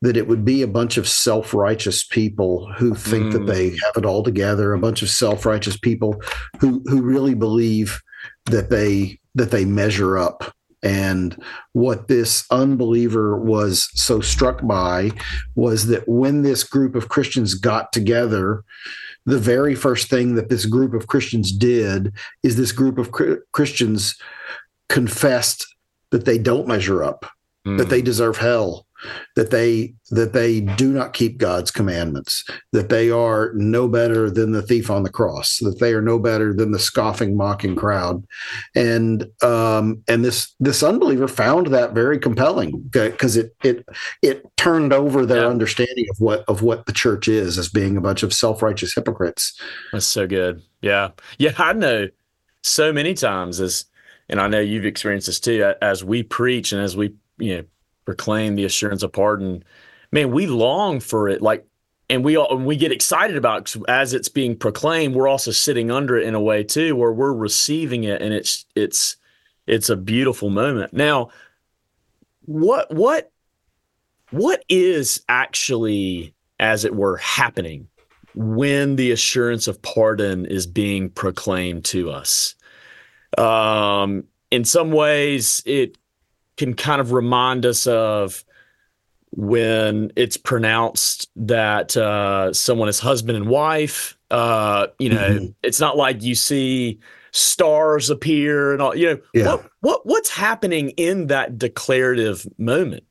that 0.00 0.16
it 0.16 0.26
would 0.26 0.44
be 0.44 0.62
a 0.62 0.66
bunch 0.66 0.96
of 0.96 1.06
self-righteous 1.06 2.02
people 2.02 2.68
who 2.76 2.92
think 2.92 3.30
that 3.32 3.42
Mm. 3.42 3.46
they 3.46 3.68
have 3.68 3.96
it 3.96 4.04
all 4.04 4.24
together 4.24 4.72
a 4.72 4.78
bunch 4.78 5.00
of 5.02 5.08
self-righteous 5.10 5.76
people 5.76 6.20
who 6.58 6.82
who 6.86 7.02
really 7.02 7.34
believe 7.34 8.02
that 8.46 8.68
they 8.70 9.20
that 9.36 9.52
they 9.52 9.64
measure 9.64 10.18
up 10.18 10.52
and 10.82 11.40
what 11.72 12.08
this 12.08 12.44
unbeliever 12.50 13.36
was 13.38 13.88
so 13.94 14.20
struck 14.20 14.66
by 14.66 15.10
was 15.54 15.86
that 15.86 16.08
when 16.08 16.42
this 16.42 16.64
group 16.64 16.94
of 16.94 17.08
Christians 17.08 17.54
got 17.54 17.92
together, 17.92 18.64
the 19.24 19.38
very 19.38 19.74
first 19.74 20.10
thing 20.10 20.34
that 20.34 20.48
this 20.48 20.66
group 20.66 20.92
of 20.94 21.06
Christians 21.06 21.52
did 21.52 22.12
is 22.42 22.56
this 22.56 22.72
group 22.72 22.98
of 22.98 23.10
Christians 23.52 24.16
confessed 24.88 25.66
that 26.10 26.24
they 26.24 26.38
don't 26.38 26.66
measure 26.68 27.02
up, 27.02 27.26
Mm. 27.66 27.78
that 27.78 27.88
they 27.90 28.02
deserve 28.02 28.38
hell, 28.38 28.86
that 29.36 29.50
they 29.50 29.94
that 30.10 30.32
they 30.32 30.60
do 30.60 30.92
not 30.92 31.12
keep 31.14 31.38
God's 31.38 31.70
commandments, 31.70 32.44
that 32.72 32.88
they 32.90 33.10
are 33.10 33.52
no 33.54 33.88
better 33.88 34.30
than 34.30 34.52
the 34.52 34.62
thief 34.62 34.90
on 34.90 35.02
the 35.02 35.10
cross, 35.10 35.58
that 35.58 35.80
they 35.80 35.92
are 35.94 36.02
no 36.02 36.18
better 36.18 36.52
than 36.52 36.72
the 36.72 36.78
scoffing, 36.78 37.36
mocking 37.36 37.74
crowd, 37.76 38.24
and 38.74 39.26
um, 39.42 40.02
and 40.08 40.24
this 40.24 40.54
this 40.60 40.82
unbeliever 40.82 41.28
found 41.28 41.68
that 41.68 41.92
very 41.94 42.18
compelling 42.18 42.80
because 42.92 43.36
it 43.36 43.54
it 43.62 43.84
it 44.22 44.44
turned 44.56 44.92
over 44.92 45.24
their 45.26 45.42
Yeah. 45.42 45.48
understanding 45.48 46.06
of 46.10 46.20
what 46.20 46.44
of 46.48 46.62
what 46.62 46.86
the 46.86 46.92
church 46.92 47.28
is 47.28 47.58
as 47.58 47.68
being 47.68 47.96
a 47.96 48.00
bunch 48.00 48.22
of 48.22 48.32
self 48.32 48.62
righteous 48.62 48.94
hypocrites. 48.94 49.58
That's 49.92 50.06
so 50.06 50.26
good. 50.26 50.62
Yeah. 50.80 51.10
Yeah. 51.38 51.52
I 51.58 51.72
know 51.72 52.08
so 52.62 52.92
many 52.92 53.14
times 53.14 53.60
as, 53.60 53.86
and 54.28 54.40
I 54.40 54.46
know 54.48 54.60
you've 54.60 54.84
experienced 54.84 55.26
this 55.26 55.40
too, 55.40 55.74
as 55.82 56.04
we 56.04 56.22
preach 56.22 56.72
and 56.72 56.80
as 56.80 56.96
we, 56.96 57.14
you 57.38 57.56
know, 57.56 57.64
proclaim 58.04 58.54
the 58.54 58.64
assurance 58.64 59.02
of 59.02 59.12
pardon, 59.12 59.64
man, 60.10 60.30
we 60.30 60.46
long 60.46 61.00
for 61.00 61.28
it. 61.28 61.42
Like, 61.42 61.66
and 62.10 62.24
we 62.24 62.36
all, 62.36 62.56
and 62.56 62.66
we 62.66 62.76
get 62.76 62.92
excited 62.92 63.36
about 63.36 63.74
it 63.74 63.82
as 63.88 64.12
it's 64.12 64.28
being 64.28 64.56
proclaimed, 64.56 65.14
we're 65.14 65.28
also 65.28 65.50
sitting 65.50 65.90
under 65.90 66.16
it 66.16 66.26
in 66.26 66.34
a 66.34 66.40
way 66.40 66.62
too, 66.62 66.94
where 66.96 67.12
we're 67.12 67.32
receiving 67.32 68.04
it 68.04 68.20
and 68.20 68.34
it's, 68.34 68.66
it's, 68.74 69.16
it's 69.66 69.88
a 69.88 69.96
beautiful 69.96 70.50
moment. 70.50 70.92
Now, 70.92 71.30
what, 72.44 72.92
what, 72.92 73.30
what 74.30 74.64
is 74.68 75.22
actually, 75.28 76.34
as 76.58 76.84
it 76.84 76.94
were, 76.94 77.16
happening 77.18 77.88
when 78.34 78.96
the 78.96 79.12
assurance 79.12 79.68
of 79.68 79.80
pardon 79.82 80.46
is 80.46 80.66
being 80.66 81.10
proclaimed 81.10 81.84
to 81.84 82.10
us. 82.10 82.54
Um, 83.38 84.24
in 84.50 84.64
some 84.64 84.90
ways, 84.90 85.62
it 85.64 85.96
can 86.56 86.74
kind 86.74 87.00
of 87.00 87.12
remind 87.12 87.64
us 87.66 87.86
of 87.86 88.44
when 89.34 90.12
it's 90.16 90.36
pronounced 90.36 91.30
that 91.36 91.96
uh, 91.96 92.52
someone 92.52 92.88
is 92.88 93.00
husband 93.00 93.36
and 93.36 93.48
wife. 93.48 94.16
Uh, 94.30 94.88
you 94.98 95.08
know, 95.08 95.16
Mhm. 95.40 95.54
it's 95.62 95.80
not 95.80 95.96
like 95.96 96.22
you 96.22 96.34
see 96.34 96.98
stars 97.30 98.10
appear 98.10 98.72
and 98.72 98.82
all. 98.82 98.94
You 98.94 99.06
know, 99.06 99.18
Yeah. 99.34 99.44
what 99.46 99.64
what 99.80 100.06
what's 100.06 100.28
happening 100.30 100.90
in 100.90 101.28
that 101.28 101.56
declarative 101.58 102.46
moment? 102.58 103.04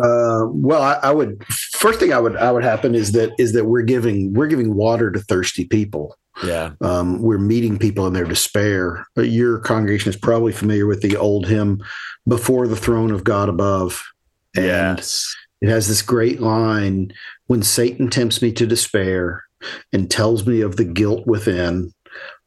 Uh, 0.00 0.44
well, 0.46 0.82
I, 0.82 0.94
I 1.02 1.10
would 1.12 1.42
first 1.48 1.98
thing 1.98 2.12
I 2.12 2.18
would 2.20 2.36
I 2.36 2.52
would 2.52 2.64
happen 2.64 2.94
is 2.94 3.12
that 3.12 3.32
is 3.38 3.52
that 3.54 3.64
we're 3.64 3.82
giving 3.82 4.34
we're 4.34 4.46
giving 4.46 4.74
water 4.74 5.10
to 5.10 5.20
thirsty 5.20 5.64
people. 5.64 6.16
Yeah, 6.44 6.70
Um, 6.80 7.20
we're 7.20 7.38
meeting 7.38 7.78
people 7.78 8.06
in 8.06 8.12
their 8.12 8.24
despair. 8.24 9.06
Uh, 9.16 9.22
Your 9.22 9.58
congregation 9.58 10.10
is 10.10 10.16
probably 10.16 10.52
familiar 10.52 10.86
with 10.86 11.02
the 11.02 11.16
old 11.16 11.46
hymn, 11.46 11.82
"Before 12.26 12.68
the 12.68 12.76
Throne 12.76 13.10
of 13.10 13.24
God 13.24 13.48
Above," 13.48 14.04
and 14.54 14.66
yes, 14.66 15.34
it 15.60 15.68
has 15.68 15.88
this 15.88 16.02
great 16.02 16.40
line: 16.40 17.12
"When 17.46 17.62
Satan 17.62 18.08
tempts 18.08 18.40
me 18.40 18.52
to 18.52 18.66
despair 18.66 19.44
and 19.92 20.10
tells 20.10 20.46
me 20.46 20.60
of 20.60 20.76
the 20.76 20.84
guilt 20.84 21.26
within, 21.26 21.92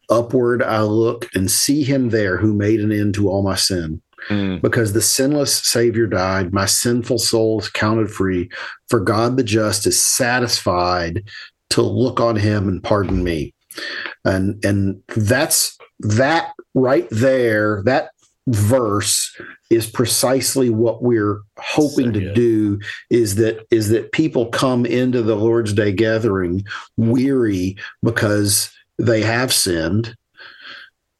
upward 0.10 0.64
I 0.64 0.84
look 0.84 1.28
and 1.36 1.52
see 1.52 1.84
Him 1.84 2.10
there 2.10 2.38
who 2.38 2.54
made 2.54 2.80
an 2.80 2.92
end 2.92 3.16
to 3.16 3.30
all 3.30 3.44
my 3.44 3.56
sin." 3.56 4.02
Mm, 4.30 4.62
because 4.62 4.94
the 4.94 5.02
sinless 5.02 5.52
Savior 5.52 6.06
died, 6.06 6.54
my 6.54 6.68
sinful 6.68 7.18
soul 7.18 7.60
is 7.60 7.70
counted 7.70 8.12
free. 8.12 8.50
For 8.88 9.00
God 9.00 9.36
the 9.36 9.44
just 9.44 9.88
is 9.88 10.00
satisfied 10.00 11.24
to 11.72 11.82
look 11.82 12.20
on 12.20 12.36
him 12.36 12.68
and 12.68 12.84
pardon 12.84 13.24
me. 13.24 13.54
And 14.26 14.64
and 14.64 15.02
that's 15.16 15.78
that 16.00 16.54
right 16.74 17.08
there, 17.12 17.82
that 17.86 18.12
verse 18.48 19.40
is 19.70 19.90
precisely 19.90 20.70
what 20.70 21.04
we're 21.04 21.42
hoping 21.58 22.14
so 22.14 22.20
to 22.20 22.34
do 22.34 22.80
is 23.10 23.36
that 23.36 23.66
is 23.72 23.90
that 23.90 24.12
people 24.12 24.48
come 24.48 24.86
into 24.86 25.22
the 25.22 25.36
Lord's 25.36 25.74
Day 25.74 25.92
gathering 25.92 26.66
weary 26.98 27.78
because 28.04 28.72
they 28.98 29.22
have 29.22 29.54
sinned. 29.54 30.16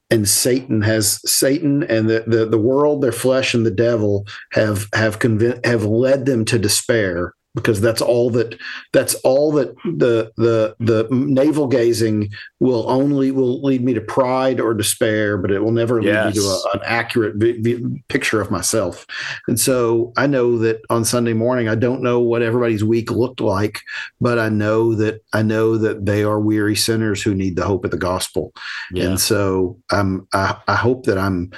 And 0.10 0.28
Satan 0.28 0.82
has 0.82 1.22
Satan 1.26 1.84
and 1.84 2.10
the, 2.10 2.26
the, 2.28 2.46
the 2.46 2.58
world, 2.58 3.02
their 3.02 3.14
flesh 3.14 3.54
and 3.54 3.66
the 3.66 3.72
devil 3.72 4.28
have 4.52 4.88
have 4.94 5.20
convinced 5.20 5.66
have 5.66 5.86
led 5.86 6.26
them 6.26 6.44
to 6.46 6.60
despair 6.60 7.34
because 7.54 7.82
that's 7.82 8.02
all 8.02 8.30
that 8.30 8.58
that's 8.94 9.14
all 9.16 9.52
that 9.52 9.76
the 9.84 10.32
the 10.38 10.76
the 10.80 11.08
navel 11.12 11.68
gazing 11.68 12.30
will 12.60 12.90
only 12.90 13.32
will 13.32 13.62
lead 13.62 13.84
me 13.84 13.94
to 13.94 14.02
pride 14.02 14.60
or 14.60 14.74
despair 14.74 15.38
but 15.38 15.52
it 15.52 15.60
will 15.60 15.72
never 15.72 16.00
yes. 16.02 16.26
lead 16.26 16.36
me 16.36 16.42
to 16.42 16.48
a, 16.48 16.62
an 16.74 16.80
accurate 16.86 17.36
v- 17.36 17.60
v- 17.62 18.04
picture 18.08 18.40
of 18.40 18.52
myself 18.52 19.06
and 19.48 19.60
so 19.60 20.14
i 20.16 20.26
know 20.26 20.58
that 20.58 20.82
on 20.90 21.04
sunday 21.04 21.34
morning 21.34 21.68
i 21.68 21.76
don't 21.76 22.02
know 22.02 22.20
what 22.20 22.42
everybody's 22.42 22.84
week 22.84 23.12
looked 23.12 23.42
like 23.42 23.82
but 24.22 24.40
i 24.40 24.48
know 24.48 24.96
that 24.96 25.22
i 25.34 25.42
know 25.42 25.78
that 25.78 26.06
they 26.06 26.24
are 26.24 26.40
weary 26.40 26.76
sinners 26.76 27.22
who 27.22 27.36
need 27.36 27.56
the 27.58 27.66
hope 27.66 27.84
of 27.84 27.92
the 27.92 27.98
gospel 27.98 28.54
yeah. 28.92 29.06
and 29.06 29.20
so 29.20 29.78
i'm 29.92 30.26
I, 30.34 30.56
I 30.68 30.76
hope 30.76 31.06
that 31.06 31.18
i'm 31.18 31.52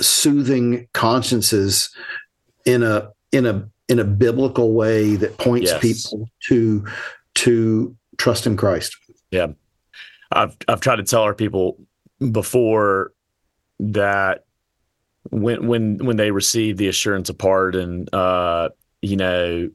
soothing 0.00 0.88
consciences 0.94 1.94
in 2.64 2.82
a 2.82 3.08
in 3.32 3.46
a 3.46 3.68
in 3.92 3.98
a 3.98 4.04
biblical 4.04 4.72
way 4.72 5.16
that 5.16 5.36
points 5.36 5.70
yes. 5.70 5.80
people 5.80 6.30
to 6.48 6.86
to 7.34 7.94
trust 8.16 8.46
in 8.46 8.56
Christ. 8.56 8.96
Yeah. 9.30 9.48
I've 10.32 10.56
I've 10.66 10.80
tried 10.80 10.96
to 10.96 11.02
tell 11.02 11.22
our 11.22 11.34
people 11.34 11.78
before 12.30 13.12
that 13.78 14.46
when 15.30 15.66
when 15.66 15.98
when 15.98 16.16
they 16.16 16.30
receive 16.30 16.78
the 16.78 16.88
assurance 16.88 17.28
of 17.28 17.36
pardon, 17.36 18.08
uh, 18.14 18.70
you 19.02 19.16
know, 19.16 19.70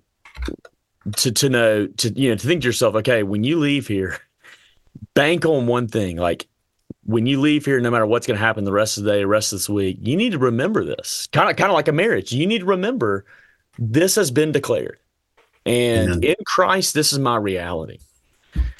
to 1.17 1.31
to 1.31 1.49
know 1.49 1.85
to 1.85 2.09
you 2.19 2.29
know 2.29 2.35
to 2.35 2.47
think 2.47 2.63
to 2.63 2.67
yourself, 2.67 2.95
okay, 2.95 3.21
when 3.21 3.43
you 3.43 3.59
leave 3.59 3.87
here, 3.87 4.17
bank 5.13 5.45
on 5.45 5.67
one 5.67 5.87
thing, 5.87 6.17
like 6.17 6.47
when 7.03 7.27
you 7.27 7.39
leave 7.39 7.65
here, 7.65 7.79
no 7.79 7.91
matter 7.91 8.07
what's 8.07 8.25
going 8.25 8.39
to 8.39 8.43
happen 8.43 8.63
the 8.63 8.71
rest 8.71 8.97
of 8.97 9.03
the 9.03 9.11
day, 9.11 9.19
the 9.19 9.27
rest 9.27 9.53
of 9.53 9.59
this 9.59 9.69
week, 9.69 9.99
you 10.01 10.17
need 10.17 10.31
to 10.31 10.39
remember 10.39 10.83
this. 10.83 11.27
Kind 11.31 11.51
of 11.51 11.55
kind 11.55 11.69
of 11.69 11.75
like 11.75 11.87
a 11.87 11.93
marriage. 11.93 12.31
You 12.31 12.47
need 12.47 12.59
to 12.59 12.65
remember 12.65 13.25
this 13.79 14.15
has 14.15 14.31
been 14.31 14.51
declared. 14.51 14.97
And 15.65 16.23
in 16.23 16.35
Christ, 16.45 16.93
this 16.93 17.11
is 17.11 17.19
my 17.19 17.35
reality. 17.35 17.99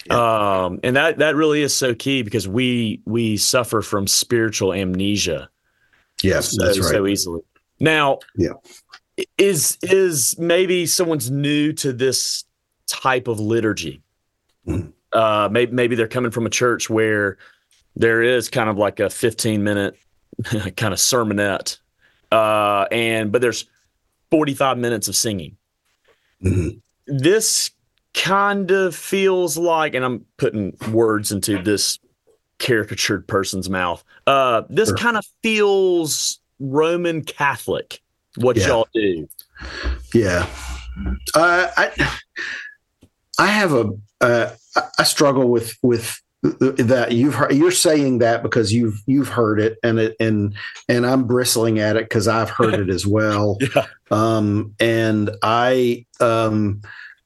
Yeah. 0.06 0.64
Um, 0.64 0.80
and 0.84 0.96
that 0.96 1.18
that 1.18 1.36
really 1.36 1.62
is 1.62 1.76
so 1.76 1.94
key 1.94 2.22
because 2.22 2.48
we 2.48 3.02
we 3.06 3.36
suffer 3.36 3.82
from 3.82 4.08
spiritual 4.08 4.74
amnesia. 4.74 5.50
Yes, 6.24 6.56
so, 6.56 6.66
that's 6.66 6.80
right. 6.80 6.90
So 6.90 7.08
easily. 7.08 7.42
Now, 7.80 8.20
yeah, 8.38 8.54
is 9.38 9.78
is 9.82 10.38
maybe 10.40 10.86
someone's 10.86 11.30
new 11.30 11.74
to 11.74 11.92
this 11.92 12.46
type 12.88 13.28
of 13.28 13.40
liturgy? 13.40 14.02
Mm. 14.66 14.94
Uh, 15.12 15.50
maybe 15.52 15.74
maybe 15.74 15.96
they're 15.96 16.08
coming 16.08 16.32
from 16.32 16.46
a 16.46 16.50
church 16.50 16.90
where 16.90 17.38
there 17.96 18.22
is 18.22 18.50
kind 18.50 18.70
of 18.70 18.78
like 18.78 19.02
a 19.02 19.10
fifteen 19.10 19.64
minute 19.64 19.98
kind 20.46 20.94
of 20.94 21.00
sermonette, 21.00 21.80
uh, 22.32 22.86
and 22.92 23.32
but 23.32 23.42
there's 23.42 23.66
45 24.32 24.78
minutes 24.78 25.08
of 25.08 25.16
singing. 25.16 25.58
Mm-hmm. 26.44 26.78
This 27.08 27.72
kind 28.14 28.72
of 28.72 28.96
feels 28.96 29.58
like, 29.58 29.94
and 29.94 30.04
I'm 30.04 30.26
putting 30.38 30.76
words 30.92 31.32
into 31.32 31.62
this 31.62 32.00
caricatured 32.60 33.28
person's 33.28 33.70
mouth. 33.70 34.04
Uh, 34.26 34.64
this 34.70 34.90
sure. 34.90 34.98
kind 34.98 35.18
of 35.18 35.26
feels 35.44 36.40
Roman 36.60 37.24
Catholic. 37.24 38.02
What 38.36 38.58
yeah. 38.58 38.68
y'all 38.68 38.88
do? 38.94 39.28
Yeah, 40.14 40.48
uh, 41.34 41.68
I 41.76 42.12
I 43.40 43.48
have 43.48 43.74
a 43.74 43.92
uh, 44.22 44.52
I 45.00 45.04
struggle 45.04 45.50
with 45.50 45.76
with 45.82 46.22
that 46.44 47.12
you've 47.12 47.34
heard, 47.34 47.54
you're 47.54 47.72
saying 47.72 48.20
that 48.20 48.44
because 48.44 48.72
you've 48.72 49.02
you've 49.08 49.28
heard 49.28 49.60
it 49.60 49.78
and 49.84 50.00
it 50.00 50.16
and 50.20 50.56
and 50.88 51.06
I'm 51.06 51.26
bristling 51.26 51.80
at 51.80 51.96
it 51.96 52.06
because 52.06 52.28
I've 52.28 52.50
heard 52.50 52.76
it 52.76 52.90
as 52.90 53.08
well. 53.08 53.58
yeah. 53.76 53.88
Um, 54.12 54.76
and 54.80 55.32
I 55.42 56.06
um, 56.20 56.82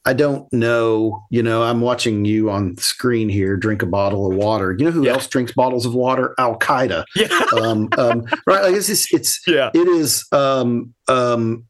I 0.06 0.14
don't 0.14 0.52
know. 0.54 1.24
You 1.30 1.44
know, 1.44 1.62
I'm 1.64 1.82
watching 1.82 2.24
you 2.26 2.50
on 2.50 2.78
screen 2.78 3.28
here 3.28 3.58
drink 3.58 3.82
a 3.84 3.86
bottle 3.86 4.32
of 4.32 4.38
water. 4.38 4.76
You 4.78 4.86
know 4.86 4.92
who 4.92 5.06
yeah. 5.06 5.14
else 5.14 5.28
drinks 5.28 5.52
bottles 5.52 5.86
of 5.86 5.94
water? 5.94 6.34
Al 6.38 6.58
Qaeda. 6.58 7.04
Yeah. 7.16 7.28
um, 7.62 7.90
um, 7.98 8.26
right. 8.48 8.64
Like 8.64 8.76
it's 8.76 8.90
it's, 8.90 9.14
it's 9.14 9.42
yeah. 9.46 9.72
It 9.74 9.88
is. 9.88 10.26
Um, 10.32 10.94
um, 11.08 11.66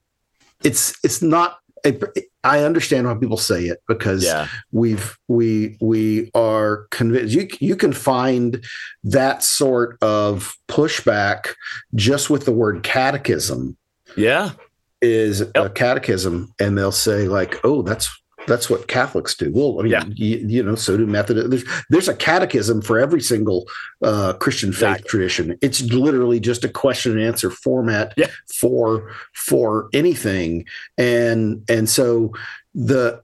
it's 0.63 0.93
it's 1.03 1.21
not 1.21 1.57
I 2.43 2.63
understand 2.63 3.07
why 3.07 3.13
people 3.15 3.37
say 3.37 3.65
it 3.65 3.79
because 3.87 4.23
yeah. 4.23 4.47
we've 4.71 5.17
we 5.27 5.77
we 5.79 6.31
are 6.33 6.87
convinced 6.89 7.33
you 7.33 7.47
you 7.59 7.75
can 7.75 7.93
find 7.93 8.63
that 9.03 9.43
sort 9.43 9.97
of 10.01 10.55
pushback 10.67 11.53
just 11.93 12.29
with 12.29 12.45
the 12.45 12.51
word 12.51 12.83
catechism. 12.83 13.77
Yeah. 14.15 14.51
Is 15.01 15.39
yep. 15.39 15.51
a 15.55 15.69
catechism 15.69 16.53
and 16.59 16.77
they'll 16.77 16.91
say 16.91 17.27
like, 17.27 17.55
"Oh, 17.63 17.81
that's 17.81 18.20
that's 18.47 18.69
what 18.69 18.87
Catholics 18.87 19.35
do. 19.35 19.51
Well, 19.53 19.79
I 19.79 19.83
mean, 19.83 19.91
yeah. 19.91 20.03
you, 20.15 20.37
you, 20.37 20.63
know, 20.63 20.75
so 20.75 20.97
do 20.97 21.05
Methodists. 21.05 21.49
There's, 21.49 21.83
there's 21.89 22.07
a 22.07 22.15
catechism 22.15 22.81
for 22.81 22.99
every 22.99 23.21
single 23.21 23.67
uh, 24.01 24.33
Christian 24.33 24.71
faith 24.71 24.81
exactly. 24.81 25.09
tradition. 25.09 25.57
It's 25.61 25.81
literally 25.81 26.39
just 26.39 26.63
a 26.63 26.69
question 26.69 27.13
and 27.13 27.21
answer 27.21 27.49
format 27.49 28.13
yeah. 28.17 28.27
for 28.53 29.11
for 29.33 29.89
anything, 29.93 30.65
and 30.97 31.63
and 31.69 31.89
so 31.89 32.33
the 32.73 33.21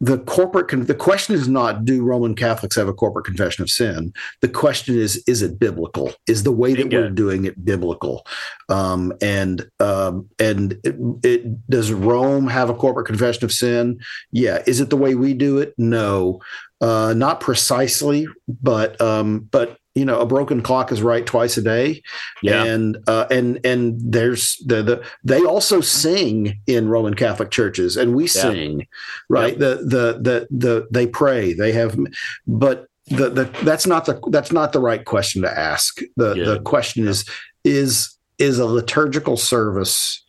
the 0.00 0.18
corporate 0.18 0.68
con- 0.68 0.84
the 0.84 0.94
question 0.94 1.34
is 1.34 1.48
not 1.48 1.84
do 1.84 2.02
roman 2.02 2.34
catholics 2.34 2.76
have 2.76 2.88
a 2.88 2.92
corporate 2.92 3.24
confession 3.24 3.62
of 3.62 3.70
sin? 3.70 4.12
The 4.42 4.48
question 4.48 4.96
is 4.96 5.22
is 5.26 5.42
it 5.42 5.58
biblical? 5.58 6.12
Is 6.28 6.42
the 6.42 6.52
way 6.52 6.74
that 6.74 6.92
we're 6.92 7.10
doing 7.10 7.44
it 7.44 7.64
biblical? 7.64 8.26
Um, 8.68 9.12
and 9.22 9.68
um, 9.80 10.28
and 10.38 10.78
it, 10.84 10.96
it, 11.24 11.70
does 11.70 11.92
rome 11.92 12.46
have 12.48 12.68
a 12.68 12.74
corporate 12.74 13.06
confession 13.06 13.44
of 13.44 13.52
sin? 13.52 13.98
Yeah. 14.32 14.62
Is 14.66 14.80
it 14.80 14.90
the 14.90 14.96
way 14.96 15.14
we 15.14 15.34
do 15.34 15.58
it? 15.58 15.74
No. 15.78 16.40
Uh, 16.82 17.14
not 17.16 17.40
precisely 17.40 18.26
but 18.48 19.00
um, 19.00 19.48
but 19.50 19.78
you 19.96 20.04
know 20.04 20.20
a 20.20 20.26
broken 20.26 20.62
clock 20.62 20.92
is 20.92 21.02
right 21.02 21.24
twice 21.24 21.56
a 21.56 21.62
day. 21.62 22.02
Yeah. 22.42 22.64
And 22.64 22.98
uh, 23.08 23.26
and 23.30 23.64
and 23.64 23.98
there's 23.98 24.56
the, 24.66 24.82
the 24.82 25.04
they 25.24 25.40
also 25.40 25.80
sing 25.80 26.60
in 26.66 26.88
roman 26.88 27.14
catholic 27.14 27.50
churches 27.50 27.96
and 27.96 28.14
we 28.14 28.24
yeah. 28.24 28.28
sing 28.28 28.86
right? 29.28 29.58
The, 29.58 29.76
the 29.76 30.18
the 30.20 30.48
the 30.50 30.88
they 30.90 31.06
pray. 31.06 31.54
They 31.54 31.72
have 31.72 31.98
but 32.46 32.88
the, 33.06 33.30
the 33.30 33.44
that's 33.64 33.86
not 33.86 34.04
the 34.04 34.20
that's 34.30 34.52
not 34.52 34.72
the 34.72 34.80
right 34.80 35.04
question 35.04 35.42
to 35.42 35.58
ask. 35.58 36.00
The 36.16 36.34
yeah. 36.34 36.44
the 36.44 36.60
question 36.60 37.08
is 37.08 37.24
is 37.64 38.14
is 38.38 38.58
a 38.58 38.66
liturgical 38.66 39.38
service 39.38 40.22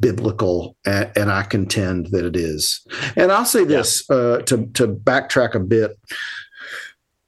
biblical? 0.00 0.76
And, 0.84 1.12
and, 1.14 1.30
i 1.30 1.44
contend 1.44 2.06
that 2.06 2.24
it 2.24 2.34
is. 2.34 2.84
And 3.14 3.30
i'll 3.30 3.44
say 3.44 3.64
this 3.64 4.08
uh, 4.10 4.38
to 4.46 4.66
to 4.74 4.88
backtrack 4.88 5.54
a 5.54 5.60
bit. 5.60 5.96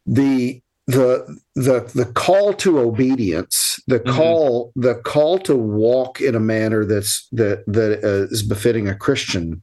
The 0.07 0.61
the 0.91 1.39
the 1.55 1.91
the 1.95 2.07
call 2.07 2.53
to 2.53 2.79
obedience 2.79 3.81
the 3.87 4.01
mm-hmm. 4.01 4.17
call 4.17 4.73
the 4.77 4.95
call 4.97 5.39
to 5.39 5.55
walk 5.55 6.21
in 6.21 6.35
a 6.35 6.41
manner 6.41 6.85
that's 6.85 7.29
that 7.33 7.65
that 7.67 8.03
uh, 8.03 8.33
is 8.33 8.43
befitting 8.43 8.89
a 8.89 8.95
christian 8.95 9.63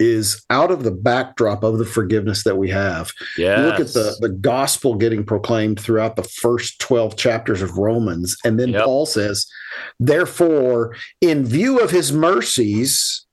is 0.00 0.44
out 0.50 0.70
of 0.72 0.82
the 0.82 0.90
backdrop 0.90 1.62
of 1.62 1.78
the 1.78 1.84
forgiveness 1.84 2.42
that 2.42 2.56
we 2.56 2.68
have. 2.68 3.12
Yes. 3.38 3.60
Look 3.60 3.80
at 3.80 3.94
the, 3.94 4.16
the 4.20 4.28
gospel 4.28 4.96
getting 4.96 5.24
proclaimed 5.24 5.78
throughout 5.78 6.16
the 6.16 6.24
first 6.24 6.80
12 6.80 7.16
chapters 7.16 7.62
of 7.62 7.78
Romans. 7.78 8.36
And 8.44 8.58
then 8.58 8.70
yep. 8.70 8.84
Paul 8.84 9.06
says, 9.06 9.46
therefore, 10.00 10.96
in 11.20 11.44
view 11.44 11.78
of 11.78 11.92
his 11.92 12.12
mercies, 12.12 13.24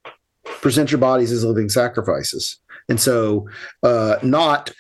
present 0.44 0.92
your 0.92 1.00
bodies 1.00 1.32
as 1.32 1.44
living 1.44 1.68
sacrifices. 1.68 2.58
And 2.88 3.00
so, 3.00 3.48
uh, 3.82 4.18
not 4.22 4.72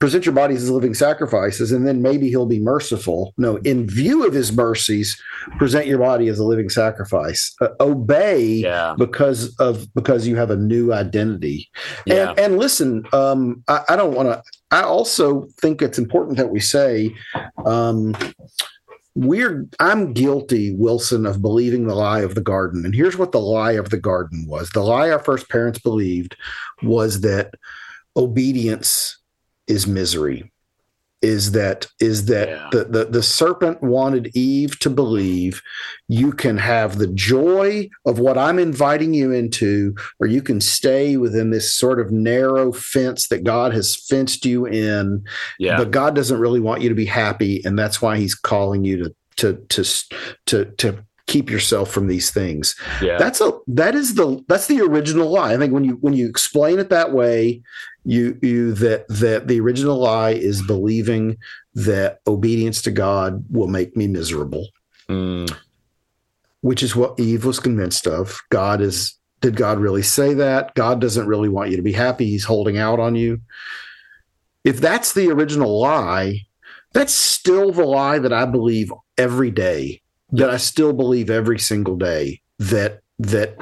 present 0.00 0.24
your 0.24 0.34
bodies 0.34 0.62
as 0.62 0.70
living 0.70 0.94
sacrifices, 0.94 1.70
and 1.70 1.86
then 1.86 2.00
maybe 2.02 2.28
he'll 2.28 2.46
be 2.46 2.58
merciful. 2.58 3.34
No, 3.36 3.56
in 3.58 3.86
view 3.86 4.26
of 4.26 4.32
his 4.32 4.50
mercies, 4.50 5.20
present 5.58 5.86
your 5.86 5.98
body 5.98 6.28
as 6.28 6.38
a 6.38 6.44
living 6.44 6.70
sacrifice. 6.70 7.54
Uh, 7.60 7.68
obey 7.80 8.42
yeah. 8.42 8.94
because 8.98 9.54
of 9.56 9.92
because 9.94 10.26
you 10.26 10.36
have 10.36 10.50
a 10.50 10.56
new 10.56 10.92
identity. 10.92 11.68
Yeah. 12.06 12.30
And 12.30 12.38
and 12.38 12.58
listen, 12.58 13.04
um, 13.12 13.62
I, 13.68 13.82
I 13.90 13.96
don't 13.96 14.14
want 14.14 14.28
to. 14.28 14.42
I 14.70 14.82
also 14.82 15.46
think 15.60 15.82
it's 15.82 15.98
important 15.98 16.38
that 16.38 16.50
we 16.50 16.60
say. 16.60 17.14
Um, 17.64 18.16
we're 19.16 19.66
I'm 19.80 20.14
guilty, 20.14 20.72
Wilson, 20.74 21.26
of 21.26 21.42
believing 21.42 21.86
the 21.86 21.96
lie 21.96 22.20
of 22.20 22.36
the 22.36 22.40
garden. 22.40 22.84
And 22.84 22.94
here's 22.94 23.18
what 23.18 23.32
the 23.32 23.40
lie 23.40 23.72
of 23.72 23.90
the 23.90 23.98
garden 23.98 24.46
was. 24.48 24.70
The 24.70 24.82
lie 24.82 25.10
our 25.10 25.18
first 25.18 25.50
parents 25.50 25.80
believed 25.80 26.36
was 26.82 27.20
that 27.22 27.54
obedience 28.16 29.19
is 29.70 29.86
misery. 29.86 30.50
is 31.22 31.52
that 31.52 31.86
is 32.00 32.24
that 32.32 32.48
Yeah. 32.48 32.68
the, 32.72 32.84
the 32.84 33.04
the 33.04 33.22
serpent 33.22 33.82
wanted 33.82 34.30
Eve 34.34 34.78
to 34.78 34.88
believe 34.88 35.60
you 36.08 36.32
can 36.32 36.56
have 36.56 36.96
the 36.96 37.08
joy 37.08 37.90
of 38.06 38.18
what 38.18 38.38
I'm 38.38 38.58
inviting 38.58 39.12
you 39.12 39.30
into, 39.30 39.94
or 40.18 40.26
you 40.26 40.40
can 40.40 40.62
stay 40.62 41.18
within 41.18 41.50
this 41.50 41.74
sort 41.74 42.00
of 42.00 42.10
narrow 42.10 42.72
fence 42.72 43.28
that 43.28 43.44
God 43.44 43.74
has 43.74 43.94
fenced 44.08 44.46
you 44.46 44.64
in. 44.66 45.22
Yeah. 45.58 45.76
But 45.76 45.90
God 45.90 46.14
doesn't 46.14 46.40
really 46.40 46.60
want 46.60 46.80
you 46.80 46.88
to 46.88 46.94
be 46.94 47.04
happy, 47.04 47.60
and 47.66 47.78
that's 47.78 48.00
why 48.00 48.16
He's 48.16 48.34
calling 48.34 48.82
you 48.84 48.96
to 49.04 49.14
to 49.36 49.56
to 49.68 49.84
to 50.46 50.64
to 50.78 51.04
keep 51.30 51.48
yourself 51.48 51.90
from 51.90 52.08
these 52.08 52.30
things. 52.30 52.74
yeah. 53.00 53.16
That's 53.16 53.40
a 53.40 53.52
that 53.68 53.94
is 53.94 54.14
the 54.14 54.44
that's 54.48 54.66
the 54.66 54.80
original 54.80 55.30
lie. 55.30 55.54
I 55.54 55.56
think 55.56 55.72
when 55.72 55.84
you 55.84 55.92
when 56.00 56.12
you 56.12 56.28
explain 56.28 56.78
it 56.78 56.90
that 56.90 57.12
way, 57.12 57.62
you 58.04 58.36
you 58.42 58.72
that 58.74 59.06
that 59.08 59.46
the 59.46 59.60
original 59.60 59.98
lie 59.98 60.32
is 60.32 60.60
believing 60.66 61.36
that 61.74 62.18
obedience 62.26 62.82
to 62.82 62.90
God 62.90 63.44
will 63.48 63.68
make 63.68 63.96
me 63.96 64.08
miserable, 64.08 64.66
Mm, 65.08 65.50
which 66.62 66.82
is 66.82 66.96
what 66.96 67.18
Eve 67.18 67.44
was 67.44 67.60
convinced 67.60 68.06
of. 68.06 68.40
God 68.50 68.80
is 68.80 69.16
did 69.40 69.56
God 69.56 69.78
really 69.78 70.02
say 70.02 70.34
that? 70.34 70.74
God 70.74 71.00
doesn't 71.00 71.26
really 71.26 71.48
want 71.48 71.70
you 71.70 71.76
to 71.76 71.82
be 71.82 71.92
happy. 71.92 72.26
He's 72.26 72.44
holding 72.44 72.76
out 72.76 72.98
on 73.00 73.14
you. 73.14 73.40
If 74.64 74.80
that's 74.80 75.14
the 75.14 75.30
original 75.30 75.80
lie, 75.80 76.42
that's 76.92 77.14
still 77.14 77.72
the 77.72 77.84
lie 77.84 78.18
that 78.18 78.32
I 78.32 78.44
believe 78.44 78.92
every 79.16 79.50
day. 79.50 79.99
That 80.32 80.50
I 80.50 80.58
still 80.58 80.92
believe 80.92 81.30
every 81.30 81.58
single 81.58 81.96
day 81.96 82.40
that 82.58 83.00
that 83.18 83.56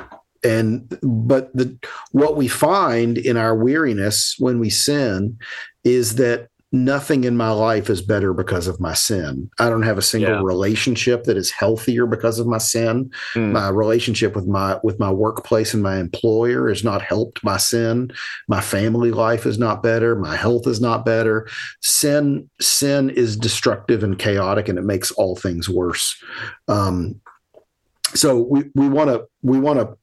and 0.45 0.89
but 1.03 1.51
the 1.55 1.79
what 2.13 2.37
we 2.37 2.49
find 2.49 3.19
in 3.19 3.37
our 3.37 3.55
weariness 3.55 4.35
when 4.39 4.59
we 4.59 4.71
sin 4.71 5.39
is 5.85 6.17
that 6.17 6.49
nothing 6.71 7.25
in 7.25 7.37
my 7.37 7.51
life 7.51 7.89
is 7.89 8.03
better 8.03 8.35
because 8.35 8.67
of 8.67 8.79
my 8.79 8.93
sin. 8.93 9.51
I 9.59 9.71
don't 9.71 9.83
have 9.85 9.97
a 9.97 10.03
single 10.03 10.33
Yeah. 10.33 10.43
relationship 10.43 11.25
that 11.25 11.37
is 11.37 11.51
healthier 11.51 12.07
because 12.07 12.39
of 12.39 12.47
my 12.47 12.59
sin. 12.59 13.11
Mm, 13.35 13.53
my 13.53 13.69
relationship 13.71 14.37
with 14.37 14.47
my 14.47 14.79
with 14.83 14.99
my 14.99 15.11
workplace 15.11 15.73
and 15.73 15.83
my 15.83 15.99
employer 15.99 16.69
is 16.69 16.85
not 16.85 17.01
helped 17.01 17.41
by 17.43 17.57
sin. 17.57 18.13
My 18.49 18.61
family 18.61 19.11
life 19.11 19.47
is 19.47 19.59
not 19.59 19.83
better. 19.83 20.15
My 20.17 20.37
health 20.37 20.67
is 20.67 20.81
not 20.81 21.07
better. 21.07 21.49
Sin 21.81 22.49
sin 22.61 23.11
is 23.11 23.37
destructive 23.37 24.05
and 24.05 24.19
chaotic 24.19 24.69
and 24.69 24.79
it 24.79 24.85
makes 24.85 25.11
all 25.13 25.37
things 25.37 25.69
worse. 25.69 26.23
Um 26.69 27.21
so 28.15 28.39
we 28.39 28.65
we 28.75 28.89
want 28.89 29.11
to 29.11 29.25
we 29.43 29.59
want 29.59 29.79
to 29.79 29.98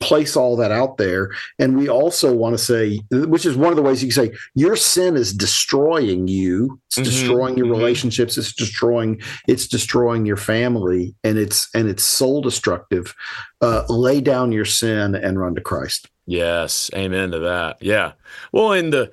place 0.00 0.36
all 0.36 0.56
that 0.56 0.72
out 0.72 0.96
there 0.96 1.30
and 1.60 1.76
we 1.76 1.88
also 1.88 2.34
want 2.34 2.52
to 2.52 2.58
say 2.58 2.98
which 3.10 3.46
is 3.46 3.56
one 3.56 3.70
of 3.70 3.76
the 3.76 3.82
ways 3.82 4.02
you 4.02 4.10
can 4.12 4.26
say 4.30 4.36
your 4.54 4.74
sin 4.74 5.16
is 5.16 5.32
destroying 5.32 6.26
you 6.26 6.80
it's 6.86 6.98
Mhm, 6.98 7.04
destroying 7.04 7.56
your 7.56 7.66
mhm. 7.66 7.78
relationships 7.78 8.36
it's 8.36 8.52
destroying 8.52 9.20
it's 9.46 9.68
destroying 9.68 10.26
your 10.26 10.36
family 10.36 11.14
and 11.22 11.38
it's 11.38 11.68
and 11.74 11.88
it's 11.88 12.02
soul 12.02 12.40
destructive 12.42 13.14
uh 13.60 13.84
lay 13.88 14.20
down 14.20 14.50
your 14.50 14.64
sin 14.64 15.14
and 15.14 15.38
run 15.38 15.54
to 15.54 15.60
christ 15.60 16.08
yes. 16.26 16.90
Amen 16.94 17.30
to 17.30 17.38
that. 17.38 17.78
Yeah. 17.80 18.12
Well, 18.52 18.72
and 18.72 18.92
the 18.92 19.10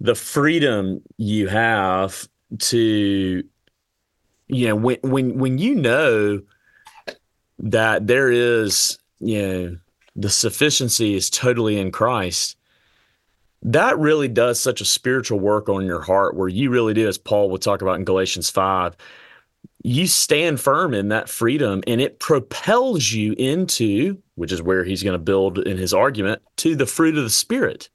the 0.00 0.14
freedom 0.14 1.02
you 1.18 1.48
have 1.48 2.26
to 2.58 3.42
you 4.46 4.68
know 4.68 4.76
when 4.76 4.96
when 5.02 5.38
when 5.38 5.58
you 5.58 5.74
know 5.74 6.40
that 7.58 8.06
there 8.06 8.30
is 8.30 8.98
you 9.20 9.42
know 9.42 9.76
the 10.18 10.30
sufficiency 10.30 11.14
is 11.14 11.30
totally 11.30 11.78
in 11.78 11.90
Christ 11.92 12.56
that 13.62 13.98
really 13.98 14.28
does 14.28 14.60
such 14.60 14.80
a 14.80 14.84
spiritual 14.84 15.40
work 15.40 15.68
on 15.68 15.84
your 15.84 16.00
heart 16.00 16.36
where 16.36 16.48
you 16.48 16.70
really 16.70 16.94
do 16.94 17.08
as 17.08 17.18
Paul 17.18 17.50
will 17.50 17.58
talk 17.58 17.82
about 17.82 17.96
in 17.96 18.04
Galatians 18.04 18.50
5 18.50 18.96
you 19.84 20.06
stand 20.06 20.60
firm 20.60 20.92
in 20.92 21.08
that 21.08 21.28
freedom 21.28 21.82
and 21.86 22.00
it 22.00 22.18
propels 22.18 23.12
you 23.12 23.32
into 23.34 24.20
which 24.34 24.52
is 24.52 24.62
where 24.62 24.84
he's 24.84 25.02
going 25.02 25.14
to 25.14 25.18
build 25.18 25.58
in 25.58 25.76
his 25.76 25.94
argument 25.94 26.42
to 26.56 26.76
the 26.76 26.86
fruit 26.86 27.16
of 27.16 27.24
the 27.24 27.30
spirit. 27.30 27.88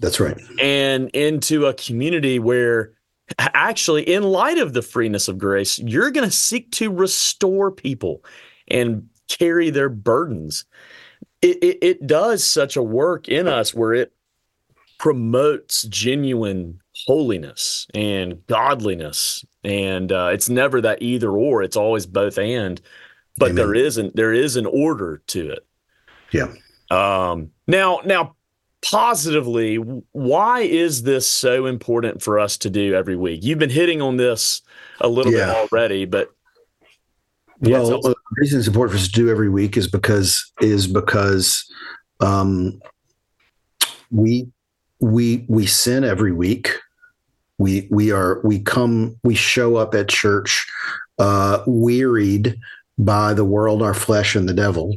That's 0.00 0.18
right. 0.18 0.40
And 0.60 1.10
into 1.10 1.66
a 1.66 1.74
community 1.74 2.38
where 2.38 2.92
actually 3.38 4.02
in 4.02 4.22
light 4.24 4.58
of 4.58 4.72
the 4.72 4.82
freeness 4.82 5.28
of 5.28 5.38
grace 5.38 5.78
you're 5.78 6.10
going 6.10 6.28
to 6.28 6.34
seek 6.34 6.70
to 6.72 6.90
restore 6.90 7.70
people 7.70 8.24
and 8.68 9.08
carry 9.28 9.70
their 9.70 9.88
burdens 9.88 10.64
it, 11.42 11.58
it, 11.62 11.78
it 11.82 12.06
does 12.06 12.44
such 12.44 12.76
a 12.76 12.82
work 12.82 13.28
in 13.28 13.48
us 13.48 13.74
where 13.74 13.92
it 13.92 14.12
promotes 14.98 15.82
genuine 15.84 16.80
holiness 17.06 17.86
and 17.94 18.46
godliness 18.46 19.44
and 19.64 20.12
uh, 20.12 20.30
it's 20.32 20.48
never 20.48 20.80
that 20.80 21.02
either 21.02 21.30
or 21.30 21.62
it's 21.62 21.76
always 21.76 22.06
both 22.06 22.38
and 22.38 22.80
but 23.38 23.46
Amen. 23.50 23.56
there 23.56 23.74
isn't 23.74 24.14
there 24.14 24.32
is 24.32 24.54
an 24.56 24.66
order 24.66 25.20
to 25.26 25.50
it 25.50 25.66
Yeah. 26.30 26.52
um 26.90 27.50
now 27.66 28.00
now 28.04 28.36
positively 28.82 29.76
why 29.76 30.60
is 30.60 31.02
this 31.02 31.26
so 31.26 31.66
important 31.66 32.22
for 32.22 32.38
us 32.38 32.56
to 32.58 32.70
do 32.70 32.94
every 32.94 33.16
week 33.16 33.42
you've 33.42 33.58
been 33.58 33.70
hitting 33.70 34.00
on 34.02 34.16
this 34.18 34.62
a 35.00 35.08
little 35.08 35.32
Yeah. 35.32 35.46
bit 35.46 35.56
already 35.72 36.04
but 36.04 36.30
Yeah, 37.60 37.80
well, 37.80 38.14
reason 38.36 38.58
it's 38.58 38.68
important 38.68 38.92
for 38.92 39.02
us 39.02 39.08
to 39.08 39.12
do 39.12 39.30
every 39.30 39.48
week 39.48 39.76
is 39.76 39.88
because 39.88 40.52
is 40.60 40.86
because 40.86 41.64
um, 42.20 42.80
we 44.10 44.48
we 45.00 45.44
we 45.48 45.66
sin 45.66 46.04
every 46.04 46.32
week. 46.32 46.70
We 47.58 47.88
we 47.90 48.10
are 48.10 48.40
we 48.42 48.60
come 48.60 49.16
we 49.22 49.34
show 49.34 49.76
up 49.76 49.94
at 49.94 50.08
church 50.08 50.66
uh, 51.18 51.62
wearied 51.66 52.58
by 52.98 53.34
the 53.34 53.44
world, 53.44 53.82
our 53.82 53.94
flesh, 53.94 54.34
and 54.34 54.48
the 54.48 54.54
devil, 54.54 54.94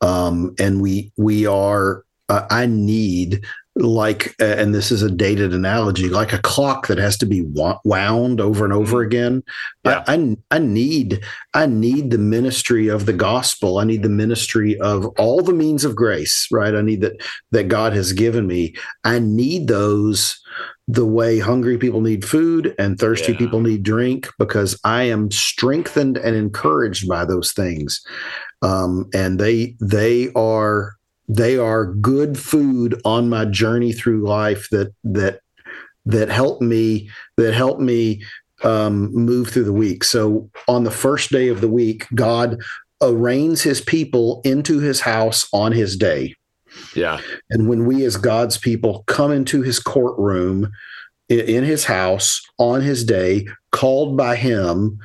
um, 0.00 0.54
and 0.58 0.80
we 0.80 1.12
we 1.16 1.46
are. 1.46 2.04
Uh, 2.30 2.46
I 2.50 2.66
need 2.66 3.42
like, 3.78 4.34
uh, 4.40 4.44
and 4.44 4.74
this 4.74 4.90
is 4.90 5.02
a 5.02 5.10
dated 5.10 5.54
analogy, 5.54 6.08
like 6.08 6.32
a 6.32 6.38
clock 6.42 6.88
that 6.88 6.98
has 6.98 7.16
to 7.18 7.26
be 7.26 7.42
wound 7.84 8.40
over 8.40 8.64
and 8.64 8.72
over 8.72 9.02
again. 9.02 9.42
Yeah. 9.84 10.04
I, 10.06 10.14
I 10.14 10.36
I 10.50 10.58
need 10.58 11.24
I 11.54 11.66
need 11.66 12.10
the 12.10 12.18
ministry 12.18 12.88
of 12.88 13.06
the 13.06 13.12
gospel. 13.12 13.78
I 13.78 13.84
need 13.84 14.02
the 14.02 14.08
ministry 14.08 14.78
of 14.80 15.06
all 15.18 15.42
the 15.42 15.52
means 15.52 15.84
of 15.84 15.96
grace, 15.96 16.48
right? 16.50 16.74
I 16.74 16.82
need 16.82 17.00
that 17.02 17.20
that 17.52 17.68
God 17.68 17.92
has 17.92 18.12
given 18.12 18.46
me. 18.46 18.74
I 19.04 19.20
need 19.20 19.68
those 19.68 20.40
the 20.90 21.06
way 21.06 21.38
hungry 21.38 21.76
people 21.78 22.00
need 22.00 22.24
food 22.24 22.74
and 22.78 22.98
thirsty 22.98 23.32
Yeah. 23.32 23.38
people 23.38 23.60
need 23.60 23.82
drink 23.82 24.28
because 24.38 24.78
I 24.84 25.04
am 25.04 25.30
strengthened 25.30 26.16
and 26.16 26.34
encouraged 26.34 27.06
by 27.08 27.24
those 27.26 27.52
things. 27.52 28.00
Um, 28.62 29.08
and 29.14 29.38
they 29.38 29.76
they 29.80 30.32
are 30.34 30.97
they 31.28 31.58
are 31.58 31.86
good 31.86 32.38
food 32.38 33.00
on 33.04 33.28
my 33.28 33.44
journey 33.44 33.92
through 33.92 34.26
life 34.26 34.68
that 34.70 34.92
that 35.04 35.40
that 36.06 36.30
help 36.30 36.62
me 36.62 37.10
that 37.36 37.52
help 37.52 37.78
me 37.78 38.22
um, 38.64 39.12
move 39.14 39.48
through 39.50 39.64
the 39.64 39.72
week. 39.72 40.02
So 40.04 40.50
on 40.66 40.84
the 40.84 40.90
first 40.90 41.30
day 41.30 41.48
of 41.48 41.60
the 41.60 41.68
week, 41.68 42.06
God 42.14 42.60
arraigns 43.00 43.62
his 43.62 43.80
people 43.80 44.40
into 44.44 44.80
his 44.80 45.00
house 45.00 45.48
on 45.52 45.72
his 45.72 45.96
day. 45.96 46.34
yeah 46.94 47.20
And 47.50 47.68
when 47.68 47.86
we, 47.86 48.04
as 48.04 48.16
God's 48.16 48.58
people, 48.58 49.04
come 49.06 49.30
into 49.30 49.62
his 49.62 49.78
courtroom 49.78 50.70
in 51.28 51.62
his 51.62 51.84
house 51.84 52.42
on 52.58 52.80
his 52.80 53.04
day, 53.04 53.46
called 53.70 54.16
by 54.16 54.36
him, 54.36 54.98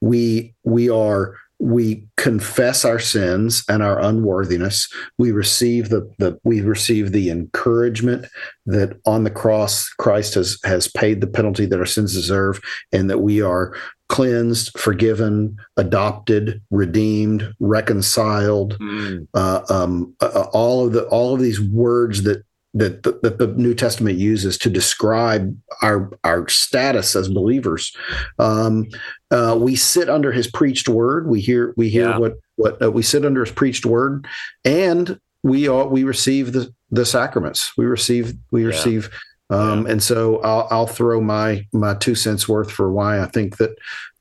we 0.00 0.54
we 0.64 0.88
are 0.88 1.36
we 1.60 2.06
confess 2.16 2.84
our 2.84 2.98
sins 2.98 3.62
and 3.68 3.82
our 3.82 4.00
unworthiness. 4.00 4.88
We 5.18 5.30
receive 5.30 5.90
the 5.90 6.10
the 6.18 6.38
we 6.42 6.62
receive 6.62 7.12
the 7.12 7.30
encouragement 7.30 8.26
that 8.66 8.98
on 9.04 9.24
the 9.24 9.30
cross 9.30 9.88
Christ 9.88 10.34
has 10.34 10.58
has 10.64 10.88
paid 10.88 11.20
the 11.20 11.26
penalty 11.26 11.66
that 11.66 11.78
our 11.78 11.86
sins 11.86 12.14
deserve, 12.14 12.60
and 12.92 13.10
that 13.10 13.18
we 13.20 13.42
are 13.42 13.74
cleansed, 14.08 14.76
forgiven, 14.76 15.56
adopted, 15.76 16.60
redeemed, 16.70 17.54
reconciled 17.60 18.76
Mm, 18.80 19.28
uh, 19.34 19.60
um, 19.68 20.14
uh, 20.20 20.46
all 20.52 20.86
of 20.86 20.92
the 20.92 21.04
all 21.08 21.34
of 21.34 21.40
these 21.40 21.60
words 21.60 22.22
that 22.22 22.42
that 22.74 23.02
the, 23.02 23.18
that 23.22 23.38
the 23.38 23.48
New 23.48 23.74
Testament 23.74 24.18
uses 24.18 24.56
to 24.58 24.70
describe 24.70 25.56
our 25.82 26.10
our 26.24 26.48
status 26.48 27.16
as 27.16 27.28
believers. 27.28 27.94
Um, 28.38 28.86
uh, 29.30 29.56
we 29.60 29.74
sit 29.76 30.08
under 30.08 30.30
His 30.32 30.46
preached 30.46 30.88
word. 30.88 31.26
We 31.28 31.40
hear 31.40 31.74
we 31.76 31.88
hear 31.88 32.10
Yeah. 32.10 32.18
what 32.18 32.34
what 32.56 32.82
uh, 32.82 32.90
we 32.90 33.02
sit 33.02 33.24
under 33.24 33.44
His 33.44 33.52
preached 33.52 33.86
word, 33.86 34.26
and 34.64 35.18
we 35.42 35.68
all 35.68 35.88
we 35.88 36.04
receive 36.04 36.52
the 36.52 36.72
the 36.90 37.04
sacraments. 37.06 37.72
We 37.76 37.86
receive 37.86 38.34
we 38.50 38.62
Yeah. 38.62 38.68
receive. 38.68 39.10
Um, 39.50 39.86
And 39.86 40.02
so 40.02 40.38
I'll, 40.42 40.68
I'll 40.70 40.86
throw 40.86 41.20
my 41.20 41.66
my 41.72 41.94
two 41.94 42.14
cents 42.14 42.48
worth 42.48 42.70
for 42.70 42.90
why 42.92 43.20
I 43.20 43.26
think 43.26 43.56
that 43.58 43.70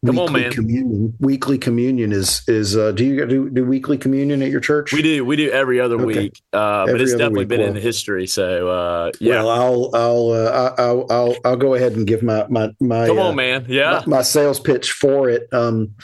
Come 0.05 0.17
on, 0.17 0.27
weekly 0.31 0.41
man. 0.43 0.51
communion. 0.53 1.13
Weekly 1.19 1.57
communion 1.57 2.13
is 2.13 2.41
is. 2.47 2.77
Uh, 2.77 2.93
do 2.93 3.03
you 3.03 3.25
do, 3.25 3.49
do 3.49 3.65
weekly 3.65 3.97
communion 3.97 4.41
at 4.41 4.49
your 4.49 4.61
church? 4.61 4.93
We 4.93 5.01
do. 5.01 5.25
We 5.25 5.35
do 5.35 5.51
every 5.51 5.81
other 5.81 5.95
Okay. 5.95 6.05
week, 6.05 6.41
uh, 6.53 6.85
but 6.85 7.01
it's 7.01 7.11
definitely 7.11 7.39
week. 7.39 7.49
been 7.49 7.61
in 7.61 7.75
history. 7.75 8.25
So 8.25 8.69
uh, 8.69 9.11
yeah, 9.19 9.43
Well, 9.43 9.49
I'll 9.49 9.89
I'll 9.93 10.31
uh, 10.31 10.73
I'll 10.77 11.05
I'll 11.09 11.35
I'll 11.43 11.57
go 11.57 11.73
ahead 11.73 11.93
and 11.97 12.07
give 12.07 12.23
my 12.23 12.47
my 12.47 12.71
my 12.79 13.07
come 13.07 13.19
uh, 13.19 13.23
on, 13.23 13.35
man. 13.35 13.65
Yeah, 13.67 14.03
my, 14.07 14.17
my 14.17 14.21
sales 14.21 14.59
pitch 14.61 14.93
for 14.93 15.29
it. 15.29 15.49
Um, 15.51 15.95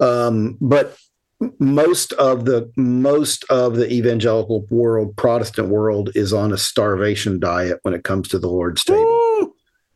um, 0.00 0.58
but 0.60 0.94
most 1.58 2.12
of 2.14 2.44
the 2.44 2.70
most 2.76 3.44
of 3.50 3.76
the 3.76 3.90
evangelical 3.92 4.66
world, 4.70 5.16
Protestant 5.16 5.68
world, 5.68 6.10
is 6.14 6.32
on 6.32 6.52
a 6.52 6.58
starvation 6.58 7.40
diet 7.40 7.78
when 7.82 7.94
it 7.94 8.04
comes 8.04 8.28
to 8.28 8.38
the 8.38 8.48
Lord's 8.48 8.84
table. 8.84 9.54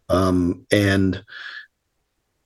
Um, 0.09 0.67
and 0.71 1.23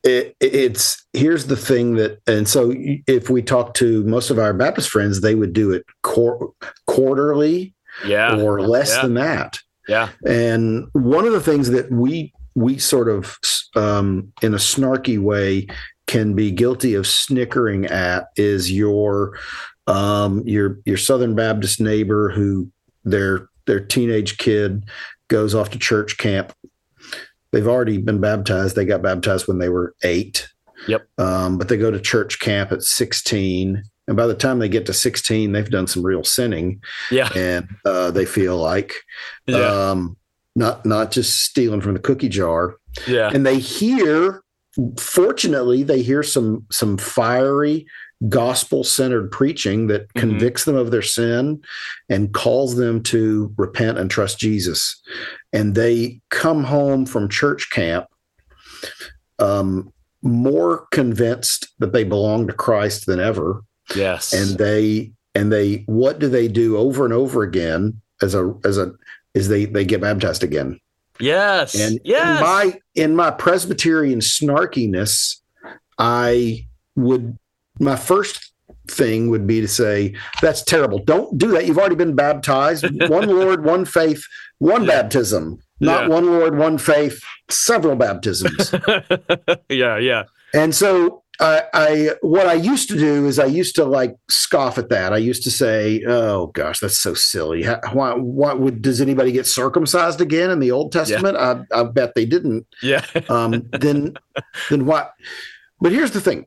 it, 0.05 0.37
it's 0.41 1.05
here's 1.13 1.47
the 1.47 1.57
thing 1.57 1.95
that, 1.95 2.21
and 2.27 2.49
so 2.49 2.73
if 2.75 3.31
we 3.31 3.43
talk 3.43 3.75
to 3.75 4.05
most 4.05 4.31
of 4.31 4.39
our 4.39 4.53
Baptist 4.53 4.91
friends, 4.91 5.21
they 5.21 5.35
would 5.35 5.53
do 5.53 5.71
it 5.71 5.85
quar- 6.03 6.53
quarterly 6.87 7.75
yeah, 8.05 8.41
or 8.41 8.63
less 8.63 8.95
yeah. 8.95 9.03
than 9.03 9.15
that. 9.15 9.59
yeah, 9.89 10.09
And 10.27 10.87
one 10.93 11.27
of 11.27 11.33
the 11.33 11.41
things 11.41 11.71
that 11.71 11.91
we 11.91 12.33
we 12.55 12.79
sort 12.79 13.09
of 13.09 13.39
um, 13.77 14.33
in 14.43 14.55
a 14.55 14.59
snarky 14.59 15.19
way 15.19 15.67
can 16.07 16.35
be 16.35 16.51
guilty 16.51 16.95
of 16.95 17.07
snickering 17.07 17.87
at 17.87 18.29
is 18.37 18.71
your 18.71 19.39
um, 19.87 20.43
your 20.47 20.79
your 20.85 20.97
Southern 20.97 21.35
Baptist 21.35 21.81
neighbor 21.81 22.31
who 22.31 22.71
their 23.05 23.49
their 23.67 23.81
teenage 23.81 24.39
kid 24.39 24.85
goes 25.29 25.55
off 25.55 25.71
to 25.71 25.79
church 25.79 26.19
camp. 26.19 26.53
They've 27.53 27.69
already 27.69 27.99
been 27.99 28.21
baptized. 28.21 28.77
They 28.77 28.85
got 28.85 29.03
baptized 29.03 29.47
when 29.47 29.59
they 29.59 29.69
were 29.69 29.95
eight. 30.03 30.49
Yep. 30.89 31.07
Um, 31.19 31.59
but 31.59 31.69
they 31.69 31.77
go 31.77 31.91
to 31.91 32.01
church 32.01 32.41
camp 32.41 32.73
at 32.73 32.83
16. 32.83 33.83
And 34.09 34.17
by 34.17 34.27
the 34.27 34.35
time 34.35 34.59
they 34.59 34.69
get 34.69 34.87
to 34.87 34.93
16, 34.93 35.53
they've 35.53 35.71
done 35.71 35.87
some 35.87 36.05
real 36.05 36.25
sinning 36.25 36.83
yeah, 37.11 37.29
and 37.37 37.69
uh, 37.85 38.11
they 38.11 38.25
feel 38.25 38.57
like 38.57 38.95
yeah, 39.47 39.59
um, 39.59 40.17
not 40.57 40.85
not 40.85 41.13
just 41.13 41.45
stealing 41.45 41.81
from 41.81 41.95
the 41.95 42.01
cookie 42.01 42.29
jar. 42.29 42.77
yeah, 43.07 43.31
And 43.33 43.47
they 43.47 43.59
hear, 43.59 44.43
fortunately, 44.99 45.83
they 45.83 46.03
hear 46.03 46.23
some 46.23 46.67
some 46.71 46.97
fiery 46.99 47.87
gospel 48.29 48.85
centered 48.85 49.31
preaching 49.33 49.89
that 49.89 50.03
Mhm. 50.15 50.21
convicts 50.21 50.65
them 50.65 50.77
of 50.77 50.93
their 50.93 51.03
sin 51.03 51.61
and 52.09 52.33
calls 52.33 52.77
them 52.77 53.03
to 53.03 53.53
repent 53.57 53.99
and 53.99 54.09
trust 54.11 54.39
Jesus. 54.39 55.01
And 55.53 55.75
they 55.75 56.21
come 56.31 56.63
home 56.65 57.05
from 57.05 57.29
church 57.29 57.69
camp 57.71 58.07
um, 59.39 59.93
more 60.23 60.87
convinced 60.93 61.69
that 61.81 61.93
they 61.93 62.05
belong 62.05 62.47
to 62.47 62.53
Christ 62.53 63.07
than 63.07 63.19
ever 63.19 63.63
yes, 63.97 64.33
and 64.33 64.57
they 64.59 65.13
and 65.35 65.51
they 65.53 65.83
what 65.87 66.21
do 66.21 66.29
they 66.29 66.47
do 66.47 66.77
over 66.77 67.05
and 67.05 67.13
over 67.15 67.43
again 67.43 68.01
as 68.23 68.35
a 68.35 68.55
as 68.65 68.79
a 68.79 68.93
is 69.35 69.49
they 69.49 69.65
they 69.65 69.85
get 69.85 70.01
baptized 70.01 70.45
again 70.45 70.79
yes, 71.23 71.75
and 71.75 71.99
yes. 72.05 72.39
in 72.39 72.45
my 72.45 72.81
in 72.95 73.17
my 73.17 73.31
presbyterian 73.31 74.19
snarkiness 74.21 75.37
i 75.99 76.67
would 76.97 77.39
my 77.81 77.97
first 77.97 78.53
thing 78.89 79.31
would 79.31 79.47
be 79.47 79.61
to 79.61 79.69
say 79.69 80.15
that's 80.41 80.63
terrible 80.63 80.99
don't 80.99 81.39
do 81.39 81.49
that 81.53 81.67
you've 81.67 81.79
already 81.79 81.95
been 81.95 82.15
baptized 82.15 82.85
one 83.09 83.29
lord 83.41 83.65
one 83.65 83.85
faith 83.85 84.25
one 84.59 84.83
Yeah. 84.85 85.03
baptism 85.03 85.59
not 85.81 86.03
Yeah. 86.03 86.09
one 86.09 86.27
lord 86.27 86.59
one 86.59 86.79
faith 86.79 87.23
several 87.49 87.97
baptisms 87.97 88.75
yeah, 89.69 89.97
yeah, 89.99 90.25
and 90.53 90.75
so 90.75 91.22
I, 91.41 91.63
I, 91.73 92.11
what 92.21 92.47
I 92.47 92.55
used 92.55 92.89
to 92.91 92.97
do 92.99 93.27
is 93.27 93.39
I 93.39 93.47
used 93.47 93.75
to 93.77 93.85
like 93.85 94.15
scoff 94.31 94.77
at 94.79 94.91
that. 94.91 95.13
I 95.13 95.17
used 95.17 95.43
to 95.45 95.51
say, 95.51 96.03
"Oh 96.07 96.49
gosh, 96.49 96.79
that's 96.81 96.99
so 97.01 97.15
silly. 97.15 97.63
How, 97.63 97.81
why, 97.93 98.13
why 98.15 98.53
would 98.53 98.83
does 98.83 99.01
anybody 99.01 99.33
get 99.33 99.47
circumcised 99.47 100.21
again 100.21 100.51
in 100.51 100.61
the 100.61 100.71
Old 100.71 100.93
Testament? 100.93 101.37
I, 101.39 101.63
I 101.75 101.85
bet 101.85 102.15
they 102.15 102.27
didn't. 102.27 102.67
yeah, 102.83 103.05
Um, 103.29 103.69
then, 103.73 104.15
then 104.71 104.85
what? 104.87 105.15
But 105.81 105.93
here's 105.93 106.11
the 106.13 106.21
thing: 106.21 106.47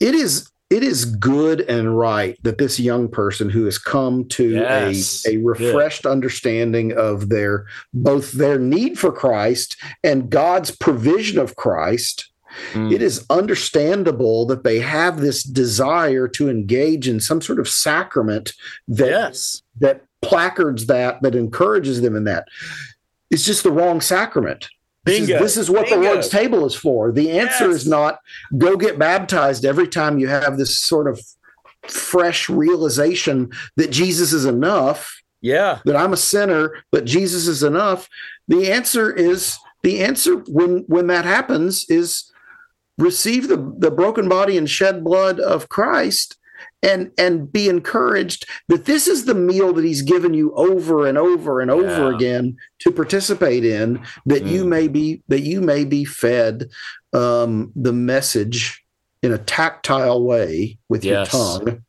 it 0.00 0.14
is 0.14 0.48
it 0.70 0.82
is 0.82 1.04
good 1.04 1.60
and 1.60 1.98
right 1.98 2.38
that 2.42 2.56
this 2.56 2.80
young 2.80 3.06
person 3.10 3.50
who 3.50 3.66
has 3.66 3.76
come 3.76 4.26
to 4.28 4.48
Yes. 4.52 5.24
a 5.26 5.34
a 5.34 5.36
refreshed 5.36 6.06
understanding 6.06 6.92
of 6.96 7.28
their 7.28 7.66
both 7.92 8.32
their 8.32 8.58
need 8.58 8.98
for 8.98 9.12
Christ 9.12 9.76
and 10.02 10.30
God's 10.30 10.70
provision 10.70 11.38
of 11.38 11.56
Christ 11.56 12.30
Mm. 12.72 12.92
it 12.92 13.02
is 13.02 13.24
understandable 13.30 14.46
that 14.46 14.64
they 14.64 14.78
have 14.80 15.20
this 15.20 15.42
desire 15.42 16.28
to 16.28 16.48
engage 16.48 17.08
in 17.08 17.20
some 17.20 17.40
sort 17.40 17.58
of 17.58 17.68
sacrament 17.68 18.52
that 18.88 19.08
yes, 19.08 19.62
that 19.80 20.04
placards 20.20 20.86
that 20.86 21.22
that 21.22 21.34
encourages 21.34 22.00
them 22.00 22.16
in 22.16 22.24
that 22.24 22.46
it's 23.30 23.44
just 23.44 23.62
the 23.62 23.72
wrong 23.72 24.00
sacrament 24.00 24.68
this 25.04 25.20
is, 25.20 25.26
this 25.28 25.56
is 25.56 25.68
what 25.68 25.86
Bingo. 25.86 26.00
the 26.00 26.08
lord's 26.10 26.28
table 26.28 26.64
is 26.64 26.74
for 26.74 27.10
the 27.10 27.30
answer 27.30 27.66
Yes. 27.66 27.82
is 27.82 27.88
not 27.88 28.18
go 28.56 28.76
get 28.76 28.98
baptized 28.98 29.64
every 29.64 29.88
time 29.88 30.18
you 30.18 30.28
have 30.28 30.58
this 30.58 30.78
sort 30.78 31.08
of 31.08 31.20
fresh 31.88 32.48
realization 32.48 33.50
that 33.76 33.90
jesus 33.90 34.32
is 34.32 34.44
enough 34.44 35.22
yeah, 35.42 35.80
that 35.84 35.96
I'm 35.96 36.12
a 36.12 36.16
sinner, 36.16 36.72
but 36.92 37.04
Jesus 37.04 37.48
is 37.48 37.64
enough. 37.64 38.08
The 38.46 38.70
answer 38.70 39.12
is 39.12 39.58
the 39.82 40.00
answer 40.02 40.36
when 40.46 40.84
when 40.86 41.08
that 41.08 41.24
happens 41.24 41.84
is 41.90 42.31
receive 42.98 43.48
the, 43.48 43.74
the 43.78 43.90
broken 43.90 44.28
body 44.28 44.56
and 44.56 44.68
shed 44.68 45.02
blood 45.04 45.40
of 45.40 45.68
Christ 45.68 46.36
and 46.82 47.10
and 47.18 47.52
be 47.52 47.68
encouraged 47.68 48.46
that 48.68 48.84
this 48.86 49.06
is 49.06 49.24
the 49.24 49.34
meal 49.34 49.72
that 49.72 49.84
he's 49.84 50.02
given 50.02 50.34
you 50.34 50.52
over 50.54 51.06
and 51.06 51.16
over 51.16 51.60
and 51.60 51.70
over 51.70 52.10
Yeah. 52.10 52.16
again 52.16 52.56
to 52.80 52.90
participate 52.90 53.64
in 53.64 54.00
that 54.26 54.44
you 54.44 54.64
Mm. 54.64 54.68
may 54.68 54.88
be 54.88 55.22
that 55.28 55.40
you 55.42 55.60
may 55.60 55.84
be 55.84 56.04
fed 56.04 56.68
um, 57.12 57.72
the 57.76 57.92
message 57.92 58.84
in 59.22 59.32
a 59.32 59.38
tactile 59.38 60.24
way 60.24 60.78
with 60.88 61.04
Yes. 61.04 61.32
your 61.32 61.40
tongue 61.40 61.82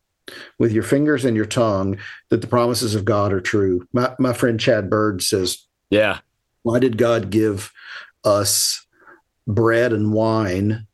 with 0.58 0.72
your 0.72 0.82
fingers 0.82 1.24
and 1.24 1.36
your 1.36 1.44
tongue 1.44 1.98
that 2.30 2.40
the 2.40 2.46
promises 2.46 2.94
of 2.94 3.04
God 3.04 3.30
are 3.32 3.40
true. 3.42 3.86
My, 3.92 4.14
my 4.18 4.32
friend 4.32 4.58
Chad 4.58 4.88
Bird 4.88 5.22
says, 5.22 5.66
yeah, 5.90 6.20
Why 6.62 6.78
did 6.78 6.96
God 6.96 7.28
give 7.30 7.70
us 8.24 8.86
bread 9.46 9.92
and 9.92 10.12
wine? 10.14 10.86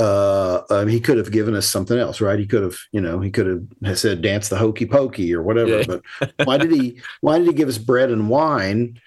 Uh, 0.00 0.62
um, 0.70 0.88
he 0.88 0.98
could 0.98 1.18
have 1.18 1.30
given 1.30 1.54
us 1.54 1.68
something 1.68 1.98
else, 1.98 2.20
right? 2.20 2.38
He 2.38 2.46
could 2.46 2.62
have, 2.62 2.76
you 2.90 3.00
know, 3.00 3.20
he 3.20 3.30
could 3.30 3.68
have 3.84 3.98
said 3.98 4.22
dance 4.22 4.48
the 4.48 4.56
hokey 4.56 4.86
pokey 4.86 5.34
or 5.34 5.42
whatever. 5.42 5.78
Yeah. 5.78 5.84
But 6.18 6.32
why 6.44 6.56
did 6.56 6.72
he? 6.72 7.00
Why 7.20 7.38
did 7.38 7.48
he 7.48 7.52
give 7.52 7.68
us 7.68 7.78
bread 7.78 8.10
and 8.10 8.28
wine? 8.28 8.98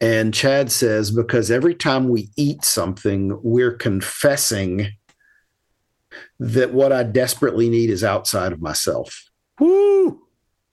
And 0.00 0.34
Chad 0.34 0.70
says 0.70 1.10
because 1.10 1.50
every 1.50 1.74
time 1.74 2.08
we 2.08 2.28
eat 2.36 2.64
something, 2.64 3.38
we're 3.42 3.72
confessing 3.72 4.88
that 6.38 6.74
what 6.74 6.92
I 6.92 7.04
desperately 7.04 7.70
need 7.70 7.88
is 7.88 8.04
outside 8.04 8.52
of 8.52 8.60
myself 8.60 9.30
woo, 9.62 10.20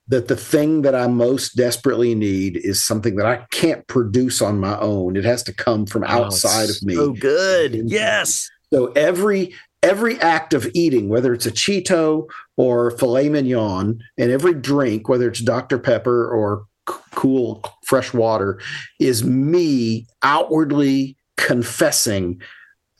that 0.08 0.28
the 0.28 0.36
thing 0.36 0.82
that 0.82 0.96
I 0.96 1.08
most 1.08 1.56
desperately 1.56 2.16
need 2.16 2.58
is 2.58 2.84
something 2.84 3.16
that 3.18 3.26
I 3.26 3.46
can't 3.52 3.86
produce 3.88 4.42
on 4.42 4.60
my 4.60 4.78
own. 4.80 5.16
It 5.16 5.26
has 5.26 5.44
to 5.44 5.54
come 5.54 5.86
from 5.86 6.04
outside 6.04 6.70
of 6.70 6.82
me. 6.82 6.98
Oh, 6.98 7.14
good. 7.14 7.84
Yes, 7.86 8.50
So 8.74 8.88
every 8.94 9.54
every 9.84 10.20
act 10.20 10.54
of 10.54 10.68
eating, 10.74 11.10
whether 11.10 11.34
it's 11.34 11.46
a 11.46 11.52
Cheeto 11.52 12.28
or 12.58 12.92
filet 12.92 13.30
mignon, 13.30 14.00
and 14.18 14.32
every 14.32 14.54
drink, 14.54 15.08
whether 15.08 15.28
it's 15.28 15.42
Dr. 15.42 15.80
Pepper 15.80 16.28
or 16.30 16.66
cool 17.12 17.64
fresh 17.86 18.14
water, 18.14 18.60
is 19.00 19.24
me 19.24 20.06
outwardly 20.24 21.16
confessing 21.38 22.42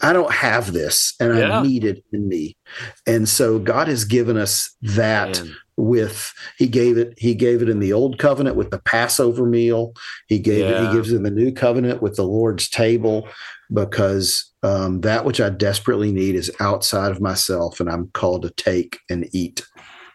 I 0.02 0.14
don't 0.14 0.32
have 0.32 0.72
this 0.74 1.14
and 1.20 1.38
Yeah. 1.38 1.60
I 1.60 1.64
need 1.64 1.84
it 1.84 2.04
in 2.14 2.28
me. 2.28 2.56
And 3.06 3.28
so 3.28 3.60
God 3.60 3.88
has 3.88 4.06
given 4.06 4.38
us 4.38 4.76
that 4.82 5.42
Man. 5.44 5.56
with 5.78 6.34
he 6.58 6.68
gave 6.68 6.98
it 6.98 7.14
he 7.18 7.34
gave 7.36 7.62
it 7.62 7.70
in 7.70 7.80
the 7.80 7.94
old 7.94 8.18
covenant 8.18 8.56
with 8.56 8.70
the 8.70 8.80
passover 8.80 9.46
meal 9.46 9.94
he 10.28 10.38
gave 10.38 10.66
it 10.66 10.88
he 10.88 10.94
gives 10.94 11.12
it 11.12 11.16
in 11.16 11.24
the 11.24 11.32
new 11.32 11.54
covenant 11.54 12.02
with 12.02 12.18
the 12.18 12.24
lord's 12.24 12.68
table 12.70 13.26
because 13.74 14.52
um, 14.62 15.00
that 15.02 15.24
which 15.24 15.40
i 15.40 15.48
desperately 15.50 16.12
need 16.12 16.36
is 16.36 16.52
outside 16.60 17.12
of 17.12 17.22
myself 17.22 17.80
and 17.80 17.90
i'm 17.90 18.10
called 18.14 18.42
to 18.42 18.50
take 18.50 19.00
and 19.10 19.26
eat 19.32 19.66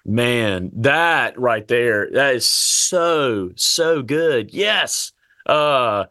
Man, 0.06 0.70
that 0.74 1.38
right 1.40 1.66
there, 1.66 2.10
that 2.12 2.34
is 2.34 2.44
so 2.44 3.52
so 3.56 4.02
good. 4.02 4.52
Yes. 4.52 5.12
Uh 5.46 6.04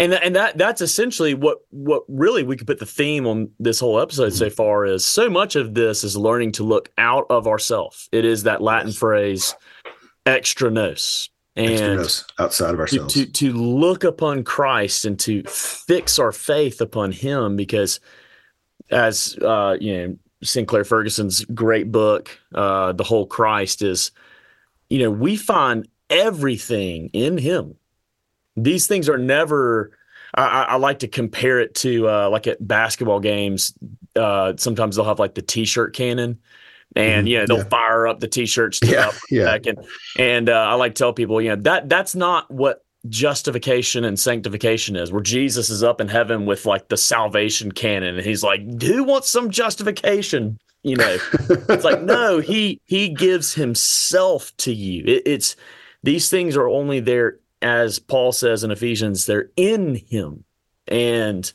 and 0.00 0.14
and 0.14 0.34
that 0.34 0.56
that's 0.56 0.80
essentially 0.80 1.34
what 1.34 1.58
what 1.70 2.02
really 2.08 2.42
we 2.42 2.56
could 2.56 2.66
put 2.66 2.78
the 2.78 2.86
theme 2.86 3.26
on 3.26 3.50
this 3.60 3.78
whole 3.78 4.00
episode 4.00 4.32
so 4.32 4.48
far 4.48 4.86
is 4.86 5.04
so 5.04 5.28
much 5.28 5.56
of 5.56 5.74
this 5.74 6.02
is 6.02 6.16
learning 6.16 6.52
to 6.52 6.64
look 6.64 6.90
out 6.96 7.26
of 7.28 7.46
ourself. 7.46 8.08
It 8.10 8.24
is 8.24 8.44
that 8.44 8.62
Latin 8.62 8.92
phrase 8.92 9.54
extra 10.24 10.70
nos. 10.70 11.28
extra 11.56 11.86
And 11.86 11.96
nos 11.98 12.24
outside 12.38 12.70
of 12.70 12.76
to, 12.76 12.80
ourselves 12.80 13.14
to 13.14 13.26
to 13.26 13.52
look 13.52 14.02
upon 14.02 14.42
Christ 14.42 15.04
and 15.04 15.18
to 15.20 15.42
fix 15.44 16.18
our 16.18 16.32
faith 16.32 16.80
upon 16.80 17.12
him 17.12 17.56
because 17.56 18.00
as 18.90 19.36
uh, 19.42 19.76
you 19.78 19.96
know, 19.96 20.16
Sinclair 20.42 20.84
Ferguson's 20.84 21.44
great 21.44 21.92
book, 21.92 22.38
uh, 22.54 22.92
The 22.92 23.04
Whole 23.04 23.26
Christ, 23.26 23.82
is 23.82 24.12
you 24.88 24.98
know, 24.98 25.10
we 25.10 25.36
find 25.36 25.86
everything 26.08 27.10
in 27.12 27.36
him. 27.36 27.76
These 28.62 28.86
things 28.86 29.08
are 29.08 29.18
never 29.18 29.92
I, 30.34 30.62
I 30.62 30.76
like 30.76 31.00
to 31.00 31.08
compare 31.08 31.60
it 31.60 31.74
to 31.76 32.08
uh, 32.08 32.30
like 32.30 32.46
at 32.46 32.66
basketball 32.66 33.20
games. 33.20 33.74
Uh, 34.14 34.54
sometimes 34.56 34.96
they'll 34.96 35.04
have 35.04 35.18
like 35.18 35.34
the 35.34 35.42
T-shirt 35.42 35.94
cannon, 35.94 36.38
and 36.94 37.20
mm-hmm. 37.20 37.26
you 37.26 37.38
know 37.38 37.46
they'll 37.46 37.58
yeah. 37.58 37.64
fire 37.64 38.06
up 38.06 38.20
the 38.20 38.28
T-shirts. 38.28 38.80
yeah, 38.84 39.10
yeah. 39.30 39.58
And 39.66 39.78
and 40.16 40.48
uh, 40.48 40.52
I 40.52 40.74
like 40.74 40.94
to 40.94 40.98
tell 40.98 41.12
people, 41.12 41.40
you 41.40 41.50
know 41.50 41.62
that 41.62 41.88
that's 41.88 42.14
not 42.14 42.50
what 42.50 42.84
justification 43.08 44.04
and 44.04 44.20
sanctification 44.20 44.94
is, 44.94 45.10
where 45.10 45.22
Jesus 45.22 45.68
is 45.68 45.82
up 45.82 46.00
in 46.00 46.08
heaven 46.08 46.46
with 46.46 46.64
like 46.64 46.88
the 46.88 46.96
salvation 46.96 47.72
cannon, 47.72 48.16
and 48.16 48.24
he's 48.24 48.44
like, 48.44 48.60
"Who 48.82 49.02
wants 49.04 49.30
some 49.30 49.50
justification?" 49.50 50.58
You 50.84 50.96
know, 50.96 51.18
it's 51.68 51.84
like 51.84 52.02
no, 52.02 52.38
he 52.38 52.80
he 52.84 53.08
gives 53.08 53.52
himself 53.52 54.56
to 54.58 54.72
you. 54.72 55.04
It, 55.06 55.22
it's 55.26 55.56
these 56.04 56.30
things 56.30 56.56
are 56.56 56.68
only 56.68 57.00
there 57.00 57.39
as 57.62 57.98
Paul 57.98 58.32
says 58.32 58.64
in 58.64 58.70
Ephesians, 58.70 59.26
they're 59.26 59.50
in 59.56 59.96
him. 59.96 60.44
And 60.88 61.50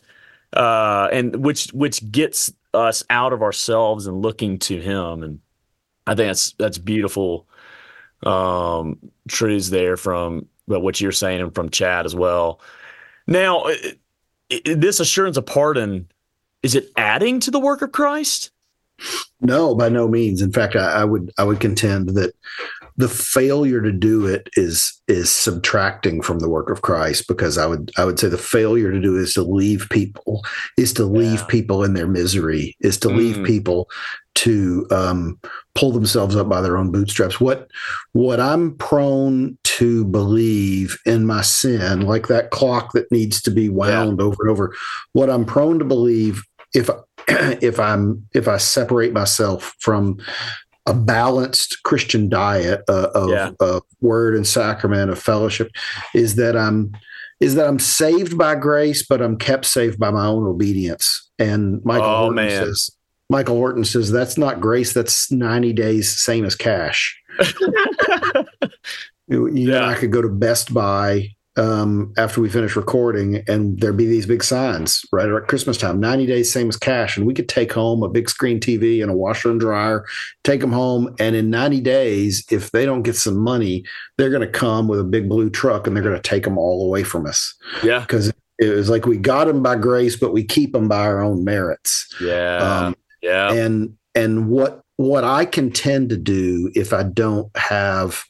uh 0.54 1.10
and 1.12 1.44
which 1.44 1.68
which 1.74 2.10
gets 2.12 2.52
us 2.74 3.04
out 3.10 3.34
of 3.34 3.42
ourselves 3.42 4.08
and 4.08 4.22
looking 4.22 4.60
to 4.60 4.80
him. 4.80 5.24
And 5.24 5.40
I 6.08 6.16
think 6.16 6.30
that's 6.30 6.54
that's 6.54 6.78
beautiful 6.78 7.48
um 8.24 9.00
truths 9.28 9.70
there 9.70 9.98
from 9.98 10.48
but 10.68 10.80
what 10.80 11.00
you're 11.00 11.12
saying 11.12 11.42
and 11.42 11.54
from 11.54 11.70
Chad 11.70 12.06
as 12.06 12.16
well. 12.16 12.60
Now, 13.28 13.66
it, 13.66 14.00
it, 14.50 14.82
this 14.82 15.00
assurance 15.00 15.38
of 15.38 15.46
pardon 15.46 16.08
is 16.64 16.74
it 16.74 16.92
adding 16.98 17.40
to 17.42 17.52
the 17.52 17.60
work 17.60 17.84
of 17.84 17.92
Christ? 17.92 18.50
No, 19.40 19.76
by 19.76 19.90
no 19.90 20.08
means. 20.08 20.42
In 20.42 20.52
fact, 20.52 20.76
I, 20.76 21.02
I 21.02 21.06
would 21.06 21.32
I 21.38 21.44
would 21.44 21.60
contend 21.60 22.10
that 22.10 22.34
the 22.98 23.10
failure 23.10 23.82
to 23.82 23.92
do 23.92 24.26
it 24.26 24.50
is 24.54 25.02
is 25.08 25.32
subtracting 25.32 26.22
from 26.22 26.40
the 26.40 26.50
work 26.50 26.70
of 26.70 26.82
Christ 26.82 27.28
because 27.28 27.58
I 27.58 27.66
would 27.66 27.92
I 27.98 28.06
would 28.06 28.20
say 28.20 28.28
the 28.28 28.38
failure 28.38 28.92
to 28.92 29.02
do 29.02 29.18
is 29.18 29.34
to 29.34 29.44
leave 29.44 29.88
people 29.90 30.44
is 30.78 30.94
to 30.94 31.06
leave 31.06 31.40
yeah. 31.40 31.46
people 31.48 31.84
in 31.84 31.94
their 31.94 32.08
misery 32.08 32.76
is 32.80 32.98
to 33.00 33.10
mm. 33.10 33.18
leave 33.18 33.46
people 33.46 33.90
to 34.36 34.86
um, 34.92 35.40
pull 35.76 35.92
themselves 35.92 36.36
up 36.36 36.48
by 36.50 36.62
their 36.62 36.78
own 36.78 36.92
bootstraps. 36.92 37.40
What 37.40 37.70
what 38.12 38.40
I'm 38.40 38.76
prone 38.78 39.58
to 39.64 40.06
believe 40.06 40.98
in 41.06 41.26
my 41.26 41.42
sin, 41.42 42.02
like 42.02 42.28
that 42.28 42.52
clock 42.52 42.92
that 42.94 43.12
needs 43.12 43.42
to 43.44 43.52
be 43.52 43.70
wound 43.70 44.20
yeah. 44.20 44.26
over 44.26 44.38
and 44.42 44.52
over. 44.52 44.76
What 45.14 45.30
I'm 45.30 45.46
prone 45.46 45.80
to 45.80 45.86
believe 45.86 46.44
if 46.74 46.90
if 47.28 47.80
I'm 47.80 48.28
if 48.34 48.48
I 48.48 48.58
separate 48.58 49.14
myself 49.14 49.76
from 49.80 50.18
a 50.86 50.94
balanced 50.94 51.82
Christian 51.84 52.30
diet 52.30 52.84
uh, 52.88 53.10
of, 53.14 53.30
yeah. 53.30 53.52
of 53.60 53.84
word 54.02 54.36
and 54.36 54.46
sacrament 54.46 55.10
of 55.10 55.20
fellowship 55.20 55.72
is 56.14 56.36
that 56.36 56.56
I'm 56.56 56.92
is 57.42 57.56
that 57.56 57.68
I'm 57.68 57.80
saved 57.80 58.38
by 58.38 58.56
grace, 58.56 59.06
but 59.06 59.22
I'm 59.22 59.38
kept 59.38 59.66
safe 59.66 60.00
by 60.00 60.10
my 60.10 60.26
own 60.26 60.48
obedience. 60.48 61.30
And 61.38 61.84
Michael 61.84 62.08
oh, 62.08 62.18
Horton 62.18 62.36
man. 62.36 62.66
says 62.66 62.90
Michael 63.30 63.56
Horton 63.56 63.84
says 63.84 64.12
that's 64.12 64.38
not 64.38 64.62
grace, 64.62 64.94
that's 64.94 65.32
90 65.32 65.74
days 65.74 66.18
same 66.18 66.46
as 66.46 66.56
cash. 66.56 67.20
you, 69.28 69.48
you 69.48 69.72
yeah. 69.72 69.80
know, 69.80 69.86
I 69.86 69.96
could 69.96 70.12
go 70.12 70.22
to 70.22 70.30
Best 70.30 70.74
Buy 70.74 71.36
um, 71.58 72.14
after 72.18 72.42
we 72.42 72.50
finish 72.50 72.76
recording, 72.76 73.44
and 73.48 73.80
there'd 73.80 73.96
be 73.96 74.06
these 74.06 74.26
big 74.26 74.44
signs 74.44 75.06
right 75.12 75.30
at 75.30 75.48
Christmas 75.48 75.78
time 75.78 76.00
90 76.00 76.26
days, 76.26 76.52
same 76.52 76.68
as 76.68 76.76
cash. 76.76 77.16
And 77.16 77.26
we 77.26 77.34
could 77.34 77.48
take 77.48 77.72
home 77.72 78.04
a 78.04 78.10
big 78.10 78.30
screen 78.30 78.60
TV 78.60 79.02
and 79.02 79.10
a 79.10 79.16
washer 79.16 79.50
and 79.50 79.60
dryer, 79.60 80.06
take 80.44 80.60
them 80.60 80.74
home. 80.74 81.16
And 81.20 81.36
in 81.36 81.50
90 81.50 81.82
days, 81.82 82.46
if 82.52 82.72
they 82.72 82.86
don't 82.86 83.04
get 83.04 83.16
some 83.16 83.38
money, 83.38 83.86
they're 84.18 84.30
going 84.30 84.42
to 84.42 84.48
come 84.48 84.88
with 84.88 85.00
a 85.00 85.06
big 85.06 85.30
blue 85.30 85.50
truck 85.50 85.88
and 85.88 85.96
they're 85.96 86.04
going 86.04 86.16
to 86.16 86.22
take 86.22 86.44
them 86.44 86.58
all 86.58 86.86
away 86.86 87.04
from 87.04 87.26
us. 87.26 87.56
Yeah. 87.84 88.02
Because 88.02 88.34
it 88.60 88.70
was 88.70 88.90
like 88.90 89.06
we 89.06 89.18
got 89.18 89.46
them 89.46 89.64
by 89.64 89.76
grace, 89.76 90.18
but 90.18 90.34
we 90.34 90.44
keep 90.44 90.74
them 90.74 90.90
by 90.90 91.06
our 91.06 91.22
own 91.22 91.46
merits. 91.46 92.14
Yeah. 92.20 92.58
Um, 92.58 92.96
yeah. 93.22 93.54
And, 93.54 93.98
and 94.14 94.50
what, 94.50 94.82
what 94.98 95.24
I 95.24 95.46
can 95.46 95.72
tend 95.72 96.10
to 96.10 96.18
do 96.18 96.72
if 96.76 96.92
I 96.92 97.04
don't 97.04 97.56
have 97.56 98.24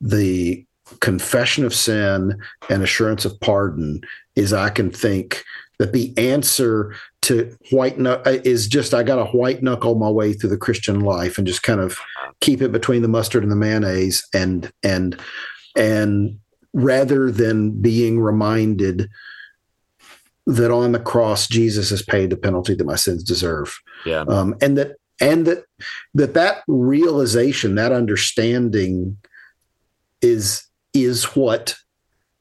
the 0.00 0.64
confession 1.00 1.64
of 1.64 1.74
sin 1.74 2.40
and 2.68 2.82
assurance 2.82 3.24
of 3.24 3.38
pardon 3.40 4.00
is 4.36 4.52
I 4.52 4.70
can 4.70 4.90
think 4.90 5.44
that 5.78 5.92
the 5.92 6.12
answer 6.18 6.94
to 7.22 7.56
white 7.70 7.98
uh, 8.04 8.20
is 8.24 8.68
just 8.68 8.92
I 8.92 9.02
got 9.02 9.16
to 9.16 9.24
white 9.36 9.62
knuckle 9.62 9.94
my 9.94 10.10
way 10.10 10.32
through 10.32 10.50
the 10.50 10.58
Christian 10.58 11.00
life 11.00 11.38
and 11.38 11.46
just 11.46 11.62
kind 11.62 11.80
of 11.80 11.98
keep 12.40 12.60
it 12.60 12.72
between 12.72 13.02
the 13.02 13.08
mustard 13.08 13.42
and 13.42 13.52
the 13.52 13.56
mayonnaise 13.56 14.26
and 14.34 14.70
and 14.82 15.18
and 15.76 16.38
rather 16.72 17.30
than 17.30 17.80
being 17.80 18.20
reminded 18.20 19.08
that 20.46 20.70
on 20.70 20.92
the 20.92 20.98
cross 20.98 21.46
Jesus 21.46 21.90
has 21.90 22.02
paid 22.02 22.30
the 22.30 22.36
penalty 22.36 22.74
that 22.74 22.86
my 22.86 22.96
sins 22.96 23.22
deserve. 23.22 23.78
Yeah. 24.04 24.24
Um, 24.28 24.56
and 24.60 24.76
that 24.76 24.96
and 25.20 25.46
that 25.46 25.64
that 26.14 26.34
that 26.34 26.62
realization, 26.66 27.74
that 27.76 27.92
understanding 27.92 29.16
is 30.22 30.64
is 30.94 31.24
what 31.36 31.76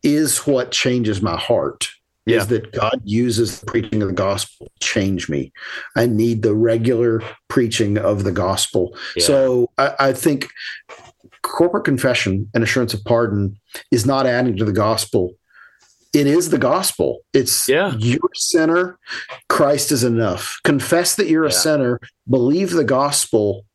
is 0.04 0.40
what 0.40 0.72
changes 0.72 1.22
my 1.22 1.38
heart 1.38 1.90
yeah. 2.30 2.38
is 2.38 2.48
that 2.48 2.72
God 2.72 3.02
uses 3.04 3.60
the 3.60 3.66
preaching 3.66 4.02
of 4.02 4.08
the 4.08 4.14
gospel 4.14 4.68
to 4.68 4.88
change 4.88 5.30
me. 5.30 5.52
I 5.96 6.06
need 6.06 6.42
the 6.42 6.56
regular 6.56 7.22
preaching 7.48 7.98
of 7.98 8.24
the 8.24 8.32
gospel. 8.32 8.96
Yeah. 9.16 9.26
So 9.26 9.70
I, 9.78 9.94
I, 10.00 10.14
think 10.14 10.50
corporate 11.42 11.86
confession 11.86 12.50
and 12.54 12.64
assurance 12.64 12.94
of 12.94 13.04
pardon 13.04 13.58
is 13.92 14.06
not 14.06 14.26
adding 14.26 14.56
to 14.58 14.66
the 14.66 14.74
gospel. 14.74 15.34
It 16.14 16.28
is 16.28 16.50
the 16.50 16.58
gospel. 16.58 17.20
It's 17.34 17.68
yeah. 17.68 17.94
you're 17.98 18.18
a 18.18 18.36
sinner. 18.36 18.98
Christ 19.48 19.92
is 19.92 20.04
enough. 20.04 20.60
Confess 20.64 21.16
that 21.16 21.28
you're 21.28 21.44
yeah. 21.44 21.50
a 21.50 21.54
sinner. 21.54 22.00
Believe 22.28 22.72
the 22.72 22.84
gospel 22.84 23.66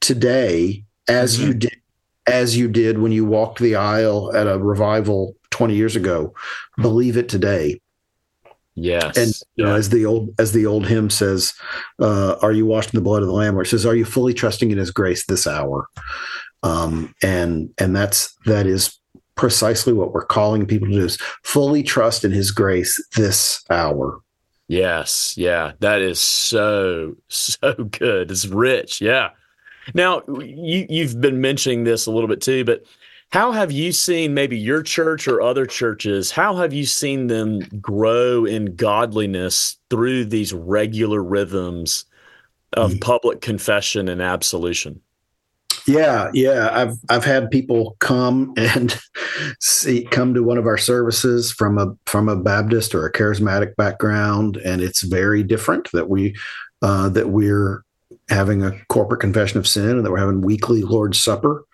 today 0.00 0.84
as 1.08 1.36
mm-hmm. 1.36 1.48
you 1.48 1.54
did 1.54 1.81
as 2.26 2.56
you 2.56 2.68
did 2.68 2.98
when 2.98 3.12
you 3.12 3.24
walked 3.24 3.58
the 3.58 3.76
aisle 3.76 4.34
at 4.34 4.46
a 4.46 4.58
revival 4.58 5.36
20 5.50 5.74
years 5.74 5.96
ago. 5.96 6.34
Believe 6.80 7.16
it 7.16 7.28
today. 7.28 7.80
Yes. 8.74 9.16
And 9.18 9.34
you 9.56 9.64
know, 9.64 9.74
as 9.74 9.90
the 9.90 10.06
old 10.06 10.34
as 10.38 10.52
the 10.52 10.64
old 10.64 10.86
hymn 10.86 11.10
says, 11.10 11.52
uh, 11.98 12.36
are 12.40 12.52
you 12.52 12.64
washed 12.64 12.94
in 12.94 12.98
the 12.98 13.04
blood 13.04 13.22
of 13.22 13.28
the 13.28 13.34
Lamb? 13.34 13.54
Where 13.54 13.64
it 13.64 13.68
says, 13.68 13.84
Are 13.84 13.94
you 13.94 14.06
fully 14.06 14.32
trusting 14.32 14.70
in 14.70 14.78
his 14.78 14.90
grace 14.90 15.26
this 15.26 15.46
hour? 15.46 15.88
Um, 16.62 17.14
and 17.22 17.68
and 17.78 17.94
that's 17.94 18.34
that 18.46 18.66
is 18.66 18.98
precisely 19.34 19.92
what 19.92 20.12
we're 20.12 20.24
calling 20.24 20.66
people 20.66 20.88
to 20.88 20.94
do 20.94 21.04
is 21.04 21.18
fully 21.42 21.82
trust 21.82 22.24
in 22.24 22.30
his 22.30 22.50
grace 22.50 23.02
this 23.14 23.62
hour. 23.68 24.20
Yes. 24.68 25.34
Yeah. 25.36 25.72
That 25.80 26.00
is 26.00 26.20
so, 26.20 27.16
so 27.28 27.74
good. 27.74 28.30
It's 28.30 28.46
rich. 28.46 29.00
Yeah. 29.00 29.30
Now, 29.94 30.22
you, 30.40 30.86
you've 30.88 31.20
been 31.20 31.40
mentioning 31.40 31.84
this 31.84 32.06
a 32.06 32.10
little 32.10 32.28
bit 32.28 32.40
too, 32.40 32.64
but 32.64 32.84
how 33.32 33.50
have 33.52 33.72
you 33.72 33.92
seen 33.92 34.34
maybe 34.34 34.58
your 34.58 34.82
church 34.82 35.26
or 35.26 35.40
other 35.40 35.64
churches? 35.64 36.30
How 36.30 36.54
have 36.56 36.74
you 36.74 36.84
seen 36.84 37.28
them 37.28 37.60
grow 37.80 38.44
in 38.44 38.76
godliness 38.76 39.78
through 39.88 40.26
these 40.26 40.52
regular 40.52 41.22
rhythms 41.22 42.04
of 42.74 42.90
mm-hmm. 42.90 42.98
public 42.98 43.40
confession 43.40 44.08
and 44.08 44.20
absolution? 44.20 45.00
Yeah, 45.86 46.30
yeah. 46.32 46.68
I've 46.72 46.96
I've 47.08 47.24
had 47.24 47.50
people 47.50 47.96
come 47.98 48.52
and 48.58 49.00
see 49.60 50.04
come 50.04 50.34
to 50.34 50.42
one 50.42 50.58
of 50.58 50.66
our 50.66 50.78
services 50.78 51.50
from 51.50 51.78
a 51.78 51.96
from 52.06 52.28
a 52.28 52.36
Baptist 52.36 52.94
or 52.94 53.06
a 53.06 53.12
charismatic 53.12 53.74
background, 53.76 54.58
and 54.58 54.80
it's 54.80 55.02
very 55.02 55.42
different 55.42 55.90
that 55.92 56.08
we 56.08 56.36
uh, 56.82 57.08
that 57.10 57.30
we're 57.30 57.82
having 58.28 58.62
a 58.62 58.72
corporate 58.88 59.20
confession 59.20 59.58
of 59.58 59.66
sin 59.66 59.90
and 59.90 60.04
that 60.04 60.10
we're 60.10 60.18
having 60.18 60.40
weekly 60.40 60.82
Lord's 60.82 61.22
Supper. 61.22 61.64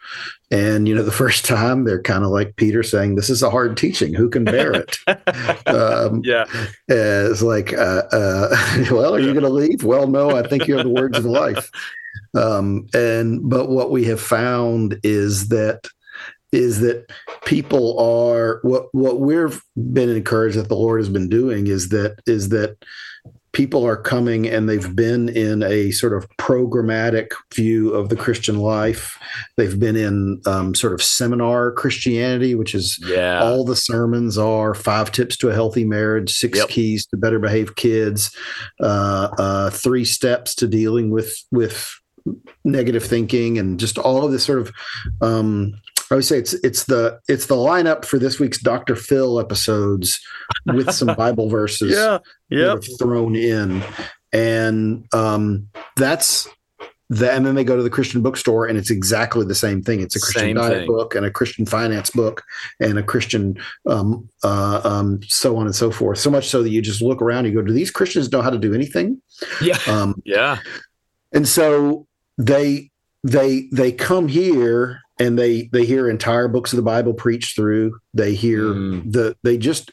And, 0.51 0.89
you 0.89 0.95
know, 0.95 1.03
the 1.03 1.11
first 1.25 1.45
time 1.45 1.85
they're 1.85 2.03
kind 2.03 2.25
of 2.25 2.31
like 2.31 2.57
Peter 2.57 2.83
saying, 2.83 3.15
This 3.15 3.31
is 3.31 3.43
a 3.43 3.51
hard 3.51 3.77
teaching. 3.77 4.15
Who 4.15 4.29
can 4.29 4.45
bear 4.45 4.73
it? 4.73 4.97
um, 5.67 6.23
yeah. 6.25 6.45
It's 6.89 7.43
like, 7.43 7.73
uh, 7.73 8.03
uh, 8.13 8.85
Well, 8.91 9.15
are 9.15 9.21
you 9.21 9.33
going 9.33 9.45
to 9.45 9.51
leave? 9.51 9.85
Well, 9.85 10.07
no, 10.07 10.31
I 10.31 10.47
think 10.47 10.67
you 10.67 10.77
have 10.77 10.87
the 10.87 10.93
words 10.93 11.19
of 11.19 11.25
life. 11.25 11.71
Um, 12.35 12.89
and, 12.95 13.49
but 13.49 13.69
what 13.69 13.91
we 13.91 14.05
have 14.05 14.21
found 14.21 14.99
is 15.03 15.49
that 15.49 15.87
is 16.51 16.81
that 16.81 17.11
people 17.45 17.99
are 17.99 18.61
what 18.63 18.87
what 18.95 19.21
we've 19.21 19.63
been 19.93 20.09
encouraged 20.09 20.57
that 20.57 20.69
the 20.69 20.77
Lord 20.77 20.99
has 20.99 21.11
been 21.11 21.29
doing 21.29 21.67
is 21.67 21.91
that 21.91 22.21
is 22.27 22.49
that 22.49 22.79
people 23.59 23.85
are 23.85 23.97
coming 23.97 24.49
and 24.49 24.69
they've 24.69 24.95
been 24.95 25.29
in 25.29 25.65
a 25.65 25.91
sort 25.91 26.13
of 26.13 26.29
programmatic 26.39 27.31
view 27.53 27.93
of 27.93 28.09
the 28.09 28.15
Christian 28.15 28.57
life. 28.61 29.19
They've 29.57 29.77
been 29.81 29.97
in 29.97 30.41
um, 30.47 30.77
sort 30.77 30.93
of 30.93 31.03
seminar 31.03 31.73
Christianity, 31.73 32.55
which 32.55 32.73
is 32.73 33.01
Yeah. 33.05 33.41
all 33.43 33.65
the 33.65 33.75
sermons 33.75 34.39
are 34.39 34.75
five 34.75 35.11
tips 35.11 35.37
to 35.39 35.49
a 35.49 35.55
healthy 35.55 35.85
marriage, 35.85 36.33
six 36.33 36.57
Yep. 36.59 36.69
keys 36.69 37.05
to 37.07 37.17
better 37.17 37.41
behave 37.41 37.75
kids, 37.75 38.31
uh, 38.81 39.29
uh, 39.37 39.71
three 39.71 40.05
steps 40.05 40.55
to 40.55 40.69
dealing 40.69 41.11
with 41.11 41.35
with 41.51 41.85
negative 42.65 43.03
thinking, 43.05 43.59
and 43.59 43.81
just 43.81 43.99
all 43.99 44.25
of 44.25 44.31
this 44.31 44.45
sort 44.45 44.61
of. 44.61 44.71
Um, 45.21 45.75
I 46.11 46.15
would 46.15 46.25
say 46.25 46.39
it's 46.39 46.55
it's 46.55 46.85
the 46.85 47.19
it's 47.29 47.47
the 47.47 47.55
lineup 47.55 48.05
for 48.07 48.19
this 48.19 48.39
week's 48.41 48.61
Dr. 48.63 48.97
Phil 48.97 49.39
episodes 49.39 50.19
with 50.65 50.91
some 50.93 51.15
Bible 51.19 51.51
verses 51.51 51.93
yeah. 51.93 52.19
Yep. 52.51 52.85
thrown 52.99 53.37
in, 53.37 53.83
and 54.33 55.07
um, 55.13 55.69
that's 55.97 56.49
the, 57.11 57.31
and 57.33 57.45
then 57.47 57.55
they 57.55 57.65
go 57.65 57.77
to 57.77 57.83
the 57.83 57.91
Christian 57.91 58.21
bookstore, 58.23 58.67
and 58.67 58.77
it's 58.79 58.91
exactly 58.91 59.45
the 59.47 59.55
same 59.55 59.83
thing. 59.83 60.01
It's 60.03 60.15
a 60.17 60.21
Christian 60.21 60.41
Same 60.43 60.57
diet 60.57 60.79
thing. 60.79 60.87
book, 60.87 61.15
and 61.15 61.25
a 61.25 61.31
Christian 61.31 61.65
finance 61.67 62.11
book, 62.11 62.43
and 62.81 62.99
a 62.99 63.03
Christian 63.03 63.59
um, 63.87 64.29
uh, 64.45 64.81
um, 64.85 65.21
so 65.27 65.57
on 65.57 65.67
and 65.67 65.75
so 65.75 65.91
forth. 65.91 66.19
So 66.19 66.31
much 66.31 66.49
so 66.49 66.63
that 66.63 66.69
you 66.71 66.83
just 66.83 67.01
look 67.03 67.23
around, 67.23 67.47
and 67.47 67.55
you 67.55 67.61
go, 67.61 67.67
"Do 67.67 67.73
these 67.73 67.91
Christians 67.91 68.31
know 68.31 68.43
how 68.43 68.51
to 68.51 68.59
do 68.59 68.75
anything?" 68.75 69.21
Yeah. 69.63 69.79
Um, 69.89 70.21
Yeah. 70.25 70.59
and 71.33 71.49
so 71.49 72.07
they 72.37 72.91
they 73.25 73.69
they 73.73 73.91
come 73.93 74.29
here 74.29 75.01
and 75.19 75.39
they 75.39 75.69
they 75.73 75.85
hear 75.85 76.09
entire 76.09 76.47
books 76.47 76.73
of 76.73 76.77
the 76.77 76.83
bible 76.85 77.13
preached 77.13 77.57
through 77.57 77.99
they 78.15 78.33
hear 78.33 78.63
Mm. 78.63 79.13
the 79.13 79.37
they 79.43 79.59
just 79.59 79.91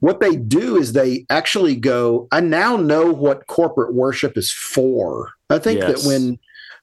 what 0.00 0.20
they 0.20 0.36
do 0.36 0.76
is 0.76 0.92
they 0.92 1.24
actually 1.30 1.76
go 1.76 2.26
i 2.32 2.40
now 2.40 2.76
know 2.76 3.12
what 3.12 3.46
corporate 3.46 3.94
worship 3.94 4.36
is 4.36 4.50
for 4.52 5.30
i 5.50 5.58
think 5.58 5.80
Yes. 5.80 6.02
that 6.02 6.08
when 6.08 6.38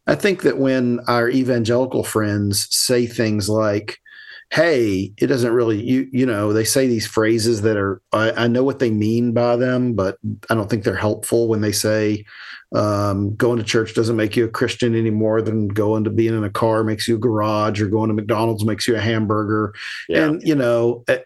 i 0.07 0.15
think 0.15 0.43
that 0.43 0.57
when 0.57 0.99
our 1.07 1.29
evangelical 1.29 2.03
friends 2.03 2.67
say 2.75 3.05
things 3.05 3.49
like 3.49 3.99
hey 4.51 5.11
it 5.17 5.27
doesn't 5.27 5.53
really 5.53 5.81
you 5.81 6.07
you 6.11 6.25
know 6.25 6.53
they 6.53 6.63
say 6.63 6.87
these 6.87 7.07
phrases 7.07 7.63
that 7.63 7.77
are 7.77 8.01
I, 8.13 8.31
I 8.31 8.47
know 8.47 8.63
what 8.63 8.79
they 8.79 8.91
mean 8.91 9.33
by 9.33 9.55
them 9.55 9.93
but 9.95 10.17
i 10.49 10.53
don't 10.55 10.69
think 10.69 10.83
they're 10.83 10.95
helpful 10.95 11.47
when 11.47 11.61
they 11.61 11.71
say 11.71 12.25
um, 12.75 13.35
going 13.35 13.57
to 13.57 13.63
church 13.63 13.93
doesn't 13.93 14.17
make 14.17 14.35
you 14.35 14.43
a 14.45 14.49
Christian 14.49 14.95
any 14.95 15.11
more 15.11 15.41
than 15.41 15.69
going 15.69 16.03
to 16.03 16.09
being 16.09 16.35
in 16.35 16.43
a 16.43 16.49
car 16.49 16.83
makes 16.83 17.07
you 17.07 17.15
a 17.15 17.19
garage 17.19 17.81
or 17.81 17.87
going 17.87 18.09
to 18.09 18.13
McDonald's 18.13 18.65
makes 18.65 18.85
you 18.85 18.95
a 18.95 18.99
hamburger. 18.99 19.73
Yeah. 20.09 20.25
And, 20.25 20.43
you 20.43 20.55
know, 20.55 21.05
uh, 21.07 21.17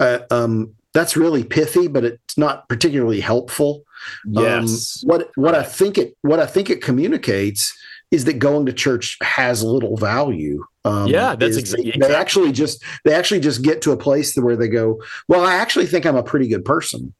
uh, 0.00 0.18
um, 0.32 0.74
that's 0.96 1.14
really 1.14 1.44
pithy, 1.44 1.88
but 1.88 2.04
it's 2.04 2.38
not 2.38 2.66
particularly 2.70 3.20
helpful. 3.20 3.84
yes. 4.24 5.02
Um, 5.04 5.08
what, 5.10 5.30
what 5.36 5.54
I 5.54 5.62
think 5.62 5.98
it, 5.98 6.16
what 6.22 6.40
I 6.40 6.46
think 6.46 6.70
it 6.70 6.80
communicates 6.80 7.76
is 8.10 8.24
that 8.24 8.38
going 8.38 8.64
to 8.64 8.72
church 8.72 9.18
has 9.20 9.62
little 9.62 9.98
value. 9.98 10.64
Um, 10.86 11.08
Yeah, 11.08 11.36
that's 11.36 11.56
is 11.56 11.74
exa- 11.74 11.92
they, 12.00 12.08
they 12.08 12.14
actually 12.14 12.50
just, 12.50 12.82
they 13.04 13.12
actually 13.12 13.40
just 13.40 13.60
get 13.60 13.82
to 13.82 13.92
a 13.92 13.96
place 13.96 14.34
where 14.36 14.56
they 14.56 14.68
go, 14.68 15.02
well, 15.28 15.44
I 15.44 15.56
actually 15.56 15.86
think 15.86 16.06
I'm 16.06 16.16
a 16.16 16.22
pretty 16.22 16.48
good 16.48 16.64
person. 16.64 17.12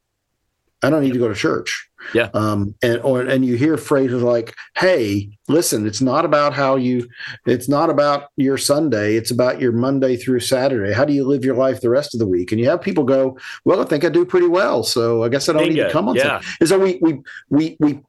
I 0.81 0.89
don't 0.89 1.03
need 1.03 1.13
to 1.13 1.19
go 1.19 1.27
to 1.27 1.35
church. 1.35 1.86
Yeah. 2.13 2.29
Um, 2.33 2.75
and 2.81 2.99
or 3.01 3.21
and 3.21 3.45
you 3.45 3.55
hear 3.55 3.77
phrases 3.77 4.23
like, 4.23 4.55
"Hey, 4.77 5.29
listen, 5.47 5.85
it's 5.85 6.01
not 6.01 6.25
about 6.25 6.53
how 6.53 6.75
you, 6.75 7.07
it's 7.45 7.69
not 7.69 7.89
about 7.89 8.29
your 8.37 8.57
Sunday. 8.57 9.15
It's 9.15 9.31
about 9.31 9.61
your 9.61 9.71
Monday 9.71 10.15
through 10.15 10.39
Saturday. 10.41 10.93
How 10.93 11.05
do 11.05 11.13
you 11.13 11.25
live 11.25 11.43
your 11.43 11.55
life 11.55 11.81
the 11.81 11.89
rest 11.89 12.13
of 12.13 12.19
the 12.19 12.27
week?" 12.27 12.51
And 12.51 12.61
you 12.61 12.69
have 12.69 12.81
people 12.81 13.03
go, 13.03 13.37
"Well, 13.65 13.81
I 13.81 13.85
think 13.85 14.05
I 14.05 14.09
do 14.09 14.25
pretty 14.25 14.47
well, 14.47 14.83
so 14.83 15.23
I 15.23 15.29
guess 15.29 15.49
I 15.49 15.53
don't 15.53 15.69
need 15.69 15.75
to 15.75 15.91
come 15.91 16.07
on." 16.07 16.15
Yeah. 16.15 16.23
Sunday." 16.23 16.45
And 16.59 16.69
so 16.69 16.79
we 16.79 16.99
we 17.01 17.21
we 17.49 17.77
we 17.79 17.99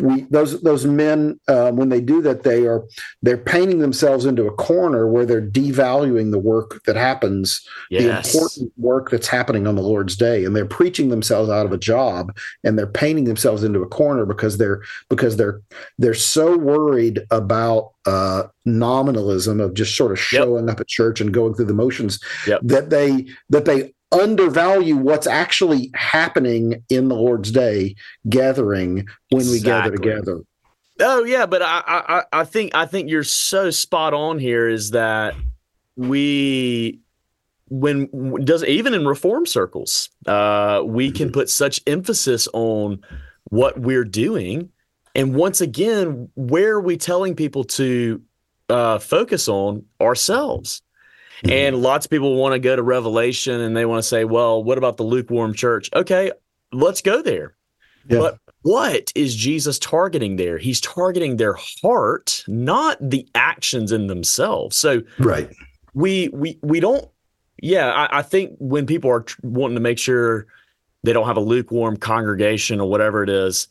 we 0.00 0.22
those 0.30 0.60
those 0.62 0.84
men 0.86 1.38
uh, 1.48 1.70
when 1.72 1.88
they 1.88 2.00
do 2.00 2.22
that 2.22 2.42
they 2.42 2.66
are 2.66 2.84
they're 3.22 3.36
painting 3.36 3.78
themselves 3.78 4.26
into 4.26 4.46
a 4.46 4.52
corner 4.52 5.06
where 5.06 5.26
they're 5.26 5.46
devaluing 5.46 6.30
the 6.30 6.38
work 6.38 6.82
that 6.84 6.96
happens 6.96 7.66
the 7.90 7.98
important 8.18 8.72
work 8.76 9.10
that's 9.10 9.28
happening 9.28 9.66
on 9.66 9.74
the 9.76 9.82
Lord's 9.82 10.16
day, 10.16 10.44
and 10.44 10.54
they're 10.56 10.64
preaching 10.64 11.08
themselves 11.10 11.50
out 11.50 11.66
of 11.66 11.72
a 11.72 11.78
job, 11.78 12.36
and 12.64 12.78
they're 12.78 12.86
painting 12.86 13.24
themselves 13.24 13.64
into 13.64 13.80
a 13.82 13.88
corner 13.88 14.24
because 14.26 14.58
they're 14.58 14.82
because 15.08 15.36
they're 15.36 15.60
they're 15.98 16.14
so 16.14 16.56
worried 16.56 17.22
about 17.30 17.92
uh, 18.06 18.44
nominalism 18.64 19.60
of 19.60 19.74
just 19.74 19.96
sort 19.96 20.12
of 20.12 20.18
showing 20.18 20.68
up 20.68 20.80
at 20.80 20.88
church 20.88 21.20
and 21.20 21.32
going 21.32 21.54
through 21.54 21.66
the 21.66 21.74
motions 21.74 22.18
Yep. 22.46 22.60
that 22.64 22.90
they 22.90 23.26
that 23.50 23.64
they 23.64 23.92
undervalue 24.12 24.96
what's 24.96 25.26
actually 25.26 25.90
happening 25.94 26.82
in 26.88 27.08
the 27.08 27.14
Lord's 27.14 27.50
day 27.50 27.94
gathering 28.28 29.06
when 29.30 29.48
we 29.50 29.60
gather 29.60 29.90
together. 29.96 30.40
Oh 31.00 31.24
yeah, 31.24 31.46
but 31.46 31.62
I, 31.62 31.82
I 31.86 32.18
I- 32.18 32.40
I 32.40 32.44
think 32.44 32.74
I 32.74 32.86
think 32.86 33.10
you're 33.10 33.24
so 33.24 33.70
spot 33.70 34.14
on 34.14 34.38
here. 34.38 34.68
Is 34.68 34.90
that 34.90 35.34
we 35.96 37.00
when 37.68 38.08
does 38.44 38.62
even 38.64 38.92
in 38.94 39.06
reform 39.06 39.46
circles, 39.46 40.10
uh, 40.26 40.82
we 40.84 41.10
can 41.10 41.32
put 41.32 41.48
such 41.48 41.80
emphasis 41.86 42.46
on 42.52 43.00
what 43.44 43.80
we're 43.80 44.04
doing, 44.04 44.68
and 45.14 45.34
once 45.34 45.60
again, 45.60 46.28
where 46.34 46.74
are 46.74 46.80
we 46.80 46.96
telling 46.98 47.34
people 47.34 47.64
to 47.64 48.20
uh, 48.68 48.98
focus 48.98 49.48
on 49.48 49.84
ourselves? 50.00 50.82
And 51.48 51.82
lots 51.82 52.06
of 52.06 52.10
people 52.10 52.36
want 52.36 52.52
to 52.54 52.58
go 52.58 52.76
to 52.76 52.82
Revelation 52.82 53.60
and 53.60 53.76
they 53.76 53.84
want 53.84 53.98
to 54.02 54.08
say, 54.08 54.24
well, 54.24 54.62
what 54.62 54.78
about 54.78 54.96
the 54.96 55.02
lukewarm 55.02 55.54
church? 55.54 55.90
Okay, 55.94 56.30
let's 56.72 57.02
go 57.02 57.20
there. 57.22 57.56
Yeah. 58.08 58.18
But 58.18 58.38
what 58.62 59.12
is 59.14 59.34
Jesus 59.34 59.78
targeting 59.78 60.36
there? 60.36 60.58
He's 60.58 60.80
targeting 60.80 61.36
their 61.36 61.54
heart, 61.82 62.44
not 62.48 62.96
the 63.00 63.28
actions 63.34 63.92
in 63.92 64.06
themselves. 64.08 64.76
So 64.76 65.02
Right. 65.18 65.50
we 65.94 66.28
we 66.32 66.58
we 66.62 66.80
don't. 66.80 67.08
Yeah, 67.60 67.90
I, 67.92 68.18
I 68.18 68.22
think 68.22 68.56
when 68.58 68.86
people 68.86 69.10
are 69.10 69.20
tr- 69.20 69.38
wanting 69.44 69.76
to 69.76 69.80
make 69.80 69.98
sure 69.98 70.46
they 71.04 71.12
don't 71.12 71.26
have 71.26 71.36
a 71.36 71.40
lukewarm 71.40 71.96
congregation 71.96 72.80
or 72.80 72.88
whatever 72.90 73.22
it 73.22 73.30
is, 73.30 73.68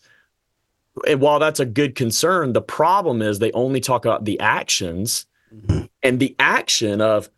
and 1.08 1.20
while 1.20 1.40
that's 1.40 1.60
a 1.60 1.66
good 1.66 1.96
concern, 1.96 2.54
the 2.54 2.62
problem 2.62 3.22
is 3.22 3.40
they 3.40 3.52
only 3.52 3.82
talk 3.82 4.06
about 4.06 4.24
the 4.26 4.40
actions 4.40 5.26
Mhm. 5.54 5.90
and 6.04 6.20
the 6.22 6.36
action 6.40 7.02
of 7.02 7.30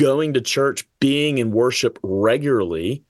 going 0.00 0.34
to 0.34 0.40
church, 0.40 0.86
being 1.00 1.38
in 1.38 1.52
worship 1.52 1.98
regularly 2.02 3.04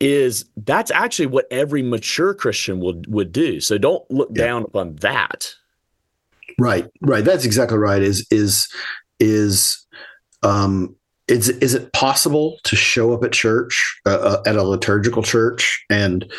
is 0.00 0.46
that's 0.56 0.90
actually 0.90 1.26
what 1.26 1.46
every 1.50 1.82
mature 1.82 2.32
Christian 2.32 2.80
would 2.80 3.06
would 3.12 3.32
do. 3.32 3.60
So 3.60 3.76
don't 3.76 4.08
look 4.10 4.30
Yeah. 4.34 4.44
down 4.44 4.62
upon 4.62 4.96
that. 4.96 5.54
Right, 6.58 6.86
right. 7.02 7.24
That's 7.24 7.44
exactly 7.44 7.78
right. 7.78 8.02
Is 8.02 8.26
is 8.30 8.68
is 9.18 9.86
um 10.42 10.96
is 11.30 11.48
is 11.48 11.74
it 11.74 11.92
possible 11.92 12.58
to 12.64 12.76
show 12.76 13.12
up 13.14 13.22
at 13.24 13.32
church 13.32 14.00
uh, 14.06 14.10
uh, 14.10 14.42
at 14.46 14.56
a 14.56 14.62
liturgical 14.62 15.22
church 15.22 15.84
and 15.88 16.30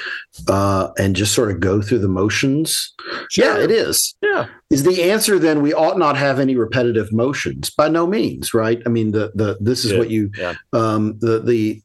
uh 0.47 0.89
and 0.97 1.15
just 1.15 1.33
sort 1.33 1.49
of 1.51 1.59
go 1.59 1.81
through 1.81 1.99
the 1.99 2.07
motions? 2.07 2.93
Yeah, 3.35 3.57
it 3.57 3.71
is. 3.71 4.15
Yeah. 4.21 4.47
Is 4.69 4.83
the 4.83 5.03
answer 5.03 5.39
then 5.39 5.61
we 5.61 5.73
ought 5.73 5.97
not 5.97 6.17
have 6.17 6.39
any 6.39 6.55
repetitive 6.55 7.11
motions? 7.11 7.69
By 7.69 7.89
no 7.89 8.05
means, 8.07 8.53
right? 8.53 8.81
I 8.85 8.89
mean 8.89 9.11
the 9.11 9.31
the 9.35 9.57
this 9.59 9.85
is 9.85 9.91
Good. 9.91 9.99
what 9.99 10.09
you 10.09 10.29
Yeah. 10.37 10.53
um 10.73 11.17
the 11.19 11.39
the 11.39 11.81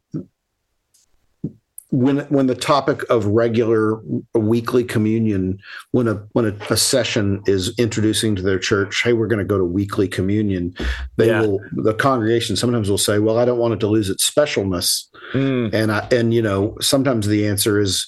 when 2.03 2.18
when 2.28 2.47
the 2.47 2.55
topic 2.55 3.03
of 3.09 3.24
regular 3.26 4.01
weekly 4.34 4.84
communion 4.84 5.59
when 5.92 6.07
a 6.09 6.14
when 6.32 6.44
a, 6.44 6.55
a 6.68 6.76
session 6.76 7.40
is 7.47 7.72
introducing 7.78 8.36
to 8.36 8.42
their 8.42 8.59
church 8.59 9.03
hey 9.03 9.14
we're 9.14 9.26
going 9.32 9.38
to 9.38 9.44
go 9.55 9.57
to 9.57 9.64
weekly 9.64 10.07
communion 10.07 10.74
they 11.16 11.28
Yeah. 11.28 11.40
will 11.40 11.61
the 11.72 11.94
congregation 11.94 12.55
sometimes 12.57 12.90
will 12.90 12.99
say 12.99 13.18
well 13.18 13.38
i 13.38 13.44
don't 13.47 13.59
want 13.59 13.72
it 13.74 13.80
to 13.80 13.86
lose 13.86 14.11
its 14.11 14.28
specialness. 14.30 15.05
Mm, 15.32 15.72
and 15.72 15.90
i 15.90 16.07
and 16.12 16.34
you 16.34 16.42
know 16.42 16.76
sometimes 16.80 17.26
the 17.28 17.47
answer 17.47 17.80
is 17.80 18.07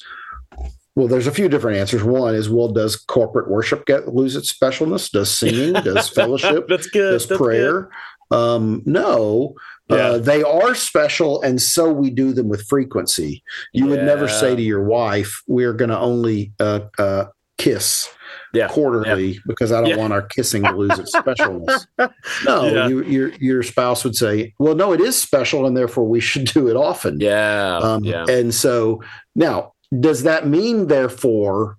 well 0.95 1.09
there's 1.09 1.27
a 1.29 1.33
few 1.33 1.49
different 1.49 1.79
answers. 1.79 2.03
One 2.05 2.35
is 2.35 2.51
well 2.51 2.69
does 2.69 2.95
corporate 2.97 3.49
worship 3.49 3.87
get 3.87 4.09
lose 4.09 4.37
its 4.37 4.53
specialness? 4.53 5.11
Does 5.11 5.31
singing? 5.37 5.73
Does 5.89 6.09
fellowship? 6.11 6.67
That's 6.69 6.89
good. 6.89 7.13
does 7.13 7.27
That's 7.27 7.39
good. 7.39 7.45
prayer? 7.45 7.89
Um 8.31 8.83
no 8.85 9.55
Yeah. 9.91 9.97
uh, 9.97 10.19
they 10.19 10.43
are 10.43 10.75
special 10.75 11.41
and 11.43 11.61
so 11.63 11.91
we 11.93 12.11
do 12.11 12.33
them 12.33 12.49
with 12.49 12.63
frequency 12.69 13.43
you 13.73 13.87
would 13.87 14.03
never 14.03 14.29
say 14.29 14.55
to 14.55 14.63
your 14.63 14.85
wife 14.85 15.41
we're 15.47 15.73
going 15.73 15.91
to 15.91 15.99
only 15.99 16.53
uh, 16.61 16.81
uh, 16.99 17.25
kiss 17.57 18.09
Yeah. 18.53 18.69
quarterly 18.69 19.39
because 19.47 19.73
i 19.73 19.81
don't 19.81 19.91
Yeah. 19.91 19.97
want 19.97 20.13
our 20.13 20.23
kissing 20.23 20.63
to 20.65 20.73
lose 20.77 20.99
its 20.99 21.15
specialness 21.15 21.87
no 22.45 22.65
Yeah. 22.67 22.89
you, 22.89 23.03
your 23.05 23.29
your 23.41 23.63
spouse 23.63 24.05
would 24.05 24.15
say 24.15 24.53
well 24.59 24.75
no 24.75 24.93
it 24.93 25.01
is 25.01 25.21
special 25.21 25.67
and 25.67 25.77
therefore 25.77 26.05
we 26.09 26.21
should 26.21 26.45
do 26.47 26.69
it 26.69 26.77
often 26.77 27.19
Yeah. 27.21 27.79
um, 27.83 28.05
yeah. 28.05 28.27
And 28.29 28.55
so 28.55 29.03
now, 29.35 29.73
does 30.01 30.23
that 30.25 30.47
mean, 30.47 30.89
therefore, 30.89 31.79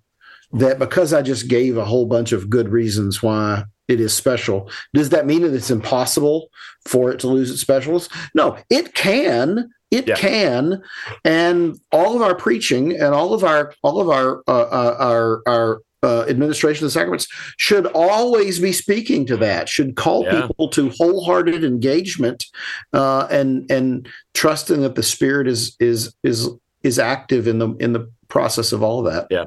that 0.53 0.79
because 0.79 1.13
I 1.13 1.21
just 1.21 1.47
gave 1.47 1.77
a 1.77 1.85
whole 1.85 2.07
bunch 2.07 2.31
of 2.31 2.49
good 2.49 2.69
reasons 2.69 3.21
why 3.21 3.65
it 3.89 3.99
is 3.99 4.13
special, 4.13 4.69
does 4.93 5.09
that 5.09 5.25
mean 5.25 5.41
that 5.41 5.53
it's 5.53 5.71
impossible 5.71 6.49
for 6.87 7.11
it 7.11 7.19
to 7.19 7.27
lose 7.27 7.51
its 7.51 7.63
specialness? 7.63 8.07
No, 8.33 8.57
it 8.69 8.93
can, 8.93 9.69
It 9.91 10.07
Yeah. 10.07 10.15
can, 10.17 10.83
and 11.25 11.75
all 11.91 12.15
of 12.15 12.21
our 12.21 12.35
preaching 12.35 12.91
and 12.91 13.15
all 13.15 13.33
of 13.33 13.43
our 13.43 13.73
all 13.81 13.99
of 13.99 14.07
our 14.07 14.43
uh, 14.47 14.67
uh, 14.81 14.95
our 14.99 15.41
our 15.47 15.81
uh, 16.03 16.25
administration 16.29 16.85
of 16.85 16.89
the 16.89 16.99
sacraments 16.99 17.25
should 17.57 17.87
always 17.87 18.59
be 18.59 18.71
speaking 18.71 19.25
to 19.25 19.35
that. 19.37 19.67
Should 19.67 19.95
call 19.95 20.25
Yeah. 20.25 20.41
people 20.41 20.67
to 20.69 20.91
wholehearted 20.91 21.63
engagement 21.63 22.45
uh, 22.93 23.25
and 23.31 23.65
and 23.71 24.07
trusting 24.35 24.81
that 24.81 24.93
the 24.93 25.01
Spirit 25.01 25.47
is 25.47 25.75
is 25.79 26.13
is 26.23 26.47
is 26.83 26.99
active 26.99 27.47
in 27.47 27.57
the 27.57 27.69
in 27.79 27.93
the 27.93 28.07
process 28.27 28.71
of 28.71 28.83
all 28.83 28.99
of 28.99 29.11
that. 29.11 29.25
Yeah 29.31 29.45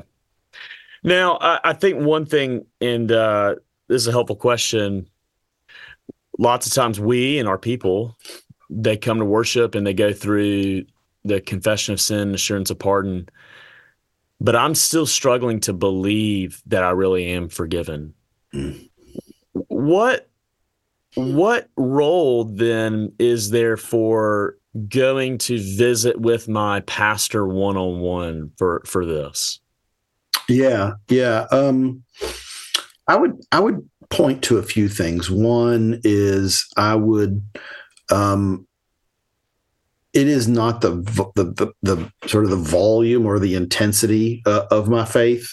now, 1.05 1.37
I, 1.41 1.59
I 1.65 1.73
think 1.73 2.05
one 2.05 2.27
thing, 2.27 2.65
and 2.81 3.11
uh, 3.11 3.57
this 3.93 4.03
is 4.03 4.09
a 4.09 4.13
helpful 4.13 4.37
question. 4.37 5.07
Lots 6.39 6.67
of 6.67 6.73
times, 6.73 6.99
we 6.99 7.39
and 7.39 7.47
our 7.47 7.59
people, 7.59 8.17
they 8.71 8.97
come 8.97 9.19
to 9.19 9.25
worship 9.25 9.75
and 9.75 9.87
they 9.87 9.93
go 9.93 10.15
through 10.15 10.87
the 11.25 11.43
confession 11.43 11.93
of 11.93 12.01
sin, 12.01 12.35
assurance 12.35 12.71
of 12.71 12.79
pardon. 12.79 13.29
But 14.41 14.57
I'm 14.57 14.75
still 14.75 15.05
struggling 15.05 15.61
to 15.61 15.75
believe 15.75 16.63
that 16.67 16.83
I 16.83 16.91
really 16.91 17.27
am 17.27 17.51
forgiven. 17.51 18.15
Mm. 18.55 18.89
What 19.53 20.29
what 21.15 21.69
role 21.77 22.45
then 22.45 23.13
is 23.19 23.51
there 23.51 23.77
for 23.77 24.57
going 24.89 25.37
to 25.37 25.59
visit 25.59 26.19
with 26.19 26.49
my 26.49 26.81
pastor 26.81 27.47
one 27.47 27.77
on 27.77 28.01
one 28.01 28.53
for 28.57 28.83
for 28.87 29.05
this? 29.05 29.61
Yeah, 30.49 30.93
yeah. 31.09 31.47
Um, 31.51 32.03
I 33.13 33.17
would 33.17 33.45
I 33.53 33.61
would 33.61 33.87
point 34.09 34.43
to 34.45 34.57
a 34.57 34.63
few 34.63 34.89
things. 34.89 35.31
One 35.31 36.01
is 36.03 36.67
I 36.79 36.95
would 36.95 37.45
um, 38.11 38.67
it 40.15 40.29
is 40.29 40.49
not 40.49 40.81
the, 40.81 40.95
the 41.35 41.53
the 41.53 41.73
the 41.83 42.13
sort 42.27 42.45
of 42.45 42.51
the 42.51 42.57
volume 42.57 43.27
or 43.27 43.39
the 43.39 43.55
intensity 43.55 44.43
uh, 44.47 44.65
of 44.71 44.89
my 44.89 45.05
faith. 45.05 45.47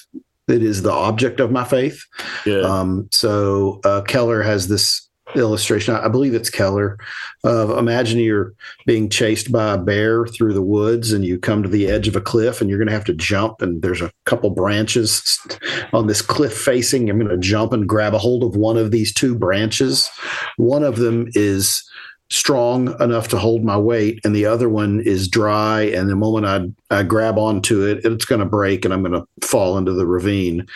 It 0.48 0.64
is 0.64 0.84
the 0.84 0.94
object 0.94 1.42
of 1.42 1.52
my 1.52 1.66
faith. 1.66 2.02
Good. 2.46 2.64
Um, 2.64 3.10
so 3.12 3.82
uh, 3.84 4.04
Keller 4.04 4.42
has 4.42 4.70
this 4.70 5.09
illustration. 5.36 5.96
I 5.96 6.08
believe 6.08 6.34
it's 6.34 6.50
Keller. 6.50 6.98
Of 7.44 7.72
imagine 7.72 8.20
you're 8.20 8.54
being 8.86 9.10
chased 9.10 9.52
by 9.52 9.74
a 9.74 9.78
bear 9.78 10.26
through 10.26 10.54
the 10.54 10.62
woods, 10.62 11.12
and 11.12 11.24
you 11.24 11.40
come 11.40 11.64
to 11.64 11.70
the 11.70 11.88
edge 11.88 12.08
of 12.08 12.16
a 12.16 12.22
cliff, 12.22 12.62
and 12.62 12.70
you're 12.70 12.80
going 12.80 12.88
to 12.88 12.94
have 12.94 13.06
to 13.06 13.14
jump. 13.14 13.62
And 13.62 13.82
there's 13.82 14.02
a 14.02 14.12
couple 14.26 14.50
branches 14.50 15.40
on 15.94 16.08
this 16.08 16.22
cliff 16.22 16.58
facing. 16.58 17.10
I'm 17.10 17.20
going 17.20 17.30
to 17.30 17.38
jump 17.38 17.74
and 17.74 17.88
grab 17.88 18.14
a 18.14 18.20
hold 18.20 18.44
of 18.44 18.56
one 18.56 18.78
of 18.78 18.92
these 18.92 19.14
two 19.14 19.36
branches. 19.36 20.10
One 20.58 20.84
of 20.84 20.98
them 20.98 21.30
is 21.34 21.84
strong 22.32 22.96
enough 23.02 23.28
to 23.28 23.38
hold 23.38 23.64
my 23.64 23.78
weight 23.78 24.20
and 24.24 24.36
the 24.36 24.46
other 24.46 24.70
one 24.70 25.02
is 25.02 25.28
dry 25.28 25.82
and 25.82 26.10
the 26.10 26.16
moment 26.16 26.46
i, 26.92 26.96
I 26.96 27.02
grab 27.02 27.40
onto 27.40 27.84
it 27.84 28.06
it's 28.06 28.26
going 28.26 28.40
to 28.40 28.46
break 28.46 28.86
and 28.86 28.94
i'm 28.94 29.02
going 29.02 29.20
to 29.20 29.48
fall 29.48 29.80
into 29.80 29.94
the 29.94 30.06
ravine 30.06 30.68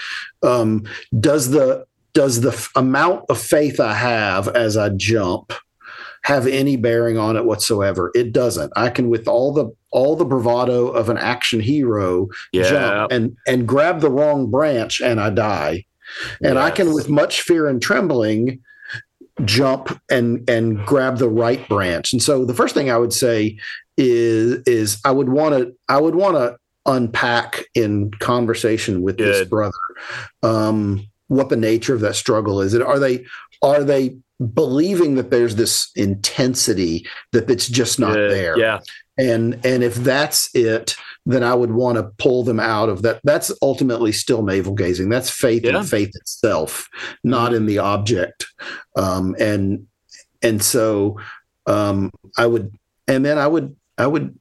um, 0.42 0.84
does 1.20 1.52
the 1.52 1.86
does 2.14 2.42
the 2.42 2.52
f- 2.52 2.72
amount 2.76 3.26
of 3.30 3.40
faith 3.40 3.80
i 3.80 3.94
have 3.94 4.48
as 4.50 4.78
i 4.78 4.90
jump 4.90 5.54
have 6.24 6.48
any 6.48 6.78
bearing 6.78 7.18
on 7.18 7.36
it 7.36 7.46
whatsoever? 7.46 8.12
It 8.16 8.32
doesn't. 8.32 8.72
I 8.76 8.90
can 8.90 9.10
with 9.10 9.28
all 9.28 9.54
the 9.54 9.72
all 9.92 10.16
the 10.16 10.26
bravado 10.26 10.88
of 10.88 11.10
an 11.10 11.18
action 11.18 11.60
hero 11.60 12.28
yeah. 12.52 12.70
jump 12.70 13.12
and 13.12 13.38
and 13.48 13.68
grab 13.68 14.00
the 14.00 14.10
wrong 14.10 14.50
branch 14.50 15.02
and 15.02 15.20
i 15.20 15.30
die. 15.30 15.86
And 16.44 16.58
i 16.58 16.72
can 16.72 16.94
with 16.94 17.10
much 17.10 17.42
fear 17.42 17.68
and 17.68 17.82
trembling 17.82 18.62
jump 19.46 20.00
and 20.10 20.48
and 20.50 20.84
grab 20.86 21.18
the 21.18 21.30
right 21.30 21.68
branch. 21.68 22.14
And 22.14 22.22
so 22.22 22.46
the 22.46 22.54
first 22.54 22.74
thing 22.74 22.90
i 22.90 22.98
would 22.98 23.14
say 23.14 23.58
is 23.98 24.62
is 24.66 25.00
i 25.06 25.12
would 25.12 25.30
want 25.30 25.56
to 25.56 25.76
i 25.90 26.00
would 26.00 26.16
want 26.16 26.36
to 26.36 26.58
unpack 26.86 27.64
in 27.76 28.12
conversation 28.20 29.02
with 29.02 29.18
this 29.18 29.48
brother. 29.48 29.78
Um 30.42 31.08
what 31.28 31.50
the 31.50 31.56
nature 31.56 31.94
of 31.94 32.02
that 32.02 32.16
struggle 32.16 32.62
is 32.62 32.74
And 32.74 32.84
are 32.84 33.00
they 33.00 33.26
are 33.62 33.84
they 33.84 34.18
believing 34.54 35.16
that 35.16 35.32
there's 35.32 35.56
this 35.56 35.90
intensity 35.96 37.08
that 37.32 37.50
it's 37.50 37.68
just 37.68 38.00
not 38.00 38.14
there 38.16 38.58
Yeah. 38.58 38.80
and 39.18 39.60
and 39.66 39.84
if 39.84 39.96
that's 39.96 40.50
it 40.54 40.96
then 41.26 41.44
i 41.44 41.54
would 41.54 41.72
want 41.72 41.98
to 41.98 42.12
pull 42.18 42.44
them 42.44 42.60
out 42.60 42.90
of 42.90 43.04
that 43.04 43.22
that's 43.24 43.52
ultimately 43.62 44.12
still 44.12 44.44
navel 44.44 44.74
gazing 44.74 45.08
that's 45.08 45.30
faith 45.30 45.64
Yeah. 45.64 45.78
in 45.80 45.84
faith 45.86 46.12
itself 46.16 46.90
not 47.24 47.54
in 47.54 47.66
the 47.68 47.78
object 47.78 48.46
um 48.98 49.36
and 49.40 49.88
and 50.42 50.62
so 50.62 51.18
um 51.68 52.12
i 52.38 52.46
would 52.46 52.74
and 53.08 53.24
then 53.24 53.38
i 53.38 53.48
would 53.48 53.76
i 53.98 54.08
would 54.08 54.38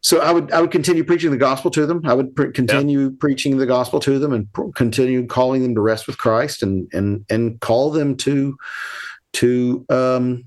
so 0.00 0.20
I 0.20 0.30
would 0.32 0.52
I 0.52 0.60
would 0.60 0.70
continue 0.70 1.04
preaching 1.04 1.30
the 1.30 1.36
gospel 1.36 1.70
to 1.72 1.86
them. 1.86 2.02
I 2.04 2.14
would 2.14 2.34
pre- 2.36 2.52
continue 2.52 3.10
preaching 3.10 3.58
the 3.58 3.66
gospel 3.66 3.98
to 4.00 4.18
them 4.18 4.32
and 4.32 4.52
pr- 4.52 4.70
continue 4.74 5.26
calling 5.26 5.62
them 5.62 5.74
to 5.74 5.80
rest 5.80 6.06
with 6.06 6.18
Christ 6.18 6.62
and 6.62 6.88
and 6.92 7.24
and 7.28 7.60
call 7.60 7.90
them 7.90 8.16
to 8.18 8.56
to 9.34 9.84
um 9.90 10.44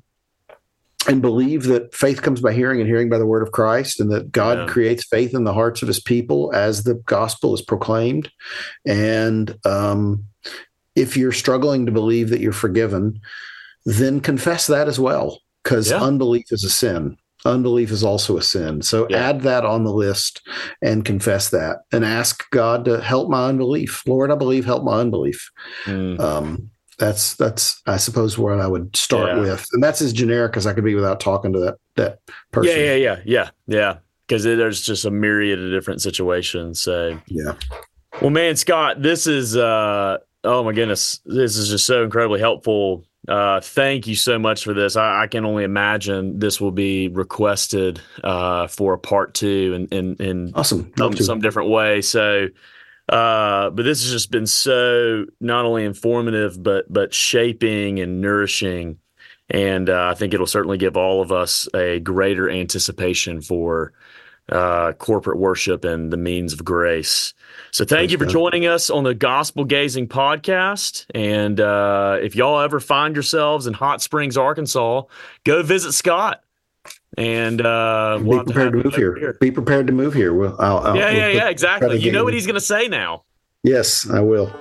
and 1.08 1.22
believe 1.22 1.64
that 1.64 1.94
faith 1.96 2.22
comes 2.22 2.42
by 2.42 2.54
hearing 2.54 2.80
and 2.80 2.88
hearing 2.88 3.10
by 3.10 3.18
the 3.18 3.26
word 3.26 3.42
of 3.42 3.52
Christ 3.52 4.00
and 4.00 4.12
that 4.12 4.32
God 4.32 4.58
Yeah. 4.60 4.66
creates 4.68 5.04
faith 5.04 5.34
in 5.34 5.44
the 5.46 5.54
hearts 5.54 5.82
of 5.82 5.88
his 5.88 6.00
people 6.00 6.52
as 6.54 6.84
the 6.84 6.94
gospel 6.94 7.54
is 7.56 7.62
proclaimed 7.62 8.30
and 8.86 9.58
um 9.66 10.24
if 10.96 11.18
you're 11.18 11.32
struggling 11.32 11.86
to 11.88 11.92
believe 11.92 12.30
that 12.30 12.40
you're 12.42 12.52
forgiven 12.54 13.20
then 13.86 14.20
confess 14.22 14.68
that 14.68 14.88
as 14.88 15.00
well 15.00 15.40
because 15.64 15.90
Yeah. 15.90 16.02
unbelief 16.04 16.46
is 16.52 16.64
a 16.64 16.70
sin 16.70 17.18
unbelief 17.46 17.92
is 17.92 18.04
also 18.04 18.38
a 18.38 18.42
sin 18.42 18.82
so 18.82 19.08
Yeah. 19.10 19.30
add 19.30 19.42
that 19.42 19.66
on 19.66 19.84
the 19.84 19.92
list 19.94 20.42
and 20.82 21.04
confess 21.06 21.50
that 21.50 21.78
and 21.92 22.06
ask 22.06 22.50
god 22.52 22.86
to 22.86 23.02
help 23.02 23.30
my 23.30 23.48
unbelief 23.50 24.04
lord 24.08 24.32
i 24.32 24.36
believe 24.36 24.66
help 24.66 24.84
my 24.84 25.00
unbelief 25.00 25.50
Mm. 25.86 26.20
um, 26.20 26.70
that's 27.00 27.36
that's 27.36 27.82
i 27.88 27.98
suppose 27.98 28.38
what 28.38 28.60
i 28.60 28.68
would 28.68 28.96
start 28.96 29.30
Yeah. 29.30 29.40
with 29.42 29.66
and 29.74 29.84
that's 29.84 30.02
as 30.02 30.14
generic 30.14 30.56
as 30.56 30.68
i 30.68 30.74
could 30.74 30.84
be 30.84 30.94
without 30.96 31.20
talking 31.20 31.52
to 31.54 31.60
that 31.60 31.76
that 31.96 32.20
person 32.52 32.76
Yeah, 32.78 32.94
yeah, 32.94 32.96
yeah, 32.96 33.20
yeah, 33.26 33.50
yeah. 33.68 33.98
Because 34.28 34.44
there's 34.44 34.82
just 34.82 35.04
a 35.04 35.12
myriad 35.12 35.60
of 35.60 35.72
different 35.72 36.02
situations. 36.02 36.80
So, 36.82 37.20
yeah 37.28 37.54
well, 38.22 38.30
man, 38.30 38.56
Scott, 38.56 39.02
this 39.02 39.26
is 39.28 39.58
uh, 39.58 40.18
oh 40.44 40.64
my 40.64 40.72
goodness, 40.74 41.20
this 41.26 41.58
is 41.58 41.70
just 41.70 41.86
so 41.86 42.04
incredibly 42.04 42.40
helpful. 42.40 43.04
Uh, 43.28 43.62
thank 43.62 44.08
you 44.08 44.16
so 44.16 44.40
much 44.40 44.64
for 44.64 44.74
this. 44.74 44.96
I, 44.96 45.24
I 45.24 45.28
can 45.28 45.46
only 45.46 45.64
imagine 45.64 46.40
this 46.40 46.60
will 46.60 46.72
be 46.72 47.08
requested 47.08 48.02
uh, 48.24 48.68
for 48.68 48.94
a 48.94 48.98
part 48.98 49.34
two 49.36 49.74
and 49.76 49.94
in, 49.94 50.16
in, 50.16 50.48
in 50.48 50.54
awesome 50.56 50.92
some, 50.98 51.16
some 51.18 51.40
different 51.40 51.70
way. 51.70 52.02
So, 52.02 52.48
uh, 53.10 53.70
but 53.70 53.84
this 53.84 54.02
has 54.02 54.12
just 54.12 54.32
been 54.32 54.48
so 54.48 55.26
not 55.40 55.66
only 55.66 55.86
informative, 55.86 56.62
but 56.62 56.92
but 56.92 57.14
shaping 57.14 58.00
and 58.00 58.22
nourishing, 58.22 58.98
and 59.50 59.90
uh, 59.90 60.10
I 60.12 60.16
think 60.16 60.34
it'll 60.34 60.48
certainly 60.48 60.80
give 60.80 60.98
all 60.98 61.22
of 61.22 61.32
us 61.32 61.68
a 61.76 62.00
greater 62.00 62.50
anticipation 62.50 63.42
for 63.42 63.94
uh, 64.50 64.94
corporate 64.94 65.38
worship 65.38 65.86
and 65.86 66.12
the 66.12 66.18
means 66.18 66.54
of 66.54 66.66
grace. 66.66 67.36
So, 67.74 67.86
thank 67.86 68.10
Praise 68.10 68.12
you 68.12 68.18
for 68.18 68.26
joining 68.26 68.68
us 68.68 68.90
on 68.90 69.06
the 69.06 69.14
Gospel 69.14 69.64
Gazing 69.64 70.10
podcast. 70.10 71.06
And 71.16 71.60
uh, 71.60 72.18
if 72.22 72.36
y'all 72.36 72.60
ever 72.60 72.82
find 72.82 73.16
yourselves 73.16 73.66
in 73.66 73.74
Hot 73.74 74.02
Springs, 74.02 74.36
Arkansas, 74.36 75.04
go 75.46 75.64
visit 75.64 75.94
Scott. 75.94 76.44
And 77.18 77.62
uh, 77.62 78.18
be 78.20 78.26
we'll 78.26 78.44
prepared 78.44 78.74
to, 78.74 78.78
have 78.80 78.86
move 78.86 78.96
him 78.96 79.16
here. 79.16 79.38
Be 79.40 79.52
prepared 79.52 79.88
to 79.88 79.94
move 79.94 80.14
here. 80.14 80.34
We'll, 80.34 80.56
I'll, 80.60 80.80
I'll, 80.80 80.98
yeah, 80.98 81.06
we'll 81.06 81.16
yeah, 81.16 81.28
put- 81.28 81.36
yeah, 81.36 81.50
exactly. 81.50 82.00
You 82.00 82.12
know 82.12 82.26
what 82.26 82.34
he's 82.34 82.46
going 82.46 82.56
to 82.56 82.62
say 82.62 82.90
now. 82.90 83.24
Yes, 83.64 84.10
I 84.10 84.20
will. 84.20 84.52